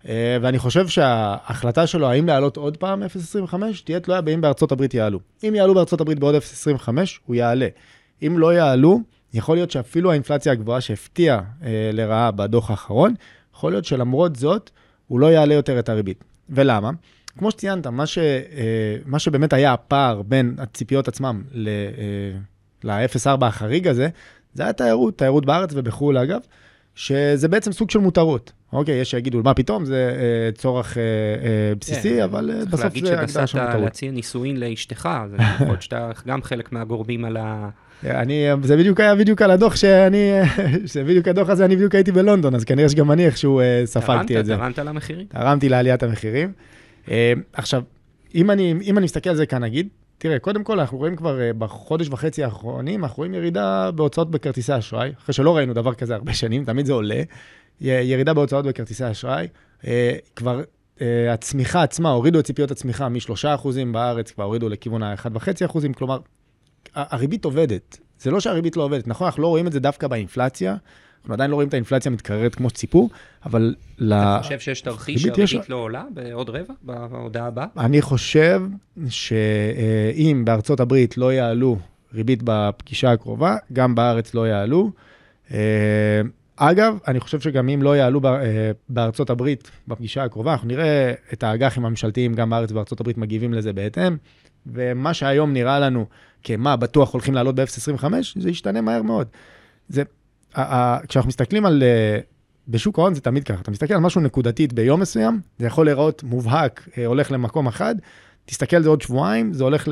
אה, 0.08 0.36
ואני 0.42 0.58
חושב 0.58 0.88
שההחלטה 0.88 1.86
שלו, 1.86 2.10
האם 2.10 2.26
להעלות 2.26 2.56
עוד 2.56 2.76
פעם 2.76 3.02
0.25, 3.02 3.54
תהיה 3.84 4.00
תלויה 4.00 4.20
באם 4.20 4.40
בארצות 4.40 4.72
הברית 4.72 4.94
יעלו. 4.94 5.20
אם 5.48 5.54
יעלו 5.54 5.74
בארצות 5.74 6.00
הברית 6.00 6.18
בעוד 6.18 6.34
0.25, 6.34 6.88
הוא 7.26 7.36
יעלה. 7.36 7.68
אם 8.26 8.38
לא 8.38 8.54
יעלו, 8.54 9.00
יכול 9.34 9.56
להיות 9.56 9.70
שאפילו 9.70 10.10
האינפלציה 10.10 10.52
הגבוהה 10.52 10.80
שהפתיעה 10.80 11.40
אה, 11.62 11.90
לרעה 11.92 12.30
בדוח 12.30 12.70
האחרון, 12.70 13.14
יכול 13.54 13.72
להיות 13.72 13.84
שלמרות 13.84 14.36
זאת, 14.36 14.70
הוא 15.08 15.20
לא 15.20 15.26
יעלה 15.26 15.54
יותר 15.54 15.78
את 15.78 15.88
הריבית. 15.88 16.24
ולמה? 16.50 16.90
כמו 17.38 17.50
שציינת, 17.50 17.86
מה, 17.86 18.06
ש, 18.06 18.18
אה, 18.18 18.96
מה 19.06 19.18
שבאמת 19.18 19.52
היה 19.52 19.72
הפער 19.72 20.22
בין 20.22 20.54
הציפיות 20.58 21.08
עצמם 21.08 21.42
ל... 21.52 21.68
אה, 21.68 22.38
ל-0.4 22.84 23.44
החריג 23.44 23.88
הזה, 23.88 24.08
זה 24.54 24.62
היה 24.62 24.72
תיירות, 24.72 25.18
תיירות 25.18 25.46
בארץ 25.46 25.70
ובחו"ל 25.74 26.18
אגב, 26.18 26.40
שזה 26.94 27.48
בעצם 27.48 27.72
סוג 27.72 27.90
של 27.90 27.98
מותרות. 27.98 28.52
אוקיי, 28.72 28.94
יש 28.94 29.10
שיגידו, 29.10 29.42
מה 29.42 29.54
פתאום, 29.54 29.84
זה 29.84 30.16
אה, 30.18 30.52
צורך 30.52 30.98
אה, 30.98 31.02
אה, 31.02 31.74
בסיסי, 31.80 32.20
yeah, 32.20 32.24
אבל 32.24 32.50
אה, 32.50 32.64
בסוף 32.64 32.80
זה 32.80 32.86
הגדרה 32.86 32.96
של 32.96 33.08
מותרות. 33.08 33.30
צריך 33.30 33.54
להגיד 33.54 33.70
שנסעת 33.70 33.80
להציע 33.80 34.10
נישואין 34.10 34.60
לאשתך, 34.60 35.08
זה 35.30 35.36
יכול 35.36 35.66
להיות 35.66 35.82
שאתה 35.82 36.10
גם 36.26 36.42
חלק 36.42 36.72
מהגורמים 36.72 37.24
על 37.24 37.36
ה... 37.36 37.68
אני, 38.04 38.46
זה 38.62 38.76
בדיוק 38.76 39.00
היה 39.00 39.14
בדיוק 39.14 39.42
על 39.42 39.50
הדוח 39.50 39.76
שאני, 39.76 40.30
זה 40.92 41.04
בדיוק 41.04 41.28
הדוח 41.28 41.48
הזה, 41.48 41.64
אני 41.64 41.76
בדיוק 41.76 41.94
הייתי 41.94 42.12
בלונדון, 42.12 42.54
אז 42.54 42.64
כנראה 42.64 42.88
שגם 42.88 43.10
אני 43.10 43.26
איכשהו 43.26 43.60
אה, 43.60 43.82
ספגתי 43.84 44.40
את 44.40 44.46
זה. 44.46 44.56
תרמת 44.56 44.78
למחירים? 44.78 45.26
תרמתי 45.28 45.68
לעליית 45.68 46.02
המחירים. 46.02 46.52
אה, 47.10 47.32
עכשיו, 47.52 47.82
אם 48.34 48.50
אני, 48.50 48.74
אם 48.82 48.98
אני 48.98 49.04
מסתכל 49.04 49.30
על 49.30 49.36
זה 49.36 49.46
כאן, 49.46 49.64
נגיד, 49.64 49.88
תראה, 50.24 50.38
קודם 50.38 50.64
כל, 50.64 50.80
אנחנו 50.80 50.98
רואים 50.98 51.16
כבר 51.16 51.40
אה, 51.40 51.52
בחודש 51.52 52.08
וחצי 52.08 52.44
האחרונים, 52.44 53.04
אנחנו 53.04 53.16
רואים 53.16 53.34
ירידה 53.34 53.90
בהוצאות 53.90 54.30
בכרטיסי 54.30 54.78
אשראי, 54.78 55.12
אחרי 55.18 55.32
שלא 55.32 55.56
ראינו 55.56 55.74
דבר 55.74 55.94
כזה 55.94 56.14
הרבה 56.14 56.34
שנים, 56.34 56.64
תמיד 56.64 56.86
זה 56.86 56.92
עולה. 56.92 57.22
ירידה 57.80 58.34
בהוצאות 58.34 58.66
בכרטיסי 58.66 59.10
אשראי. 59.10 59.48
אה, 59.86 60.16
כבר 60.36 60.62
אה, 61.00 61.32
הצמיחה 61.32 61.82
עצמה, 61.82 62.10
הורידו 62.10 62.38
את 62.38 62.44
ציפיות 62.44 62.70
הצמיחה 62.70 63.08
מ-3% 63.08 63.68
בארץ, 63.92 64.30
כבר 64.30 64.44
הורידו 64.44 64.68
לכיוון 64.68 65.02
ה-1.5%, 65.02 65.92
כלומר, 65.96 66.18
הריבית 66.94 67.44
עובדת. 67.44 67.98
זה 68.18 68.30
לא 68.30 68.40
שהריבית 68.40 68.76
לא 68.76 68.82
עובדת, 68.82 69.08
נכון, 69.08 69.24
אנחנו 69.24 69.42
לא 69.42 69.48
רואים 69.48 69.66
את 69.66 69.72
זה 69.72 69.80
דווקא 69.80 70.08
באינפלציה, 70.08 70.76
אנחנו 71.24 71.34
עדיין 71.34 71.50
לא 71.50 71.54
רואים 71.54 71.68
את 71.68 71.74
האינפלציה 71.74 72.10
מתקררת 72.10 72.54
כמו 72.54 72.70
שציפו, 72.70 73.08
אבל... 73.46 73.74
אתה 74.06 74.38
חושב 74.42 74.58
שיש 74.58 74.80
תרחיש 74.80 75.22
שהריבית 75.22 75.44
יש... 75.44 75.56
לא 75.68 75.76
עולה 75.76 76.04
בעוד 76.14 76.50
רבע, 76.50 76.74
בהודעה 76.82 77.46
הבאה? 77.46 77.66
אני 77.78 78.02
חושב 78.02 78.62
שאם 79.08 80.42
בארצות 80.44 80.80
הברית 80.80 81.18
לא 81.18 81.32
יעלו 81.32 81.78
ריבית 82.14 82.40
בפגישה 82.44 83.12
הקרובה, 83.12 83.56
גם 83.72 83.94
בארץ 83.94 84.34
לא 84.34 84.48
יעלו. 84.48 84.90
אגב, 86.56 86.98
אני 87.08 87.20
חושב 87.20 87.40
שגם 87.40 87.68
אם 87.68 87.82
לא 87.82 87.96
יעלו 87.96 88.20
אה, 88.24 88.70
בארצות 88.88 89.30
הברית 89.30 89.70
בפגישה 89.88 90.24
הקרובה, 90.24 90.52
אנחנו 90.52 90.68
נראה 90.68 91.12
את 91.32 91.42
האג"חים 91.42 91.84
הממשלתיים 91.84 92.34
גם 92.34 92.50
בארץ 92.50 92.70
ובארצות 92.70 93.00
הברית 93.00 93.18
מגיבים 93.18 93.54
לזה 93.54 93.72
בהתאם, 93.72 94.16
ומה 94.66 95.14
שהיום 95.14 95.52
נראה 95.52 95.80
לנו 95.80 96.06
כמה 96.42 96.76
בטוח 96.76 97.12
הולכים 97.12 97.34
לעלות 97.34 97.54
ב-0.25, 97.54 98.04
זה 98.36 98.50
ישתנה 98.50 98.80
מהר 98.80 99.02
מאוד. 99.02 99.26
זה, 99.88 100.02
כשאנחנו 101.08 101.28
מסתכלים 101.28 101.66
על, 101.66 101.82
אה, 101.82 102.18
בשוק 102.68 102.98
ההון 102.98 103.14
זה 103.14 103.20
תמיד 103.20 103.44
ככה, 103.44 103.60
אתה 103.60 103.70
מסתכל 103.70 103.94
על 103.94 104.00
משהו 104.00 104.20
נקודתית 104.20 104.72
ביום 104.72 105.00
מסוים, 105.00 105.40
זה 105.58 105.66
יכול 105.66 105.86
להיראות 105.86 106.22
מובהק, 106.22 106.88
אה, 106.98 107.06
הולך 107.06 107.32
למקום 107.32 107.66
אחד, 107.66 107.94
תסתכל 108.44 108.76
על 108.76 108.82
זה 108.82 108.88
עוד 108.88 109.02
שבועיים, 109.02 109.52
זה 109.52 109.64
הולך 109.64 109.88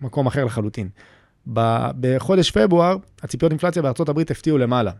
למקום 0.00 0.26
אחר 0.26 0.44
לחלוטין. 0.44 0.88
בחודש 2.00 2.50
פברואר, 2.50 2.96
הציפיות 3.22 3.52
אינפלציה 3.52 3.82
בארצות 3.82 4.08
הברית 4.08 4.30
הפתיעו 4.30 4.58
למעלה. 4.58 4.90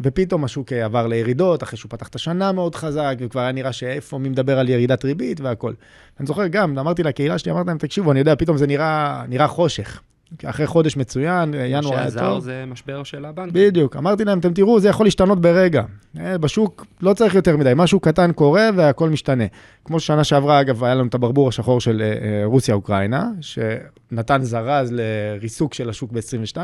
ופתאום 0.00 0.44
השוק 0.44 0.72
עבר 0.72 1.06
לירידות, 1.06 1.62
אחרי 1.62 1.78
שהוא 1.78 1.90
פתח 1.90 2.08
את 2.08 2.14
השנה 2.14 2.52
מאוד 2.52 2.74
חזק, 2.74 3.16
וכבר 3.20 3.40
היה 3.40 3.52
נראה 3.52 3.72
שאיפה, 3.72 4.18
מי 4.18 4.28
מדבר 4.28 4.58
על 4.58 4.68
ירידת 4.68 5.04
ריבית 5.04 5.40
והכל. 5.40 5.72
אני 6.20 6.26
זוכר 6.26 6.46
גם, 6.46 6.78
אמרתי 6.78 7.02
לקהילה 7.02 7.38
שלי, 7.38 7.52
אמרתי 7.52 7.68
להם, 7.68 7.78
תקשיבו, 7.78 8.12
אני 8.12 8.18
יודע, 8.18 8.34
פתאום 8.36 8.56
זה 8.56 8.66
נראה, 8.66 9.24
נראה 9.28 9.48
חושך. 9.48 10.00
אחרי 10.44 10.66
חודש 10.66 10.96
מצוין, 10.96 11.54
ינואר 11.54 11.68
היה 11.68 11.82
טוב. 11.82 11.92
מה 11.92 12.02
שעזר 12.02 12.40
זה 12.40 12.64
משבר 12.66 13.02
של 13.02 13.24
הבנק. 13.24 13.52
בדיוק, 13.52 13.96
אמרתי 13.96 14.24
להם, 14.24 14.38
אתם 14.38 14.52
תראו, 14.52 14.80
זה 14.80 14.88
יכול 14.88 15.06
להשתנות 15.06 15.40
ברגע. 15.40 15.82
אה, 16.20 16.38
בשוק 16.38 16.86
לא 17.00 17.14
צריך 17.14 17.34
יותר 17.34 17.56
מדי, 17.56 17.72
משהו 17.76 18.00
קטן 18.00 18.32
קורה 18.32 18.68
והכל 18.76 19.10
משתנה. 19.10 19.44
כמו 19.84 20.00
ששנה 20.00 20.24
שעברה, 20.24 20.60
אגב, 20.60 20.84
היה 20.84 20.94
לנו 20.94 21.08
את 21.08 21.14
הברבור 21.14 21.48
השחור 21.48 21.80
של 21.80 22.02
אה, 22.02 22.06
אה, 22.06 22.44
רוסיה-אוקראינה, 22.44 23.30
שנתן 23.40 24.42
זרז 24.42 24.92
לריסוק 24.92 25.74
של 25.74 25.88
השוק 25.88 26.12
ב-22. 26.12 26.56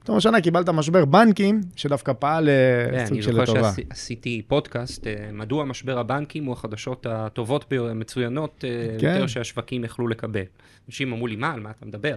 פתאום 0.00 0.16
השנה 0.16 0.40
קיבלת 0.40 0.68
משבר 0.68 1.04
בנקים, 1.04 1.60
שדווקא 1.76 2.12
פעל 2.12 2.48
כן, 2.90 3.06
סוג 3.06 3.20
של 3.20 3.42
לטובה. 3.42 3.60
אני 3.60 3.70
זוכר 3.70 3.82
שעשיתי 3.90 4.42
פודקאסט, 4.48 5.06
מדוע 5.32 5.64
משבר 5.64 5.98
הבנקים 5.98 6.44
הוא 6.44 6.52
החדשות 6.52 7.06
הטובות, 7.10 7.72
המצוינות, 7.90 8.64
כן. 8.98 9.08
יותר 9.08 9.26
שהשווקים 9.26 9.84
יכלו 9.84 10.08
לקבל. 10.08 10.42
אנשים 10.88 11.12
אמרו 11.12 11.26
לי, 11.26 11.36
מה, 11.36 11.52
על 11.52 11.60
מה 11.60 11.70
אתה 11.70 11.86
מדבר? 11.86 12.14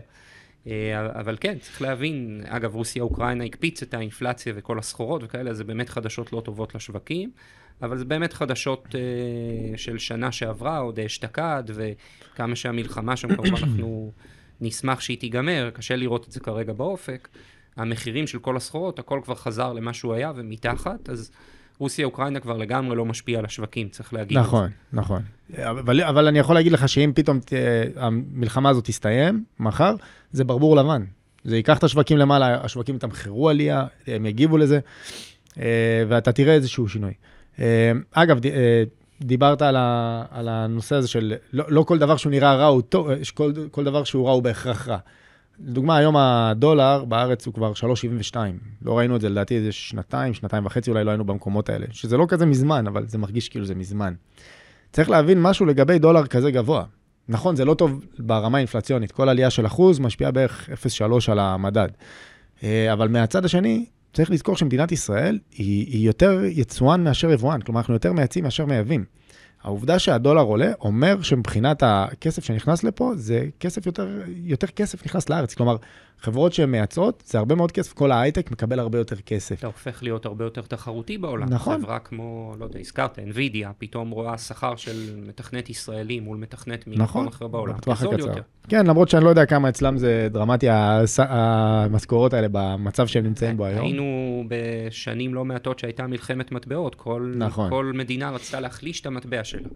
אה, 0.67 1.19
אבל 1.19 1.37
כן, 1.39 1.57
צריך 1.59 1.81
להבין, 1.81 2.41
אגב, 2.47 2.75
רוסיה-אוקראינה 2.75 3.43
הקפיץ 3.43 3.81
את 3.81 3.93
האינפלציה 3.93 4.53
וכל 4.55 4.79
הסחורות 4.79 5.21
וכאלה, 5.23 5.53
זה 5.53 5.63
באמת 5.63 5.89
חדשות 5.89 6.33
לא 6.33 6.41
טובות 6.41 6.75
לשווקים, 6.75 7.31
אבל 7.81 7.97
זה 7.97 8.05
באמת 8.05 8.33
חדשות 8.33 8.85
uh, 8.87 9.77
של 9.77 9.97
שנה 9.97 10.31
שעברה, 10.31 10.77
עוד 10.77 10.99
אשתקד, 10.99 11.63
וכמה 11.67 12.55
שהמלחמה 12.55 13.15
שם, 13.15 13.35
כמובן 13.35 13.55
אנחנו 13.63 14.11
נשמח 14.61 14.99
שהיא 14.99 15.17
תיגמר, 15.17 15.69
קשה 15.73 15.95
לראות 15.95 16.27
את 16.27 16.31
זה 16.31 16.39
כרגע 16.39 16.73
באופק. 16.73 17.27
המחירים 17.77 18.27
של 18.27 18.39
כל 18.39 18.57
הסחורות, 18.57 18.99
הכל 18.99 19.19
כבר 19.23 19.35
חזר 19.35 19.73
למה 19.73 19.93
שהוא 19.93 20.13
היה 20.13 20.31
ומתחת, 20.35 21.09
אז 21.09 21.31
רוסיה-אוקראינה 21.79 22.39
כבר 22.39 22.57
לגמרי 22.57 22.95
לא 22.95 23.05
משפיע 23.05 23.39
על 23.39 23.45
השווקים, 23.45 23.89
צריך 23.89 24.13
להגיד 24.13 24.37
נכון. 24.37 24.69
נכון, 24.93 25.21
נכון. 25.57 25.69
אבל, 25.69 26.01
אבל 26.01 26.27
אני 26.27 26.39
יכול 26.39 26.55
להגיד 26.55 26.71
לך 26.71 26.89
שאם 26.89 27.11
פתאום 27.15 27.39
ת, 27.39 27.53
המלחמה 27.95 28.69
הזאת 28.69 28.85
תסתיים, 28.85 29.43
מחר, 29.59 29.95
זה 30.31 30.43
ברבור 30.43 30.75
לבן. 30.75 31.03
זה 31.43 31.55
ייקח 31.55 31.77
את 31.77 31.83
השווקים 31.83 32.17
למעלה, 32.17 32.63
השווקים 32.63 32.95
יתמחרו 32.95 33.49
עלייה, 33.49 33.85
הם 34.07 34.25
יגיבו 34.25 34.57
לזה, 34.57 34.79
אה, 35.59 36.03
ואתה 36.07 36.31
תראה 36.31 36.53
איזשהו 36.53 36.89
שינוי. 36.89 37.13
אה, 37.59 37.91
אגב, 38.11 38.45
אה, 38.45 38.83
דיברת 39.21 39.61
על, 39.61 39.75
ה, 39.75 40.23
על 40.31 40.49
הנושא 40.49 40.95
הזה 40.95 41.07
של 41.07 41.33
לא, 41.53 41.65
לא 41.67 41.83
כל 41.83 41.97
דבר 41.97 42.17
שהוא 42.17 42.31
נראה 42.31 42.55
רע 42.55 42.65
הוא 42.65 42.81
טוב, 42.81 43.09
כל, 43.33 43.51
כל 43.71 43.83
דבר 43.83 44.03
שהוא 44.03 44.27
רע 44.27 44.31
הוא 44.31 44.43
בהכרח 44.43 44.87
רע. 44.87 44.97
לדוגמה, 45.65 45.97
היום 45.97 46.17
הדולר 46.17 47.05
בארץ 47.05 47.45
הוא 47.45 47.53
כבר 47.53 47.71
3.72. 48.33 48.35
לא 48.81 48.97
ראינו 48.97 49.15
את 49.15 49.21
זה, 49.21 49.29
לדעתי, 49.29 49.55
איזה 49.55 49.71
שנתיים, 49.71 50.33
שנתיים 50.33 50.65
וחצי, 50.65 50.89
אולי 50.89 51.03
לא 51.03 51.11
היינו 51.11 51.25
במקומות 51.25 51.69
האלה. 51.69 51.85
שזה 51.91 52.17
לא 52.17 52.25
כזה 52.29 52.45
מזמן, 52.45 52.87
אבל 52.87 53.07
זה 53.07 53.17
מרגיש 53.17 53.49
כאילו 53.49 53.65
זה 53.65 53.75
מזמן. 53.75 54.13
צריך 54.91 55.09
להבין 55.09 55.41
משהו 55.41 55.65
לגבי 55.65 55.99
דולר 55.99 56.27
כזה 56.27 56.51
גבוה. 56.51 56.83
נכון, 57.29 57.55
זה 57.55 57.65
לא 57.65 57.73
טוב 57.73 58.05
ברמה 58.19 58.57
האינפלציונית. 58.57 59.11
כל 59.11 59.29
עלייה 59.29 59.49
של 59.49 59.65
אחוז 59.65 59.99
משפיעה 59.99 60.31
בערך 60.31 60.69
0.3 60.69 61.31
על 61.31 61.39
המדד. 61.39 61.87
אה, 62.63 62.93
אבל 62.93 63.07
מהצד 63.07 63.45
השני, 63.45 63.85
צריך 64.13 64.31
לזכור 64.31 64.57
שמדינת 64.57 64.91
ישראל 64.91 65.39
היא, 65.51 65.87
היא 65.87 66.07
יותר 66.07 66.41
יצואן 66.43 67.03
מאשר 67.03 67.31
יבואן. 67.31 67.61
כלומר, 67.61 67.79
אנחנו 67.79 67.93
יותר 67.93 68.13
מייצאים 68.13 68.43
מאשר 68.43 68.65
מייבאים. 68.65 69.05
העובדה 69.63 69.99
שהדולר 69.99 70.41
עולה, 70.41 70.71
אומר 70.81 71.21
שמבחינת 71.21 71.83
הכסף 71.85 72.43
שנכנס 72.43 72.83
לפה, 72.83 73.11
זה 73.15 73.45
כסף 73.59 73.85
יותר, 73.85 74.21
יותר 74.27 74.67
כסף 74.67 75.05
נכנס 75.05 75.29
לארץ. 75.29 75.53
כלומר, 75.53 75.75
חברות 76.21 76.53
שהן 76.53 76.71
מייצאות, 76.71 77.23
זה 77.25 77.37
הרבה 77.37 77.55
מאוד 77.55 77.71
כסף, 77.71 77.93
כל 77.93 78.11
ההייטק 78.11 78.51
מקבל 78.51 78.79
הרבה 78.79 78.97
יותר 78.97 79.15
כסף. 79.15 79.59
אתה 79.59 79.67
הופך 79.67 80.03
להיות 80.03 80.25
הרבה 80.25 80.45
יותר 80.45 80.61
תחרותי 80.61 81.17
בעולם. 81.17 81.49
נכון. 81.49 81.81
חברה 81.81 81.99
כמו, 81.99 82.53
לא 82.59 82.65
יודע, 82.65 82.79
הזכרת, 82.79 83.19
NVIDIA, 83.19 83.67
פתאום 83.77 84.09
רואה 84.09 84.37
שכר 84.37 84.75
של 84.75 85.19
מתכנת 85.27 85.69
ישראלי 85.69 86.19
מול 86.19 86.37
מתכנת 86.37 86.87
ממקום 86.87 87.03
נכון, 87.03 87.27
אחר 87.27 87.47
בעולם. 87.47 87.77
בטווח 87.77 88.03
הקצר. 88.03 88.33
כן, 88.69 88.85
למרות 88.85 89.09
שאני 89.09 89.23
לא 89.23 89.29
יודע 89.29 89.45
כמה 89.45 89.69
אצלם 89.69 89.97
זה 89.97 90.27
דרמטי, 90.31 90.67
המשכורות 91.17 92.33
האלה 92.33 92.47
במצב 92.51 93.07
שהם 93.07 93.23
נמצאים 93.23 93.57
בו 93.57 93.65
היום. 93.65 93.85
היינו 93.85 94.43
בשנים 94.47 95.33
לא 95.33 95.45
מעטות 95.45 95.79
שהייתה 95.79 96.07
מלחמת 96.07 96.51
מטבעות, 96.51 96.95
כל, 96.95 97.33
נכון. 97.35 97.69
כל 97.69 97.91
מדינה 97.95 98.31
רצתה 98.31 98.59
להחליש 98.59 99.01
את 99.01 99.05
המטבע 99.05 99.43
שלה. 99.43 99.67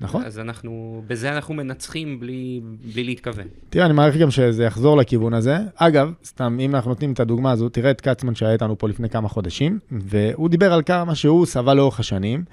נכון. 0.00 0.24
אז 0.24 0.38
אנחנו, 0.38 1.02
בזה 1.06 1.32
אנחנו 1.32 1.54
מנצחים 1.54 2.20
בלי, 2.20 2.60
בלי 2.92 3.04
להתכוון. 3.04 3.46
תראה, 3.70 3.86
אני 3.86 3.94
מעריך 3.94 4.16
גם 4.16 4.30
שזה 4.30 4.64
יחזור 4.64 4.96
לכיוון 4.96 5.34
הזה. 5.34 5.58
אגב, 5.76 6.12
סתם, 6.24 6.58
אם 6.60 6.74
אנחנו 6.74 6.90
נותנים 6.90 7.12
את 7.12 7.20
הדוגמה 7.20 7.50
הזו, 7.50 7.68
תראה 7.68 7.90
את 7.90 8.00
כצמן 8.00 8.34
שהיה 8.34 8.52
איתנו 8.52 8.78
פה 8.78 8.88
לפני 8.88 9.08
כמה 9.08 9.28
חודשים, 9.28 9.78
והוא 9.90 10.48
דיבר 10.48 10.72
על 10.72 10.82
כמה 10.82 11.14
שהוא 11.14 11.46
סבל 11.46 11.74
לאורך 11.74 12.00
השנים, 12.00 12.44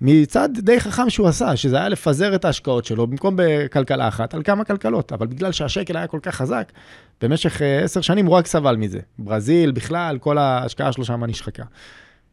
מצד 0.00 0.48
די 0.52 0.80
חכם 0.80 1.10
שהוא 1.10 1.28
עשה, 1.28 1.56
שזה 1.56 1.76
היה 1.76 1.88
לפזר 1.88 2.34
את 2.34 2.44
ההשקעות 2.44 2.84
שלו, 2.84 3.06
במקום 3.06 3.34
בכלכלה 3.38 4.08
אחת, 4.08 4.34
על 4.34 4.42
כמה 4.42 4.64
כלכלות. 4.64 5.12
אבל 5.12 5.26
בגלל 5.26 5.52
שהשקל 5.52 5.96
היה 5.96 6.06
כל 6.06 6.18
כך 6.22 6.34
חזק, 6.34 6.72
במשך 7.20 7.62
אה, 7.62 7.84
עשר 7.84 8.00
שנים 8.00 8.26
הוא 8.26 8.34
רק 8.34 8.46
סבל 8.46 8.76
מזה. 8.76 9.00
ברזיל, 9.18 9.70
בכלל, 9.70 10.18
כל 10.18 10.38
ההשקעה 10.38 10.92
שלו 10.92 11.04
שם 11.04 11.24
נשחקה. 11.24 11.62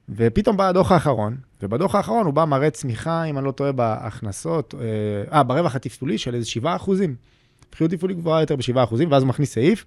ופתאום 0.09 0.57
בא 0.57 0.67
הדוח 0.67 0.91
האחרון, 0.91 1.37
ובדוח 1.63 1.95
האחרון 1.95 2.25
הוא 2.25 2.33
בא 2.33 2.45
מראה 2.45 2.69
צמיחה, 2.69 3.23
אם 3.23 3.37
אני 3.37 3.45
לא 3.45 3.51
טועה, 3.51 3.71
בהכנסות, 3.71 4.75
אה, 4.79 5.37
אה 5.37 5.43
ברווח 5.43 5.75
התפעולי 5.75 6.17
של 6.17 6.35
איזה 6.35 6.47
7 6.47 6.75
אחוזים. 6.75 7.15
רווחיות 7.75 7.91
תפעולית 7.91 8.17
גבוהה 8.17 8.41
יותר 8.41 8.55
ב-7 8.55 8.83
אחוזים, 8.83 9.11
ואז 9.11 9.23
הוא 9.23 9.29
מכניס 9.29 9.53
סעיף. 9.53 9.85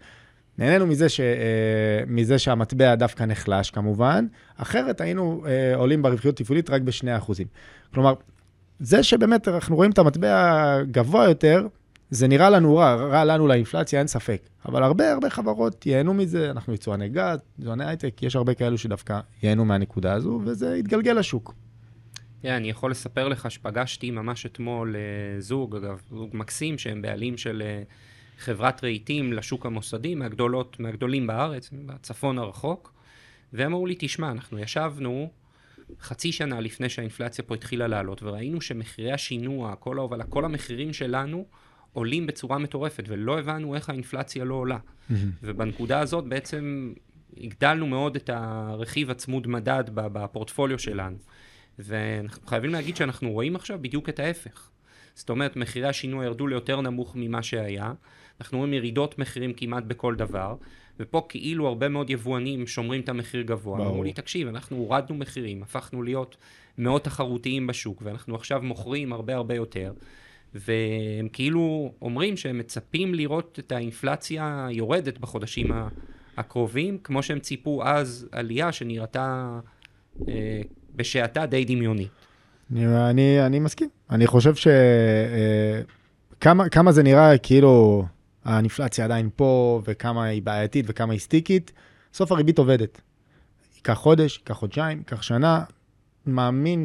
נהנינו 0.59 0.87
מזה, 0.87 1.09
ש, 1.09 1.21
אה, 1.21 1.27
מזה 2.07 2.39
שהמטבע 2.39 2.95
דווקא 2.95 3.25
נחלש 3.25 3.71
כמובן, 3.71 4.27
אחרת 4.57 5.01
היינו 5.01 5.43
אה, 5.47 5.77
עולים 5.77 6.03
ברווחיות 6.03 6.37
תפעולית 6.37 6.71
רק 6.71 6.83
ב-2 6.83 7.17
אחוזים. 7.17 7.47
כלומר, 7.95 8.15
זה 8.81 9.03
שבאמת 9.03 9.49
אנחנו 9.49 9.77
רואים 9.77 9.91
את 9.91 9.99
המטבע 9.99 10.83
גבוה 10.91 11.29
יותר, 11.29 11.67
זה 12.11 12.29
נראה 12.29 12.51
לנו 12.51 12.77
רע, 12.77 12.95
רע 12.95 13.25
לנו 13.25 13.47
לאינפלציה, 13.47 13.99
אין 13.99 14.07
ספק. 14.07 14.49
אבל 14.67 14.83
הרבה 14.83 15.13
הרבה 15.13 15.31
חברות 15.31 15.87
ייהנו 15.87 16.15
מזה, 16.15 16.51
אנחנו 16.51 16.75
יצואני 16.75 17.09
גז, 17.09 17.39
יצואני 17.59 17.85
הייטק, 17.85 18.23
יש 18.23 18.37
הרבה 18.37 18.55
כאלו 18.55 18.79
שדווקא 18.79 19.21
ייהנו 19.43 19.65
מהנקודה 19.65 20.13
הזו, 20.13 20.41
וזה 20.45 20.77
יתגלגל 20.77 21.13
לשוק. 21.13 21.55
Yeah, 22.43 22.49
אני 22.49 22.71
יכול 22.71 22.91
לספר 22.91 23.29
לך 23.29 23.51
שפגשתי 23.51 24.11
ממש 24.11 24.47
אתמול 24.47 24.95
uh, 24.95 25.41
זוג, 25.41 25.77
אגב, 25.77 26.01
זוג 26.11 26.31
מקסים, 26.33 26.79
שהם 26.79 27.03
בעלים 27.03 27.37
של 27.37 27.63
uh, 27.63 27.93
חברת 28.45 28.85
רהיטים 28.85 29.33
לשוק 29.33 29.67
המוסדי, 29.67 30.15
מהגדולות, 30.15 30.81
מהגדולים 30.81 31.27
בארץ, 31.27 31.71
בצפון 31.87 32.39
הרחוק, 32.39 32.93
והם 33.53 33.67
אמרו 33.67 33.87
לי, 33.87 33.95
תשמע, 33.99 34.31
אנחנו 34.31 34.59
ישבנו 34.59 35.31
חצי 36.01 36.33
שנה 36.33 36.61
לפני 36.61 36.89
שהאינפלציה 36.89 37.45
פה 37.45 37.55
התחילה 37.55 37.87
לעלות, 37.87 38.23
וראינו 38.23 38.61
שמחירי 38.61 39.13
השינוע, 39.13 39.75
כל 39.77 39.99
ההובלה, 39.99 40.25
כל 40.25 40.45
המחירים 40.45 40.93
שלנו, 40.93 41.45
עולים 41.93 42.27
בצורה 42.27 42.59
מטורפת, 42.59 43.05
ולא 43.09 43.39
הבנו 43.39 43.75
איך 43.75 43.91
האינפלציה 43.91 44.45
לא 44.45 44.55
עולה. 44.55 44.79
ובנקודה 45.43 46.01
הזאת 46.01 46.25
בעצם 46.25 46.93
הגדלנו 47.37 47.87
מאוד 47.87 48.17
את 48.17 48.31
הרכיב 48.33 49.11
הצמוד 49.11 49.47
מדד 49.47 49.85
בפורטפוליו 49.95 50.79
שלנו. 50.79 51.17
ואנחנו 51.79 52.47
חייבים 52.47 52.71
להגיד 52.71 52.97
שאנחנו 52.97 53.31
רואים 53.31 53.57
עכשיו 53.57 53.79
בדיוק 53.83 54.09
את 54.09 54.19
ההפך. 54.19 54.71
זאת 55.15 55.31
אומרת, 55.31 55.57
מחירי 55.57 55.89
השינוי 55.89 56.27
ירדו 56.27 56.47
ליותר 56.47 56.81
נמוך 56.81 57.17
ממה 57.17 57.43
שהיה, 57.43 57.93
אנחנו 58.41 58.59
רואים 58.59 58.75
ירידות 58.75 59.19
מחירים 59.19 59.53
כמעט 59.53 59.85
בכל 59.85 60.15
דבר, 60.15 60.55
ופה 61.01 61.27
כאילו 61.29 61.67
הרבה 61.69 61.89
מאוד 61.89 62.11
יבואנים 62.11 62.67
שומרים 62.67 63.01
את 63.01 63.09
המחיר 63.09 63.43
גבוה. 63.43 63.79
אמרו 63.87 64.03
לי, 64.03 64.13
תקשיב, 64.13 64.49
אנחנו 64.49 64.77
הורדנו 64.77 65.15
מחירים, 65.17 65.63
הפכנו 65.63 66.03
להיות 66.03 66.37
מאוד 66.79 67.01
תחרותיים 67.01 67.67
בשוק, 67.67 68.03
ואנחנו 68.05 68.35
עכשיו 68.35 68.63
מוכרים 68.63 69.13
הרבה 69.13 69.35
הרבה 69.35 69.55
יותר. 69.55 69.93
והם 70.55 71.29
כאילו 71.33 71.93
אומרים 72.03 72.37
שהם 72.37 72.59
מצפים 72.59 73.15
לראות 73.15 73.59
את 73.59 73.73
האינפלציה 73.73 74.69
יורדת 74.71 75.19
בחודשים 75.19 75.71
הקרובים, 76.37 76.99
כמו 77.05 77.23
שהם 77.23 77.39
ציפו 77.39 77.85
אז 77.85 78.29
עלייה 78.33 78.73
שנראתה 78.73 79.59
אה, 80.29 80.61
בשעתה 80.95 81.47
די 81.47 81.65
דמיונית. 81.65 82.09
אני, 82.73 83.11
אני, 83.11 83.47
אני 83.47 83.59
מסכים. 83.59 83.89
אני 84.11 84.27
חושב 84.27 84.55
ש... 84.55 84.67
אה, 84.67 85.83
כמה, 86.41 86.69
כמה 86.69 86.93
זה 86.93 87.03
נראה 87.03 87.39
כאילו 87.39 88.05
האינפלציה 88.45 89.05
עדיין 89.05 89.31
פה, 89.37 89.83
וכמה 89.85 90.25
היא 90.25 90.43
בעייתית 90.43 90.85
וכמה 90.89 91.13
היא 91.13 91.21
סטיקית, 91.21 91.73
בסוף 92.13 92.33
הריבית 92.33 92.59
עובדת. 92.59 93.01
ייקח 93.77 93.95
חודש, 93.95 94.37
ייקח 94.39 94.55
חודשיים, 94.55 94.99
ייקח 94.99 95.23
שנה. 95.23 95.65
מאמין 96.27 96.85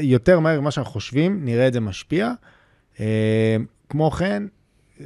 שיותר 0.00 0.40
מהר 0.40 0.60
ממה 0.60 0.70
שאנחנו 0.70 0.92
חושבים, 0.92 1.44
נראה 1.44 1.68
את 1.68 1.72
זה 1.72 1.80
משפיע. 1.80 2.32
אה, 3.00 3.56
כמו 3.88 4.10
כן, 4.10 4.42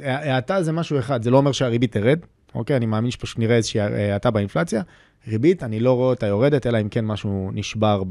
האטה 0.03 0.63
זה 0.63 0.71
משהו 0.71 0.99
אחד, 0.99 1.23
זה 1.23 1.31
לא 1.31 1.37
אומר 1.37 1.51
שהריבית 1.51 1.91
תרד, 1.91 2.19
אוקיי? 2.55 2.77
אני 2.77 2.85
מאמין 2.85 3.11
שפשוט 3.11 3.39
נראה 3.39 3.55
איזושהי 3.55 3.81
האטה 4.11 4.31
באינפלציה. 4.31 4.81
ריבית, 5.27 5.63
אני 5.63 5.79
לא 5.79 5.93
רואה 5.93 6.09
אותה 6.09 6.27
יורדת, 6.27 6.67
אלא 6.67 6.81
אם 6.81 6.89
כן 6.89 7.05
משהו 7.05 7.51
נשבר 7.53 8.03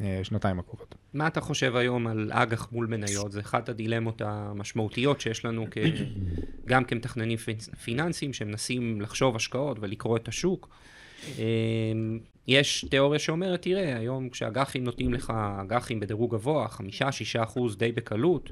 בשנתיים 0.00 0.58
הקרובות. 0.58 0.94
מה 1.14 1.26
אתה 1.26 1.40
חושב 1.40 1.76
היום 1.76 2.06
על 2.06 2.30
אג"ח 2.32 2.68
מול 2.72 2.86
מניות? 2.86 3.32
זה 3.32 3.40
אחת 3.40 3.68
הדילמות 3.68 4.22
המשמעותיות 4.24 5.20
שיש 5.20 5.44
לנו 5.44 5.66
כ... 5.70 5.78
גם 6.66 6.84
כמתכננים 6.84 7.38
פיננסיים 7.84 8.32
שמנסים 8.32 9.00
לחשוב 9.00 9.36
השקעות 9.36 9.78
ולקרוא 9.80 10.16
את 10.16 10.28
השוק. 10.28 10.68
אמ, 11.38 12.18
יש 12.48 12.84
תיאוריה 12.90 13.18
שאומרת, 13.18 13.62
תראה, 13.62 13.98
היום 13.98 14.28
כשאג"חים 14.28 14.84
נותנים 14.84 15.14
לך 15.14 15.32
אג"חים 15.62 16.00
בדירוג 16.00 16.34
גבוה, 16.34 16.68
חמישה, 16.68 17.12
שישה 17.12 17.42
אחוז 17.42 17.76
די 17.76 17.92
בקלות, 17.92 18.50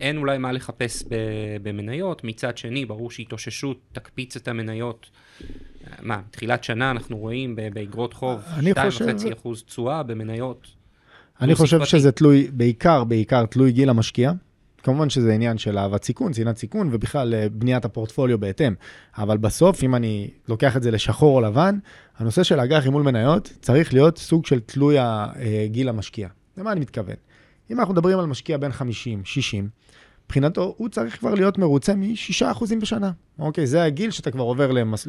אין 0.00 0.16
אולי 0.16 0.38
מה 0.38 0.52
לחפש 0.52 1.04
במניות. 1.62 2.24
מצד 2.24 2.58
שני, 2.58 2.86
ברור 2.86 3.10
שהתאוששות 3.10 3.80
תקפיץ 3.92 4.36
את 4.36 4.48
המניות. 4.48 5.10
מה, 6.02 6.20
תחילת 6.30 6.64
שנה 6.64 6.90
אנחנו 6.90 7.18
רואים 7.18 7.56
באגרות 7.72 8.14
חוב 8.14 8.40
2.5 8.74 9.32
אחוז 9.32 9.62
תשואה 9.62 10.02
במניות. 10.02 10.68
אני 11.40 11.54
חושב 11.54 11.84
שזה 11.84 12.12
תלוי, 12.12 12.48
בעיקר, 12.52 13.04
בעיקר 13.04 13.46
תלוי 13.46 13.72
גיל 13.72 13.88
המשקיע. 13.88 14.32
כמובן 14.82 15.10
שזה 15.10 15.32
עניין 15.32 15.58
של 15.58 15.78
אהבת 15.78 16.04
סיכון, 16.04 16.32
צנעת 16.32 16.56
סיכון, 16.56 16.88
ובכלל 16.92 17.34
אה, 17.34 17.46
בניית 17.52 17.84
הפורטפוליו 17.84 18.38
בהתאם. 18.38 18.74
אבל 19.18 19.36
בסוף, 19.36 19.84
אם 19.84 19.94
אני 19.94 20.30
לוקח 20.48 20.76
את 20.76 20.82
זה 20.82 20.90
לשחור 20.90 21.36
או 21.36 21.40
לבן, 21.40 21.78
הנושא 22.18 22.42
של 22.42 22.60
אג"ח 22.60 22.86
מול 22.86 23.02
מניות 23.02 23.52
צריך 23.60 23.94
להיות 23.94 24.18
סוג 24.18 24.46
של 24.46 24.60
תלוי 24.60 24.96
גיל 25.66 25.88
המשקיע. 25.88 26.28
למה 26.56 26.72
אני 26.72 26.80
מתכוון? 26.80 27.16
אם 27.70 27.80
אנחנו 27.80 27.94
מדברים 27.94 28.18
על 28.18 28.26
משקיע 28.26 28.56
בין 28.56 28.72
50, 28.72 29.24
60, 29.24 29.68
מבחינתו 30.26 30.74
הוא 30.76 30.88
צריך 30.88 31.18
כבר 31.18 31.34
להיות 31.34 31.58
מרוצה 31.58 31.94
מ-6% 31.94 32.64
בשנה. 32.80 33.10
אוקיי, 33.38 33.66
זה 33.66 33.84
הגיל 33.84 34.10
שאתה 34.10 34.30
כבר 34.30 34.42
עובר 34.42 34.72
למס... 34.72 35.06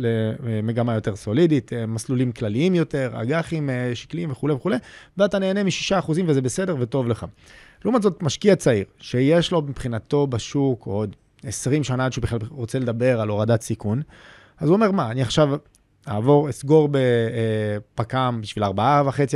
למגמה 0.47 0.93
יותר 0.93 1.15
סולידית, 1.15 1.73
אה, 1.73 1.85
מסלולים 1.85 2.31
כלליים 2.31 2.75
יותר, 2.75 3.11
אג"חים 3.13 3.69
אה, 3.69 3.91
שקליים 3.93 4.31
וכולי 4.31 4.53
וכולי, 4.53 4.77
ואתה 5.17 5.39
נהנה 5.39 5.63
מ-6% 5.63 6.11
וזה 6.27 6.41
בסדר 6.41 6.75
וטוב 6.79 7.07
לך. 7.07 7.25
לעומת 7.85 8.01
זאת, 8.01 8.23
משקיע 8.23 8.55
צעיר, 8.55 8.85
שיש 8.97 9.51
לו 9.51 9.61
מבחינתו 9.61 10.27
בשוק 10.27 10.85
עוד 10.85 11.15
20 11.43 11.83
שנה 11.83 12.05
עד 12.05 12.13
שהוא 12.13 12.21
בכלל 12.21 12.39
רוצה 12.49 12.79
לדבר 12.79 13.21
על 13.21 13.29
הורדת 13.29 13.61
סיכון, 13.61 14.01
אז 14.57 14.69
הוא 14.69 14.75
אומר, 14.75 14.91
מה, 14.91 15.11
אני 15.11 15.21
עכשיו 15.21 15.49
אעבור, 16.07 16.49
אסגור 16.49 16.89
בפק"ם 16.91 18.39
בשביל 18.41 18.63
4.5 18.63 18.69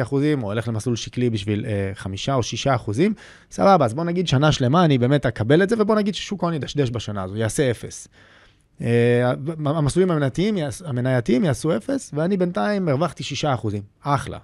אחוזים, 0.02 0.44
או 0.44 0.52
אלך 0.52 0.68
למסלול 0.68 0.96
שקלי 0.96 1.30
בשביל 1.30 1.66
5 1.94 2.30
או 2.30 2.44
6 2.44 2.68
אחוזים, 2.68 3.14
סבבה, 3.52 3.86
אז 3.86 3.94
בוא 3.94 4.04
נגיד 4.04 4.28
שנה 4.28 4.52
שלמה 4.52 4.86
אני 4.86 4.98
באמת 4.98 5.26
אקבל 5.26 5.64
את 5.64 5.70
זה, 5.70 5.76
ובוא 5.80 5.96
נגיד 5.96 6.16
ששוק 6.16 6.44
ההון 6.44 6.54
ידשדש 6.54 6.90
בשנה 6.90 7.24
הזו, 7.24 7.36
יעשה 7.36 7.72
0. 7.72 8.08
אה, 8.82 9.32
המסלולים 9.66 10.12
המנייתיים 10.86 11.44
יעשו 11.44 11.78
0, 11.78 12.12
ואני 12.14 12.38
בינתיים 12.38 12.90
הרווחתי 12.90 13.24
6 13.24 13.46
אחוזים, 13.46 13.82
אחלה. 14.02 14.38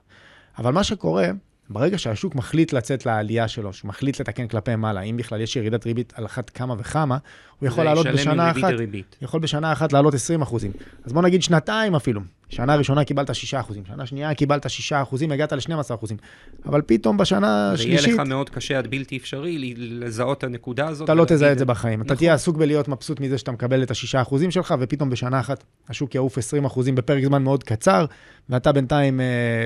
אבל 0.57 0.71
מה 0.71 0.83
שקורה, 0.83 1.29
ברגע 1.69 1.97
שהשוק 1.97 2.35
מחליט 2.35 2.73
לצאת 2.73 3.05
לעלייה 3.05 3.47
שלו, 3.47 3.73
שהוא 3.73 3.89
מחליט 3.89 4.19
לתקן 4.19 4.47
כלפי 4.47 4.75
מעלה, 4.75 5.01
אם 5.01 5.17
בכלל 5.17 5.41
יש 5.41 5.55
ירידת 5.55 5.85
ריבית 5.85 6.13
על 6.15 6.25
אחת 6.25 6.49
כמה 6.49 6.75
וכמה, 6.77 7.17
הוא 7.59 7.67
יכול 7.67 7.83
לעלות 7.83 8.07
בשנה 8.07 8.51
אחת, 8.51 8.73
ריבית. 8.77 9.15
יכול 9.21 9.39
בשנה 9.39 9.71
אחת 9.71 9.93
לעלות 9.93 10.13
20 10.13 10.41
אחוזים. 10.41 10.71
אז 11.05 11.13
בוא 11.13 11.21
נגיד 11.21 11.43
שנתיים 11.43 11.95
אפילו. 11.95 12.21
שנה 12.53 12.75
ראשונה 12.75 13.03
קיבלת 13.03 13.35
6 13.35 13.53
אחוזים, 13.53 13.83
שנה 13.85 14.05
שנייה 14.05 14.33
קיבלת 14.33 14.69
6 14.69 14.93
אחוזים, 14.93 15.31
הגעת 15.31 15.53
ל-12 15.53 15.95
אחוזים. 15.95 16.17
אבל 16.65 16.81
פתאום 16.85 17.17
בשנה 17.17 17.71
השלישית... 17.71 18.07
יהיה 18.07 18.15
לך 18.15 18.27
מאוד 18.27 18.49
קשה 18.49 18.77
עד 18.77 18.87
בלתי 18.87 19.17
אפשרי 19.17 19.73
לזהות 19.77 20.37
את 20.37 20.43
הנקודה 20.43 20.87
הזאת. 20.87 21.05
אתה 21.05 21.13
לא 21.13 21.25
תזהה 21.27 21.51
את 21.51 21.59
זה 21.59 21.65
בחיים. 21.65 21.99
נכון. 21.99 22.05
אתה 22.05 22.15
תהיה 22.15 22.33
עסוק 22.33 22.57
בלהיות 22.57 22.87
מבסוט 22.87 23.19
מזה 23.19 23.37
שאתה 23.37 23.51
מקבל 23.51 23.83
את 23.83 23.91
ה-6 23.91 24.21
אחוזים 24.21 24.51
שלך, 24.51 24.75
ופתאום 24.79 25.09
בשנה 25.09 25.39
אחת 25.39 25.63
השוק 25.89 26.15
יעוף 26.15 26.37
20 26.37 26.65
אחוזים 26.65 26.95
בפרק 26.95 27.23
זמן 27.23 27.43
מאוד 27.43 27.63
קצר, 27.63 28.05
ואתה 28.49 28.71
בינתיים, 28.71 29.21
אה, 29.21 29.25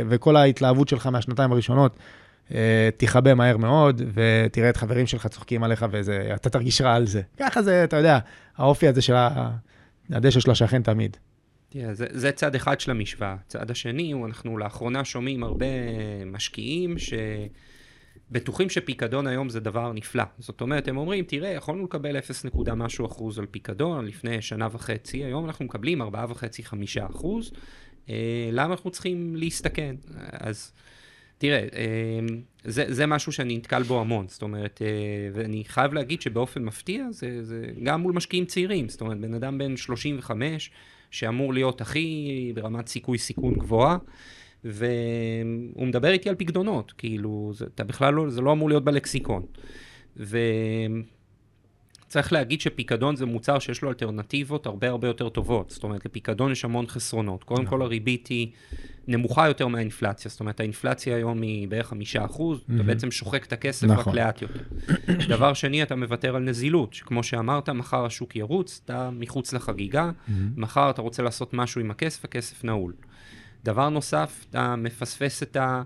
וכל 0.09 0.35
ההתלהבות 0.35 0.87
שלך 0.87 1.07
מהשנתיים 1.07 1.51
הראשונות, 1.51 1.97
אה, 2.53 2.89
תכבה 2.97 3.33
מהר 3.33 3.57
מאוד, 3.57 4.01
ותראה 4.13 4.69
את 4.69 4.77
חברים 4.77 5.07
שלך 5.07 5.27
צוחקים 5.27 5.63
עליך, 5.63 5.85
ואתה 5.91 6.49
תרגיש 6.49 6.81
רע 6.81 6.93
על 6.93 7.07
זה. 7.07 7.21
ככה 7.39 7.61
זה, 7.61 7.83
אתה 7.83 7.97
יודע, 7.97 8.19
האופי 8.57 8.87
הזה 8.87 9.01
של 9.01 9.15
הדשא 10.11 10.39
של 10.39 10.51
השכן 10.51 10.81
תמיד. 10.81 11.17
תראה, 11.69 11.93
זה, 11.93 12.07
זה 12.09 12.31
צד 12.31 12.55
אחד 12.55 12.79
של 12.79 12.91
המשוואה. 12.91 13.35
צד 13.47 13.71
השני 13.71 14.11
הוא, 14.11 14.27
אנחנו 14.27 14.57
לאחרונה 14.57 15.05
שומעים 15.05 15.43
הרבה 15.43 15.65
משקיעים 16.25 16.95
שבטוחים 18.29 18.69
שפיקדון 18.69 19.27
היום 19.27 19.49
זה 19.49 19.59
דבר 19.59 19.93
נפלא. 19.93 20.23
זאת 20.39 20.61
אומרת, 20.61 20.87
הם 20.87 20.97
אומרים, 20.97 21.25
תראה, 21.27 21.49
יכולנו 21.49 21.83
לקבל 21.83 22.17
0 22.17 22.45
נקודה 22.45 22.75
משהו 22.75 23.05
אחוז 23.05 23.39
על 23.39 23.45
פיקדון 23.45 24.05
לפני 24.05 24.41
שנה 24.41 24.67
וחצי, 24.71 25.23
היום 25.23 25.45
אנחנו 25.45 25.65
מקבלים 25.65 26.01
4.5-5 26.01 26.05
אחוז. 27.09 27.51
אה, 28.09 28.49
למה 28.51 28.73
אנחנו 28.73 28.91
צריכים 28.91 29.35
להסתכן? 29.35 29.95
אז... 30.31 30.73
תראה, 31.37 31.59
אמ, 31.59 32.41
זה, 32.63 32.85
זה 32.87 33.05
משהו 33.05 33.31
שאני 33.31 33.57
נתקל 33.57 33.83
בו 33.83 34.01
המון, 34.01 34.27
זאת 34.27 34.41
אומרת, 34.41 34.81
אה, 34.81 34.87
ואני 35.33 35.63
חייב 35.65 35.93
להגיד 35.93 36.21
שבאופן 36.21 36.63
מפתיע, 36.63 37.05
זה, 37.11 37.43
זה 37.43 37.65
גם 37.83 38.01
מול 38.01 38.13
משקיעים 38.13 38.45
צעירים, 38.45 38.89
זאת 38.89 39.01
אומרת, 39.01 39.17
בן 39.17 39.33
אדם 39.33 39.57
בן 39.57 39.77
35, 39.77 40.71
שאמור 41.11 41.53
להיות 41.53 41.81
הכי 41.81 42.51
ברמת 42.55 42.87
סיכוי 42.87 43.17
סיכון 43.17 43.53
גבוהה, 43.53 43.97
והוא 44.63 45.87
מדבר 45.87 46.11
איתי 46.11 46.29
על 46.29 46.35
פקדונות, 46.35 46.91
כאילו, 46.97 47.51
זה, 47.55 47.65
אתה 47.65 47.83
בכלל 47.83 48.13
לא, 48.13 48.29
זה 48.29 48.41
לא 48.41 48.51
אמור 48.51 48.69
להיות 48.69 48.83
בלקסיקון. 48.83 49.45
וצריך 52.07 52.33
להגיד 52.33 52.61
שפיקדון 52.61 53.15
זה 53.15 53.25
מוצר 53.25 53.59
שיש 53.59 53.81
לו 53.81 53.89
אלטרנטיבות 53.89 54.65
הרבה 54.65 54.89
הרבה 54.89 55.07
יותר 55.07 55.29
טובות. 55.29 55.69
זאת 55.69 55.83
אומרת, 55.83 56.05
לפיקדון 56.05 56.51
יש 56.51 56.65
המון 56.65 56.87
חסרונות. 56.87 57.43
קודם 57.43 57.65
כל 57.65 57.81
הריבית 57.81 58.27
היא 58.27 58.47
נמוכה 59.07 59.47
יותר 59.47 59.67
מהאינפלציה. 59.67 60.31
זאת 60.31 60.39
אומרת, 60.39 60.59
האינפלציה 60.59 61.15
היום 61.15 61.41
היא 61.41 61.67
בערך 61.67 61.87
חמישה 61.87 62.25
אחוז, 62.25 62.59
אתה 62.75 62.83
בעצם 62.83 63.11
שוחק 63.11 63.45
את 63.45 63.53
הכסף 63.53 63.87
רק 63.87 63.99
נכון. 63.99 64.15
לאט 64.15 64.41
יותר. 64.41 64.59
דבר 65.35 65.53
שני, 65.53 65.83
אתה 65.83 65.95
מוותר 65.95 66.35
על 66.35 66.43
נזילות, 66.43 66.93
שכמו 66.93 67.23
שאמרת, 67.23 67.69
מחר 67.69 68.05
השוק 68.05 68.35
ירוץ, 68.35 68.81
אתה 68.85 69.09
מחוץ 69.13 69.53
לחגיגה, 69.53 70.11
מחר 70.57 70.89
אתה 70.89 71.01
רוצה 71.01 71.23
לעשות 71.23 71.53
משהו 71.53 71.81
עם 71.81 71.91
הכסף, 71.91 72.25
הכסף 72.25 72.63
נעול. 72.63 72.93
דבר 73.63 73.89
נוסף, 73.89 74.45
אתה 74.49 74.75
מפספס 74.75 75.43
את 75.43 75.55
ה... 75.55 75.81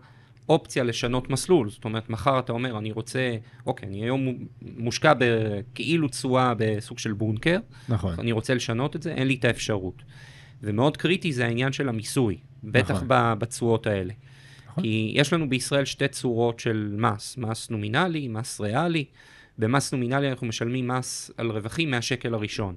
אופציה 0.51 0.83
לשנות 0.83 1.29
מסלול. 1.29 1.69
זאת 1.69 1.85
אומרת, 1.85 2.09
מחר 2.09 2.39
אתה 2.39 2.51
אומר, 2.51 2.77
אני 2.77 2.91
רוצה, 2.91 3.35
אוקיי, 3.65 3.89
אני 3.89 4.03
היום 4.03 4.27
מושקע 4.61 5.13
בכאילו 5.17 6.07
תשואה 6.07 6.53
בסוג 6.57 6.99
של 6.99 7.13
בונקר, 7.13 7.59
נכון. 7.89 8.15
אני 8.19 8.31
רוצה 8.31 8.53
לשנות 8.53 8.95
את 8.95 9.03
זה, 9.03 9.13
אין 9.13 9.27
לי 9.27 9.35
את 9.35 9.45
האפשרות. 9.45 10.03
ומאוד 10.63 10.97
קריטי 10.97 11.33
זה 11.33 11.45
העניין 11.45 11.73
של 11.73 11.89
המיסוי, 11.89 12.37
בטח 12.63 12.91
נכון. 12.91 13.07
בתשואות 13.09 13.87
האלה. 13.87 14.13
נכון. 14.67 14.83
כי 14.83 15.11
יש 15.15 15.33
לנו 15.33 15.49
בישראל 15.49 15.85
שתי 15.85 16.07
צורות 16.07 16.59
של 16.59 16.95
מס, 16.97 17.37
מס 17.37 17.69
נומינלי, 17.69 18.27
מס 18.27 18.61
ריאלי. 18.61 19.05
במס 19.57 19.93
נומינלי 19.93 20.29
אנחנו 20.29 20.47
משלמים 20.47 20.87
מס 20.87 21.31
על 21.37 21.51
רווחים 21.51 21.91
מהשקל 21.91 22.33
הראשון. 22.33 22.75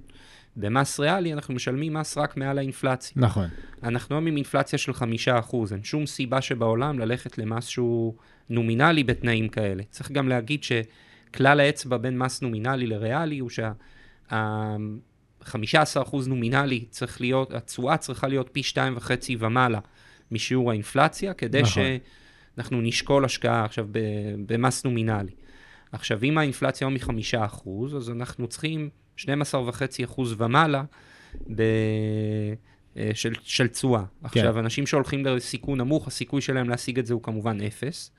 במס 0.57 1.01
ריאלי 1.01 1.33
אנחנו 1.33 1.55
משלמים 1.55 1.95
מס 1.95 2.19
רק 2.19 2.37
מעל 2.37 2.59
האינפלציה. 2.59 3.13
נכון. 3.17 3.49
אנחנו 3.83 4.17
היום 4.17 4.27
עם 4.27 4.37
אינפלציה 4.37 4.79
של 4.79 4.93
חמישה 4.93 5.39
אחוז, 5.39 5.73
אין 5.73 5.85
שום 5.85 6.07
סיבה 6.07 6.41
שבעולם 6.41 6.99
ללכת 6.99 7.39
למס 7.39 7.67
שהוא 7.67 8.15
נומינלי 8.51 9.05
בתנאים 9.05 9.49
כאלה. 9.49 9.83
צריך 9.91 10.11
גם 10.11 10.29
להגיד 10.29 10.65
שכלל 10.65 11.61
האצבע 11.61 11.97
בין 11.97 12.19
מס 12.19 12.43
נומינלי 12.43 12.87
לריאלי 12.87 13.39
הוא 13.39 13.51
שה-15% 13.51 14.35
אחוז 16.03 16.29
נומינלי 16.29 16.85
צריך 16.91 17.21
להיות, 17.21 17.53
התשואה 17.53 17.97
צריכה 17.97 18.29
להיות 18.29 18.49
פי 18.53 18.63
שתיים 18.63 18.97
וחצי 18.97 19.37
ומעלה 19.39 19.79
משיעור 20.31 20.71
האינפלציה, 20.71 21.35
כדי 21.35 21.63
נכון. 21.63 21.83
שאנחנו 22.57 22.81
נשקול 22.81 23.25
השקעה 23.25 23.65
עכשיו 23.65 23.87
במס 24.47 24.85
נומינלי. 24.85 25.33
עכשיו, 25.93 26.19
אם 26.23 26.39
האינפלציה 26.39 26.85
היום 26.85 26.95
היא 26.95 27.03
חמישה 27.03 27.45
אחוז, 27.45 27.97
אז 27.97 28.11
אנחנו 28.11 28.47
צריכים 28.47 28.91
12.5% 29.19 30.21
ומעלה 30.37 30.83
ב... 31.55 31.62
אה, 32.97 33.11
של 33.43 33.69
תשואה. 33.69 34.01
כן. 34.01 34.07
עכשיו, 34.25 34.59
אנשים 34.59 34.87
שהולכים 34.87 35.27
לסיכון 35.27 35.81
נמוך, 35.81 36.09
הסיכוי 36.09 36.41
שלהם 36.41 36.69
להשיג 36.69 36.99
את 36.99 37.07
זה 37.07 37.15
הוא 37.15 37.23
כמובן 37.23 37.59
אפס, 37.61 38.11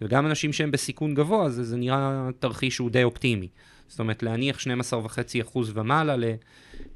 וגם 0.00 0.26
אנשים 0.26 0.52
שהם 0.52 0.70
בסיכון 0.70 1.14
גבוה, 1.14 1.50
זה, 1.50 1.64
זה 1.64 1.76
נראה 1.76 2.28
תרחיש 2.38 2.74
שהוא 2.74 2.90
די 2.90 3.04
אופטימי. 3.04 3.48
זאת 3.88 4.00
אומרת, 4.00 4.22
להניח 4.22 4.58
12.5% 4.58 5.58
ומעלה 5.74 6.16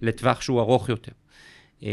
לטווח 0.02 0.40
שהוא 0.40 0.60
ארוך 0.60 0.88
יותר. 0.88 1.12
אמ, 1.82 1.88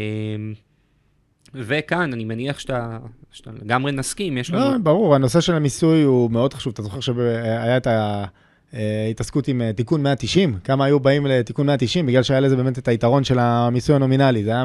וכאן, 1.54 2.14
אני 2.14 2.26
מניח 2.26 2.60
שאתה, 2.60 2.98
שאתה 3.32 3.52
לגמרי 3.52 3.92
נסכים, 3.92 4.38
יש 4.38 4.52
לנו... 4.52 4.72
לא, 4.72 4.78
ברור, 4.78 5.16
הנושא 5.16 5.42
של 5.42 5.54
המיסוי 5.54 6.04
הוא 6.04 6.32
מאוד 6.32 6.54
חשוב. 6.54 6.74
אתה 6.74 6.82
זוכר 6.82 7.00
שהיה 7.00 7.78
את 7.78 7.88
ה... 7.88 8.26
אה, 8.74 9.08
התעסקות 9.10 9.48
עם 9.48 9.62
אה, 9.62 9.74
תיקון 9.74 10.04
190, 10.04 10.60
כמה 10.64 10.86
היו 10.86 11.00
באים 11.00 11.26
לתיקון 11.26 11.66
190, 11.66 12.06
בגלל 12.06 12.24
שהיה 12.24 12.40
לזה 12.40 12.56
באמת 12.56 12.78
את 12.78 12.88
היתרון 12.88 13.24
של 13.24 13.40
המיסוי 13.40 13.96
הנומינלי, 13.96 14.44
זה 14.44 14.52
היה 14.52 14.64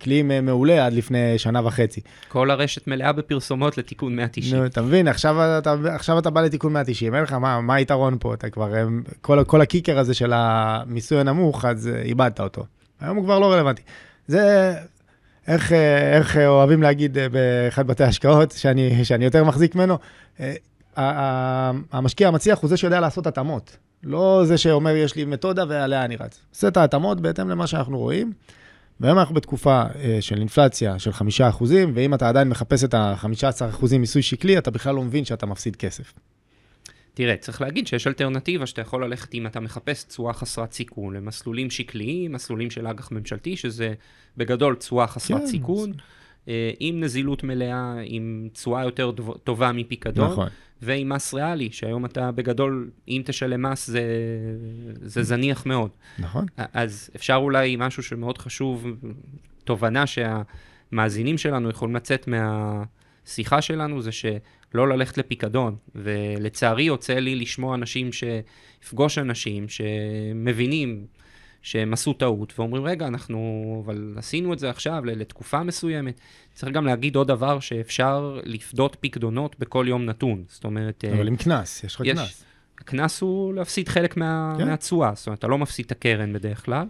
כלי 0.00 0.22
מעולה 0.22 0.86
עד 0.86 0.92
לפני 0.92 1.38
שנה 1.38 1.66
וחצי. 1.66 2.00
כל 2.28 2.50
הרשת 2.50 2.86
מלאה 2.86 3.12
בפרסומות 3.12 3.78
לתיקון 3.78 4.16
190. 4.16 4.60
נו, 4.60 4.66
אתה 4.66 4.82
מבין, 4.82 5.08
עכשיו 5.08 5.58
אתה, 5.58 5.74
עכשיו 5.88 6.18
אתה 6.18 6.30
בא 6.30 6.40
לתיקון 6.40 6.72
190, 6.72 7.14
אין 7.14 7.22
לך, 7.22 7.32
מה, 7.32 7.60
מה 7.60 7.74
היתרון 7.74 8.16
פה? 8.20 8.34
אתה 8.34 8.50
כבר, 8.50 8.72
כל, 9.20 9.44
כל 9.46 9.60
הקיקר 9.60 9.98
הזה 9.98 10.14
של 10.14 10.32
המיסוי 10.34 11.20
הנמוך, 11.20 11.64
אז 11.64 11.90
איבדת 12.04 12.40
אותו. 12.40 12.64
היום 13.00 13.16
הוא 13.16 13.24
כבר 13.24 13.38
לא 13.38 13.52
רלוונטי. 13.52 13.82
זה, 14.26 14.74
איך, 15.48 15.72
איך 16.12 16.36
אוהבים 16.36 16.82
להגיד 16.82 17.18
באחד 17.32 17.86
בתי 17.86 18.04
ההשקעות, 18.04 18.52
שאני, 18.52 19.04
שאני 19.04 19.24
יותר 19.24 19.44
מחזיק 19.44 19.74
ממנו, 19.74 19.98
המשקיע 20.96 22.28
המצליח 22.28 22.58
הוא 22.58 22.68
זה 22.68 22.76
שיודע 22.76 23.00
לעשות 23.00 23.26
התאמות. 23.26 23.76
לא 24.02 24.42
זה 24.44 24.58
שאומר, 24.58 24.96
יש 24.96 25.16
לי 25.16 25.24
מתודה 25.24 25.64
ועליה 25.68 26.04
אני 26.04 26.16
רץ. 26.16 26.40
עושה 26.54 26.68
את 26.68 26.76
ההתאמות 26.76 27.20
בהתאם 27.20 27.48
למה 27.48 27.66
שאנחנו 27.66 27.98
רואים. 27.98 28.32
והיום 29.00 29.18
אנחנו 29.18 29.34
בתקופה 29.34 29.82
אה, 29.96 30.18
של 30.20 30.38
אינפלציה 30.38 30.98
של 30.98 31.12
חמישה 31.12 31.48
אחוזים, 31.48 31.92
ואם 31.94 32.14
אתה 32.14 32.28
עדיין 32.28 32.48
מחפש 32.48 32.84
את 32.84 32.94
ה-15 32.94 33.68
אחוזים 33.68 34.00
מיסוי 34.00 34.22
שקלי, 34.22 34.58
אתה 34.58 34.70
בכלל 34.70 34.94
לא 34.94 35.02
מבין 35.02 35.24
שאתה 35.24 35.46
מפסיד 35.46 35.76
כסף. 35.76 36.12
תראה, 37.14 37.36
צריך 37.36 37.60
להגיד 37.60 37.86
שיש 37.86 38.06
אלטרנטיבה 38.06 38.66
שאתה 38.66 38.80
יכול 38.80 39.04
ללכת 39.04 39.34
אם 39.34 39.46
אתה 39.46 39.60
מחפש 39.60 40.04
תשואה 40.04 40.32
חסרת 40.32 40.72
סיכון 40.72 41.14
למסלולים 41.14 41.70
שקליים, 41.70 42.32
מסלולים 42.32 42.70
של 42.70 42.86
אג"ח 42.86 43.12
ממשלתי, 43.12 43.56
שזה 43.56 43.94
בגדול 44.36 44.74
תשואה 44.74 45.06
חסרת 45.06 45.40
כן. 45.40 45.46
סיכון. 45.46 45.90
אה, 45.90 45.96
עם 46.80 47.00
נזילות 47.00 47.44
מלאה, 47.44 47.94
עם 48.04 48.48
תשואה 48.52 48.84
יותר 48.84 49.12
טובה 49.44 49.72
מפיקדון, 49.72 50.30
נכון. 50.30 50.48
ועם 50.82 51.08
מס 51.08 51.34
ריאלי, 51.34 51.68
שהיום 51.72 52.04
אתה 52.04 52.32
בגדול, 52.32 52.90
אם 53.08 53.22
תשלם 53.24 53.62
מס 53.62 53.86
זה, 53.86 54.02
זה 55.02 55.22
זניח 55.22 55.66
מאוד. 55.66 55.90
נכון. 56.18 56.46
אז 56.72 57.10
אפשר 57.16 57.34
אולי 57.34 57.76
משהו 57.78 58.02
שמאוד 58.02 58.38
חשוב, 58.38 58.86
תובנה 59.64 60.04
שהמאזינים 60.06 61.38
שלנו 61.38 61.70
יכולים 61.70 61.96
לצאת 61.96 62.28
מהשיחה 62.28 63.62
שלנו, 63.62 64.02
זה 64.02 64.12
שלא 64.12 64.88
ללכת 64.88 65.18
לפיקדון. 65.18 65.76
ולצערי 65.94 66.82
יוצא 66.82 67.14
לי 67.14 67.34
לשמוע 67.34 67.74
אנשים, 67.74 68.10
לפגוש 68.82 69.18
אנשים 69.18 69.66
שמבינים 69.68 71.06
שהם 71.64 71.92
עשו 71.92 72.12
טעות, 72.12 72.52
ואומרים, 72.58 72.84
רגע, 72.84 73.06
אנחנו, 73.06 73.82
אבל 73.84 74.14
עשינו 74.16 74.52
את 74.52 74.58
זה 74.58 74.70
עכשיו 74.70 75.04
לתקופה 75.04 75.62
מסוימת. 75.62 76.20
צריך 76.54 76.72
גם 76.72 76.86
להגיד 76.86 77.16
עוד 77.16 77.28
דבר, 77.28 77.60
שאפשר 77.60 78.40
לפדות 78.44 78.96
פקדונות 79.00 79.56
בכל 79.58 79.84
יום 79.88 80.04
נתון. 80.04 80.44
זאת 80.48 80.64
אומרת... 80.64 81.04
אבל 81.04 81.28
עם 81.28 81.36
קנס, 81.36 81.84
יש 81.84 81.94
לך 81.94 82.02
קנס. 82.02 82.44
הקנס 82.78 83.20
הוא 83.20 83.54
להפסיד 83.54 83.88
חלק 83.88 84.16
מה, 84.16 84.54
כן. 84.58 84.68
מהתשואה, 84.68 85.12
זאת 85.14 85.26
אומרת, 85.26 85.38
אתה 85.38 85.46
לא 85.46 85.58
מפסיד 85.58 85.84
את 85.86 85.92
הקרן 85.92 86.32
בדרך 86.32 86.64
כלל, 86.64 86.86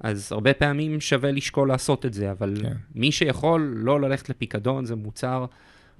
אז 0.00 0.32
הרבה 0.32 0.54
פעמים 0.54 1.00
שווה 1.00 1.32
לשקול 1.32 1.68
לעשות 1.68 2.06
את 2.06 2.14
זה, 2.14 2.30
אבל 2.30 2.54
כן. 2.62 2.72
מי 2.94 3.12
שיכול 3.12 3.74
לא 3.76 4.00
ללכת 4.00 4.28
לפיקדון, 4.28 4.84
זה 4.84 4.96
מוצר 4.96 5.46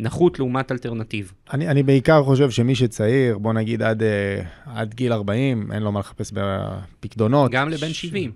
נחות 0.00 0.38
לעומת 0.38 0.72
אלטרנטיב. 0.72 1.32
אני, 1.52 1.68
אני 1.68 1.82
בעיקר 1.82 2.22
חושב 2.22 2.50
שמי 2.50 2.74
שצעיר, 2.74 3.38
בוא 3.38 3.52
נגיד 3.52 3.82
עד, 3.82 4.02
אה, 4.02 4.42
עד 4.66 4.94
גיל 4.94 5.12
40, 5.12 5.72
אין 5.72 5.82
לו 5.82 5.92
מה 5.92 6.00
לחפש 6.00 6.32
בפקדונות. 6.34 7.50
גם 7.50 7.68
לבן 7.68 7.92
70. 7.92 8.32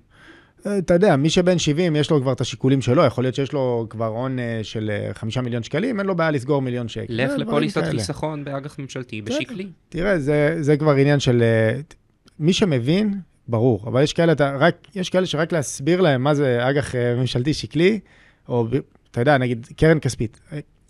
אה, 0.66 0.78
אתה 0.78 0.94
יודע, 0.94 1.16
מי 1.16 1.30
שבן 1.30 1.58
70, 1.58 1.96
יש 1.96 2.10
לו 2.10 2.20
כבר 2.20 2.32
את 2.32 2.40
השיקולים 2.40 2.82
שלו, 2.82 3.04
יכול 3.04 3.24
להיות 3.24 3.34
שיש 3.34 3.52
לו 3.52 3.86
כבר 3.90 4.06
הון 4.06 4.38
אה, 4.38 4.60
של 4.62 4.90
5 5.12 5.38
מיליון 5.38 5.62
שקלים, 5.62 5.98
אין 5.98 6.06
לו 6.06 6.16
בעיה 6.16 6.30
לסגור 6.30 6.62
מיליון 6.62 6.88
שקל. 6.88 7.06
לך 7.08 7.30
לפוליסת 7.38 7.84
חיסכון 7.84 8.44
באג"ח 8.44 8.78
ממשלתי, 8.78 9.22
בשקלי. 9.22 9.66
תראה, 9.88 10.18
זה, 10.18 10.56
זה 10.60 10.76
כבר 10.76 10.94
עניין 10.94 11.20
של... 11.20 11.42
מי 12.38 12.52
שמבין, 12.52 13.14
ברור, 13.48 13.84
אבל 13.86 14.02
יש 14.02 14.12
כאלה, 14.12 14.32
אתה, 14.32 14.56
רק, 14.58 14.88
יש 14.94 15.10
כאלה 15.10 15.26
שרק 15.26 15.52
להסביר 15.52 16.00
להם 16.00 16.22
מה 16.22 16.34
זה 16.34 16.68
אג"ח 16.68 16.94
ממשלתי 16.94 17.54
שקלי, 17.54 18.00
או 18.48 18.66
אתה 19.10 19.20
יודע, 19.20 19.38
נגיד 19.38 19.66
קרן 19.76 19.98
כספית. 20.00 20.40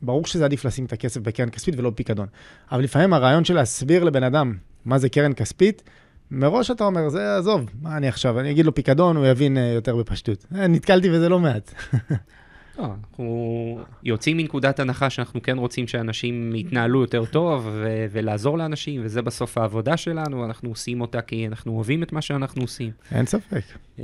ברור 0.03 0.26
שזה 0.26 0.45
עדיף 0.45 0.64
לשים 0.64 0.84
את 0.84 0.92
הכסף 0.92 1.20
בקרן 1.20 1.51
כספית 1.51 1.74
ולא 1.78 1.92
פיקדון. 1.95 2.26
אבל 2.72 2.82
לפעמים 2.82 3.12
הרעיון 3.12 3.45
של 3.45 3.55
להסביר 3.55 4.05
לבן 4.05 4.22
אדם 4.22 4.55
מה 4.84 4.99
זה 4.99 5.09
קרן 5.09 5.32
כספית, 5.32 5.82
מראש 6.30 6.70
אתה 6.70 6.84
אומר, 6.84 7.09
זה 7.09 7.36
עזוב, 7.36 7.70
מה 7.82 7.97
אני 7.97 8.09
עכשיו, 8.09 8.40
אני 8.40 8.51
אגיד 8.51 8.66
לו 8.66 8.74
פיקדון, 8.74 9.16
הוא 9.16 9.26
יבין 9.26 9.57
uh, 9.57 9.61
יותר 9.61 9.97
בפשטות. 9.97 10.47
Uh, 10.53 10.57
נתקלתי 10.57 11.11
בזה 11.11 11.28
לא 11.28 11.40
מעט. 11.40 11.74
לא, 12.78 12.84
אנחנו 12.84 13.78
יוצאים 14.03 14.36
מנקודת 14.36 14.80
הנחה 14.80 15.11
שאנחנו 15.11 15.42
כן 15.42 15.59
רוצים 15.59 15.86
שאנשים 15.88 16.55
יתנהלו 16.55 17.01
יותר 17.01 17.24
טוב 17.24 17.68
ו- 17.72 18.07
ולעזור 18.11 18.59
לאנשים, 18.59 19.01
וזה 19.05 19.22
בסוף 19.22 19.59
העבודה 19.59 19.97
שלנו, 19.97 20.45
אנחנו 20.45 20.68
עושים 20.68 21.01
אותה 21.01 21.22
כי 21.22 21.47
אנחנו 21.47 21.72
אוהבים 21.72 22.03
את 22.03 22.12
מה 22.12 22.22
שאנחנו 22.22 22.62
עושים. 22.62 22.90
אין 23.12 23.26
ספק. 23.26 23.62
Uh, 23.97 24.01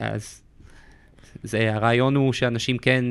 אז 0.00 0.42
זה, 1.42 1.74
הרעיון 1.74 2.16
הוא 2.16 2.32
שאנשים 2.32 2.78
כן 2.78 3.04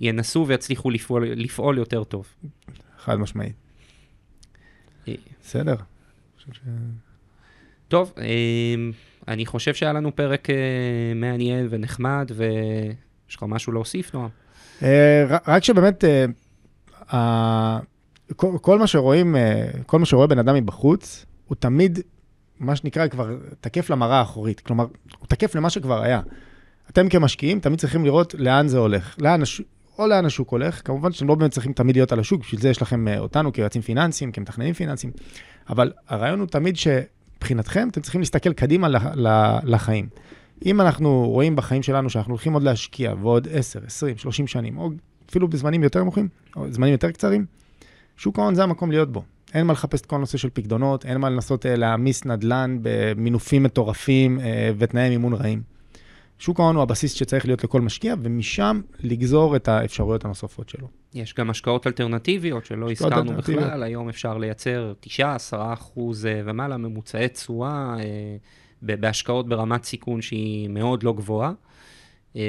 ינסו 0.00 0.44
ויצליחו 0.48 0.90
לפעול, 0.90 1.24
לפעול 1.28 1.78
יותר 1.78 2.04
טוב. 2.04 2.26
חד 2.98 3.16
משמעית. 3.16 3.52
אה. 5.08 5.14
בסדר. 5.42 5.74
טוב, 7.88 8.12
אה, 8.18 8.24
אני 9.28 9.46
חושב 9.46 9.74
שהיה 9.74 9.92
לנו 9.92 10.16
פרק 10.16 10.50
אה, 10.50 10.56
מעניין 11.14 11.66
ונחמד, 11.70 12.30
ויש 12.34 13.36
לך 13.36 13.44
משהו 13.48 13.72
להוסיף, 13.72 14.14
נועם? 14.14 14.28
רק 15.46 15.64
שבאמת, 15.64 16.04
כל 18.36 18.78
מה 18.78 18.86
שרואים, 18.86 19.36
כל 19.86 19.98
מה 19.98 20.06
שרואה 20.06 20.26
בן 20.26 20.38
אדם 20.38 20.54
מבחוץ, 20.54 21.26
הוא 21.44 21.56
תמיד, 21.56 21.98
מה 22.60 22.76
שנקרא, 22.76 23.08
כבר 23.08 23.36
תקף 23.60 23.90
למראה 23.90 24.18
האחורית. 24.18 24.60
כלומר, 24.60 24.86
הוא 25.18 25.26
תקף 25.28 25.54
למה 25.54 25.70
שכבר 25.70 26.02
היה. 26.02 26.20
אתם 26.90 27.08
כמשקיעים 27.08 27.60
תמיד 27.60 27.78
צריכים 27.78 28.04
לראות 28.04 28.34
לאן 28.38 28.68
זה 28.68 28.78
הולך. 28.78 29.16
לאן, 29.18 29.42
או 29.98 30.06
לאן 30.06 30.24
השוק 30.24 30.50
הולך. 30.50 30.86
כמובן 30.86 31.12
שאתם 31.12 31.28
לא 31.28 31.34
באמת 31.34 31.50
צריכים 31.50 31.72
תמיד 31.72 31.96
להיות 31.96 32.12
על 32.12 32.20
השוק, 32.20 32.40
בשביל 32.40 32.60
זה 32.60 32.68
יש 32.68 32.82
לכם 32.82 33.08
אה, 33.08 33.18
אותנו 33.18 33.52
כיועצים 33.52 33.82
פיננסיים, 33.82 34.32
כמתכננים 34.32 34.74
פיננסיים, 34.74 35.12
אבל 35.68 35.92
הרעיון 36.08 36.40
הוא 36.40 36.48
תמיד 36.48 36.76
שמבחינתכם 36.76 37.88
אתם 37.88 38.00
צריכים 38.00 38.20
להסתכל 38.20 38.52
קדימה 38.52 38.88
לחיים. 39.64 40.08
אם 40.66 40.80
אנחנו 40.80 41.28
רואים 41.28 41.56
בחיים 41.56 41.82
שלנו 41.82 42.10
שאנחנו 42.10 42.32
הולכים 42.32 42.52
עוד 42.52 42.62
להשקיע 42.62 43.14
ועוד 43.20 43.48
10, 43.50 43.80
20, 43.86 44.16
30 44.16 44.46
שנים, 44.46 44.78
או 44.78 44.90
אפילו 45.30 45.48
בזמנים 45.48 45.82
יותר 45.82 46.02
נמוכים, 46.02 46.28
או 46.56 46.72
זמנים 46.72 46.92
יותר 46.92 47.10
קצרים, 47.10 47.46
שוק 48.16 48.38
ההון 48.38 48.54
זה 48.54 48.62
המקום 48.62 48.90
להיות 48.90 49.12
בו. 49.12 49.22
אין 49.54 49.66
מה 49.66 49.72
לחפש 49.72 50.00
את 50.00 50.06
כל 50.06 50.16
הנושא 50.16 50.38
של 50.38 50.48
פקדונות, 50.52 51.06
אין 51.06 51.18
מה 51.18 51.30
לנסות 51.30 51.66
אה, 51.66 51.76
להעמיס 51.76 52.24
נדל"ן 52.24 52.78
במינופים 52.82 53.62
מטורפים 53.62 54.40
אה, 54.40 54.70
ותנאי 54.78 55.08
מימון 55.08 55.32
רעים. 55.32 55.73
שוק 56.44 56.60
ההון 56.60 56.76
הוא 56.76 56.82
הבסיס 56.82 57.12
שצריך 57.12 57.46
להיות 57.46 57.64
לכל 57.64 57.80
משקיע, 57.80 58.14
ומשם 58.22 58.80
לגזור 59.00 59.56
את 59.56 59.68
האפשרויות 59.68 60.24
הנוספות 60.24 60.68
שלו. 60.68 60.88
יש 61.14 61.34
גם 61.34 61.50
השקעות 61.50 61.86
אלטרנטיביות 61.86 62.64
שלא 62.64 62.90
הזכרנו 62.90 63.36
בכלל, 63.36 63.82
היום 63.82 64.08
אפשר 64.08 64.38
לייצר 64.38 64.92
9-10 65.02 65.06
אחוז 65.50 66.26
אה, 66.26 66.42
ומעלה 66.44 66.76
ממוצעי 66.76 67.28
תשואה 67.28 67.96
אה, 67.98 68.36
בהשקעות 68.82 69.48
ברמת 69.48 69.84
סיכון 69.84 70.22
שהיא 70.22 70.68
מאוד 70.68 71.02
לא 71.02 71.12
גבוהה. 71.12 71.52
אה, 72.36 72.42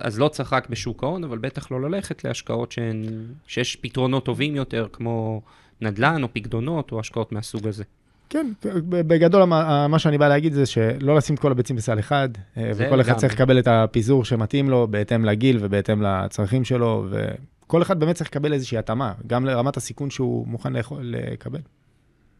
אז 0.00 0.18
לא 0.18 0.28
צריך 0.28 0.52
רק 0.52 0.68
בשוק 0.68 1.04
ההון, 1.04 1.24
אבל 1.24 1.38
בטח 1.38 1.70
לא 1.70 1.80
ללכת 1.80 2.24
להשקעות 2.24 2.72
שהן, 2.72 3.04
שיש 3.46 3.76
פתרונות 3.76 4.24
טובים 4.24 4.56
יותר, 4.56 4.86
כמו 4.92 5.42
נדל"ן 5.80 6.22
או 6.22 6.28
פקדונות 6.32 6.92
או 6.92 7.00
השקעות 7.00 7.32
מהסוג 7.32 7.68
הזה. 7.68 7.84
כן, 8.28 8.52
בגדול 8.88 9.44
מה 9.88 9.98
שאני 9.98 10.18
בא 10.18 10.28
להגיד 10.28 10.52
זה 10.52 10.66
שלא 10.66 11.16
לשים 11.16 11.34
את 11.34 11.40
כל 11.40 11.52
הביצים 11.52 11.76
בסל 11.76 11.98
אחד, 11.98 12.28
אה, 12.56 12.70
וכל 12.74 13.00
אחד 13.00 13.16
צריך 13.16 13.34
לקבל 13.34 13.58
את 13.58 13.68
הפיזור 13.68 14.24
שמתאים 14.24 14.70
לו 14.70 14.86
בהתאם 14.90 15.24
לגיל 15.24 15.58
ובהתאם 15.60 16.02
לצרכים 16.02 16.64
שלו, 16.64 17.06
וכל 17.10 17.82
אחד 17.82 18.00
באמת 18.00 18.16
צריך 18.16 18.30
לקבל 18.30 18.52
איזושהי 18.52 18.78
התאמה, 18.78 19.12
גם 19.26 19.44
לרמת 19.44 19.76
הסיכון 19.76 20.10
שהוא 20.10 20.46
מוכן 20.46 20.72
לקבל. 21.02 21.60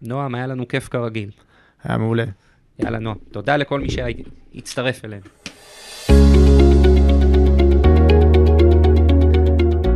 נועם, 0.03 0.35
היה 0.35 0.47
לנו 0.47 0.69
כיף 0.69 0.89
כרגיל. 0.89 1.31
היה 1.85 1.99
מעולה. 1.99 2.25
יאללה, 2.79 2.99
נועם. 2.99 3.17
תודה 3.31 3.57
לכל 3.57 3.81
מי 3.81 3.89
שהצטרף 3.91 5.05
אלינו. 5.05 5.25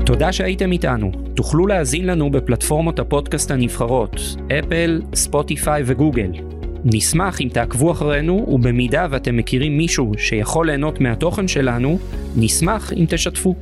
תודה 0.07 0.33
שהייתם 0.33 0.73
איתנו. 0.73 1.13
תוכלו 1.35 1.67
להאזין 1.67 2.07
לנו 2.07 2.31
בפלטפורמות 2.31 2.99
הפודקאסט 2.99 3.51
הנבחרות, 3.51 4.21
אפל, 4.59 5.03
ספוטיפיי 5.15 5.83
וגוגל. 5.87 6.31
נשמח 6.85 7.41
אם 7.41 7.49
תעקבו 7.53 7.93
אחרינו, 7.93 8.47
ובמידה 8.49 9.07
ואתם 9.11 9.37
מכירים 9.37 9.77
מישהו 9.77 10.13
שיכול 10.19 10.67
ליהנות 10.67 11.01
מהתוכן 11.01 11.49
שלנו, 11.49 11.99
נשמח 12.37 12.93
אם 12.93 13.05
תשתפו. 13.09 13.55